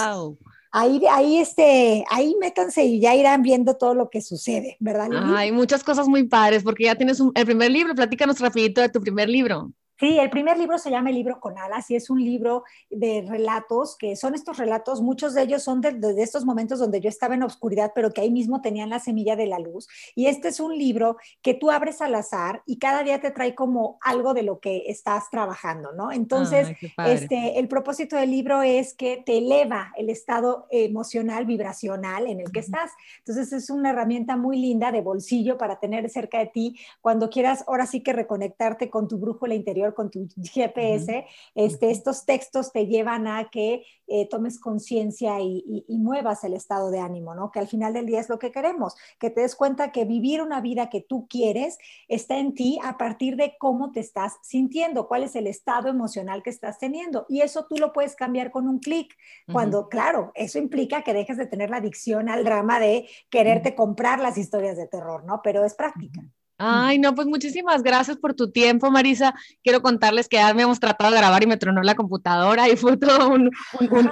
ahí, 0.70 1.02
ahí, 1.10 1.38
este, 1.38 2.04
ahí 2.10 2.36
métanse 2.40 2.84
y 2.84 3.00
ya 3.00 3.14
irán 3.14 3.42
viendo 3.42 3.76
todo 3.76 3.94
lo 3.94 4.10
que 4.10 4.20
sucede, 4.20 4.76
¿verdad? 4.80 5.08
Hay 5.36 5.52
muchas 5.52 5.82
cosas 5.82 6.08
muy 6.08 6.24
padres, 6.24 6.62
porque 6.62 6.84
ya 6.84 6.94
tienes 6.94 7.20
el 7.20 7.44
primer 7.44 7.70
libro. 7.70 7.94
Platícanos 7.94 8.40
rapidito 8.40 8.80
de 8.80 8.88
tu 8.88 9.00
primer 9.00 9.28
libro. 9.28 9.72
Sí, 9.98 10.16
el 10.18 10.30
primer 10.30 10.56
libro 10.56 10.78
se 10.78 10.90
llama 10.90 11.10
El 11.10 11.16
libro 11.16 11.40
con 11.40 11.58
alas 11.58 11.90
y 11.90 11.96
es 11.96 12.08
un 12.08 12.22
libro 12.22 12.62
de 12.88 13.24
relatos, 13.26 13.96
que 13.96 14.14
son 14.14 14.34
estos 14.36 14.56
relatos, 14.56 15.02
muchos 15.02 15.34
de 15.34 15.42
ellos 15.42 15.64
son 15.64 15.80
de, 15.80 15.98
estos 16.22 16.44
momentos 16.44 16.78
donde 16.78 17.00
yo 17.00 17.08
estaba 17.08 17.34
en 17.34 17.42
oscuridad, 17.42 17.90
pero 17.96 18.12
que 18.12 18.20
ahí 18.20 18.30
mismo 18.30 18.60
tenían 18.60 18.90
la 18.90 19.00
semilla 19.00 19.34
de 19.34 19.46
la 19.46 19.58
luz. 19.58 19.88
Y 20.14 20.26
este 20.26 20.48
es 20.48 20.60
un 20.60 20.78
libro 20.78 21.16
que 21.42 21.54
tú 21.54 21.72
abres 21.72 22.00
al 22.00 22.14
azar 22.14 22.62
y 22.64 22.78
cada 22.78 23.02
día 23.02 23.20
te 23.20 23.32
trae 23.32 23.56
como 23.56 23.98
algo 24.00 24.34
de 24.34 24.44
lo 24.44 24.60
que 24.60 24.84
estás 24.86 25.30
trabajando, 25.30 25.92
¿no? 25.92 26.12
Entonces, 26.12 26.68
este, 27.04 27.58
el 27.58 27.66
propósito 27.66 28.14
del 28.14 28.30
libro 28.30 28.62
es 28.62 28.94
que 28.94 29.20
te 29.26 29.38
eleva 29.38 29.92
el 29.96 30.10
estado 30.10 30.68
emocional, 30.70 31.44
vibracional 31.44 32.28
en 32.28 32.38
el 32.38 32.52
que 32.52 32.60
estás. 32.60 32.92
Entonces, 33.18 33.52
es 33.52 33.68
una 33.68 33.90
herramienta 33.90 34.36
muy 34.36 34.60
linda 34.60 34.92
de 34.92 35.00
bolsillo 35.00 35.58
para 35.58 35.80
tener 35.80 36.08
cerca 36.08 36.38
de 36.38 36.46
ti 36.46 36.78
cuando 37.00 37.30
quieras, 37.30 37.64
ahora 37.66 37.86
sí 37.86 38.00
que 38.00 38.12
reconectarte 38.12 38.90
con 38.90 39.08
tu 39.08 39.18
brújula 39.18 39.54
interior 39.54 39.87
con 39.94 40.10
tu 40.10 40.26
GPS, 40.52 41.26
este, 41.54 41.90
estos 41.90 42.24
textos 42.24 42.72
te 42.72 42.86
llevan 42.86 43.26
a 43.26 43.48
que 43.50 43.84
eh, 44.06 44.26
tomes 44.28 44.58
conciencia 44.58 45.40
y, 45.40 45.84
muevas 45.88 46.42
el 46.44 46.54
estado 46.54 46.90
de 46.90 47.00
ánimo, 47.00 47.34
¿no? 47.34 47.50
Que 47.50 47.58
al 47.58 47.68
final 47.68 47.92
del 47.92 48.06
día 48.06 48.20
es 48.20 48.30
lo 48.30 48.38
que 48.38 48.52
queremos, 48.52 48.94
que 49.18 49.28
te 49.28 49.42
des 49.42 49.54
cuenta 49.54 49.92
que 49.92 50.06
vivir 50.06 50.40
una 50.40 50.62
vida 50.62 50.88
que 50.88 51.02
tú 51.02 51.26
quieres 51.28 51.76
está 52.08 52.38
en 52.38 52.54
ti 52.54 52.78
a 52.82 52.96
partir 52.96 53.36
de 53.36 53.56
cómo 53.58 53.92
te 53.92 54.00
estás 54.00 54.38
sintiendo, 54.42 55.08
cuál 55.08 55.24
es 55.24 55.36
el 55.36 55.46
estado 55.46 55.88
emocional 55.88 56.42
que 56.42 56.50
estás 56.50 56.78
teniendo. 56.78 57.26
Y 57.28 57.42
eso 57.42 57.66
tú 57.68 57.76
lo 57.76 57.92
puedes 57.92 58.14
cambiar 58.16 58.50
con 58.50 58.66
un 58.66 58.78
clic, 58.78 59.14
cuando, 59.52 59.88
claro, 59.88 60.32
eso 60.34 60.58
implica 60.58 61.02
que 61.02 61.12
dejes 61.12 61.36
de 61.36 61.46
tener 61.46 61.68
la 61.68 61.78
adicción 61.78 62.28
al 62.28 62.44
drama 62.44 62.80
de 62.80 63.08
quererte 63.28 63.74
comprar 63.74 64.20
las 64.20 64.38
historias 64.38 64.76
de 64.76 64.86
terror, 64.86 65.24
¿no? 65.24 65.40
Pero 65.42 65.64
es 65.64 65.74
práctica. 65.74 66.22
Ay, 66.60 66.98
no, 66.98 67.14
pues 67.14 67.28
muchísimas 67.28 67.84
gracias 67.84 68.16
por 68.16 68.34
tu 68.34 68.50
tiempo, 68.50 68.90
Marisa. 68.90 69.32
Quiero 69.62 69.80
contarles 69.80 70.28
que 70.28 70.38
ya 70.38 70.50
hemos 70.50 70.80
tratado 70.80 71.12
de 71.12 71.18
grabar 71.18 71.40
y 71.44 71.46
me 71.46 71.56
tronó 71.56 71.82
la 71.82 71.94
computadora 71.94 72.68
y 72.68 72.76
fue 72.76 72.96
todo 72.96 73.28
un, 73.28 73.50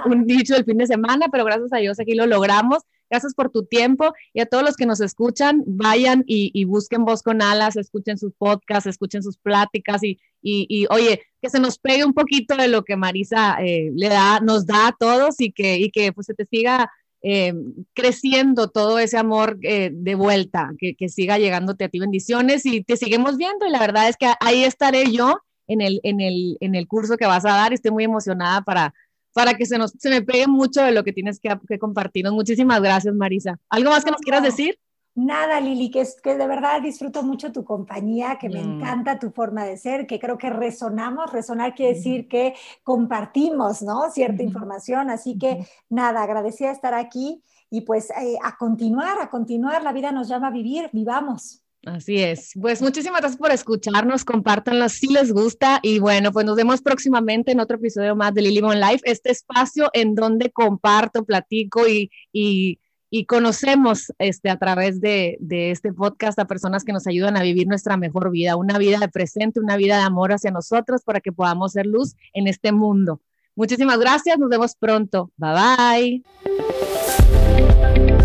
un, 0.05 0.25
dicho 0.25 0.53
del 0.53 0.63
fin 0.63 0.77
de 0.77 0.87
semana, 0.87 1.27
pero 1.29 1.43
gracias 1.43 1.73
a 1.73 1.77
Dios 1.77 1.99
aquí 1.99 2.15
lo 2.15 2.25
logramos. 2.25 2.83
Gracias 3.09 3.33
por 3.33 3.49
tu 3.49 3.65
tiempo 3.65 4.13
y 4.33 4.39
a 4.39 4.45
todos 4.45 4.63
los 4.63 4.77
que 4.77 4.85
nos 4.85 5.01
escuchan, 5.01 5.63
vayan 5.65 6.23
y, 6.25 6.63
busquen 6.65 7.03
Voz 7.03 7.21
con 7.21 7.41
Alas, 7.41 7.75
escuchen 7.75 8.17
sus 8.17 8.33
podcasts, 8.33 8.87
escuchen 8.87 9.23
sus 9.23 9.37
pláticas 9.37 10.03
y, 10.03 10.17
y, 10.41 10.87
oye, 10.89 11.21
que 11.41 11.49
se 11.49 11.59
nos 11.59 11.79
pegue 11.79 12.05
un 12.05 12.13
poquito 12.13 12.55
de 12.55 12.67
lo 12.69 12.83
que 12.83 12.95
Marisa 12.95 13.57
eh, 13.61 13.91
le 13.93 14.09
da, 14.09 14.39
nos 14.39 14.65
da 14.65 14.87
a 14.87 14.95
todos 14.97 15.39
y 15.39 15.51
que, 15.51 15.77
y 15.77 15.89
que 15.91 16.13
pues 16.13 16.27
se 16.27 16.33
te 16.33 16.45
siga 16.45 16.91
eh, 17.21 17.53
creciendo 17.93 18.69
todo 18.69 18.99
ese 18.99 19.17
amor 19.17 19.57
eh, 19.63 19.89
de 19.93 20.15
vuelta, 20.15 20.71
que, 20.77 20.95
siga 21.09 21.37
llegándote 21.37 21.85
a 21.85 21.89
ti 21.89 21.99
bendiciones 21.99 22.65
y 22.65 22.83
te 22.83 22.97
seguimos 22.97 23.37
viendo 23.37 23.65
y 23.65 23.71
la 23.71 23.79
verdad 23.79 24.07
es 24.09 24.17
que 24.17 24.27
ahí 24.39 24.63
estaré 24.63 25.11
yo 25.11 25.39
en 25.67 25.81
el, 25.81 25.99
en 26.03 26.21
el, 26.21 26.57
en 26.59 26.75
el 26.75 26.87
curso 26.87 27.17
que 27.17 27.25
vas 27.25 27.45
a 27.45 27.49
dar 27.49 27.71
y 27.71 27.75
estoy 27.75 27.91
muy 27.91 28.03
emocionada 28.03 28.61
para, 28.61 28.93
para 29.33 29.55
que 29.55 29.65
se, 29.65 29.77
nos, 29.77 29.91
se 29.91 30.09
me 30.09 30.21
pegue 30.21 30.47
mucho 30.47 30.83
de 30.83 30.91
lo 30.91 31.03
que 31.03 31.13
tienes 31.13 31.39
que, 31.39 31.49
que 31.67 31.79
compartirnos. 31.79 32.33
Muchísimas 32.33 32.81
gracias, 32.81 33.13
Marisa. 33.13 33.59
¿Algo 33.69 33.89
más 33.89 34.05
que 34.05 34.11
nos 34.11 34.21
quieras 34.21 34.43
decir? 34.43 34.77
Nada, 35.17 35.59
Lili, 35.59 35.89
que, 35.89 36.01
es, 36.01 36.21
que 36.21 36.35
de 36.35 36.45
verdad 36.45 36.79
disfruto 36.79 37.23
mucho 37.23 37.51
tu 37.51 37.65
compañía, 37.65 38.37
que 38.39 38.49
me 38.49 38.59
encanta 38.59 39.17
tu 39.17 39.31
forma 39.31 39.65
de 39.65 39.75
ser, 39.75 40.05
que 40.05 40.19
creo 40.19 40.37
que 40.37 40.51
resonamos. 40.51 41.33
Resonar 41.33 41.73
quiere 41.73 41.95
decir 41.95 42.27
que 42.27 42.53
compartimos, 42.83 43.81
¿no? 43.81 44.11
Cierta 44.11 44.43
información. 44.43 45.09
Así 45.09 45.35
que 45.39 45.65
nada, 45.89 46.21
agradecida 46.21 46.67
de 46.67 46.75
estar 46.75 46.93
aquí 46.93 47.41
y 47.71 47.81
pues 47.81 48.11
eh, 48.11 48.37
a 48.43 48.57
continuar, 48.57 49.19
a 49.19 49.31
continuar. 49.31 49.81
La 49.81 49.91
vida 49.91 50.11
nos 50.11 50.27
llama 50.27 50.49
a 50.49 50.51
vivir, 50.51 50.87
vivamos. 50.93 51.63
Así 51.83 52.21
es. 52.21 52.51
Pues 52.61 52.83
muchísimas 52.83 53.21
gracias 53.21 53.39
por 53.39 53.51
escucharnos, 53.51 54.23
compártanlo 54.23 54.87
si 54.87 55.07
les 55.07 55.31
gusta 55.31 55.79
y 55.81 55.97
bueno, 55.97 56.31
pues 56.31 56.45
nos 56.45 56.55
vemos 56.55 56.83
próximamente 56.83 57.53
en 57.53 57.59
otro 57.59 57.77
episodio 57.77 58.15
más 58.15 58.35
de 58.35 58.43
Lily 58.43 58.61
On 58.61 58.79
Life, 58.79 59.01
este 59.05 59.31
espacio 59.31 59.89
en 59.93 60.13
donde 60.13 60.51
comparto, 60.51 61.25
platico 61.25 61.87
y, 61.87 62.11
y 62.31 62.79
y 63.09 63.25
conocemos 63.25 64.11
este, 64.19 64.49
a 64.49 64.57
través 64.57 64.99
de, 64.99 65.37
de, 65.39 65.71
este 65.71 65.93
podcast 65.93 66.37
a 66.39 66.45
personas 66.45 66.83
que 66.83 66.93
nos 66.93 67.07
ayudan 67.07 67.37
a 67.37 67.41
vivir 67.41 67.67
nuestra 67.67 67.97
mejor 67.97 68.31
vida, 68.31 68.55
una 68.55 68.77
vida 68.77 68.99
de 68.99 69.07
presente, 69.07 69.59
una 69.59 69.77
vida 69.77 69.97
de 69.97 70.03
amor 70.03 70.33
hacia 70.33 70.51
nosotros 70.51 71.03
para 71.03 71.21
que 71.21 71.31
podamos 71.31 71.73
ser 71.73 71.85
luz 71.85 72.15
en 72.33 72.47
este 72.47 72.71
mundo. 72.71 73.21
Muchísimas 73.55 73.99
gracias, 73.99 74.37
nos 74.37 74.49
vemos 74.49 74.75
pronto. 74.75 75.31
Bye 75.37 76.23
bye. 78.05 78.16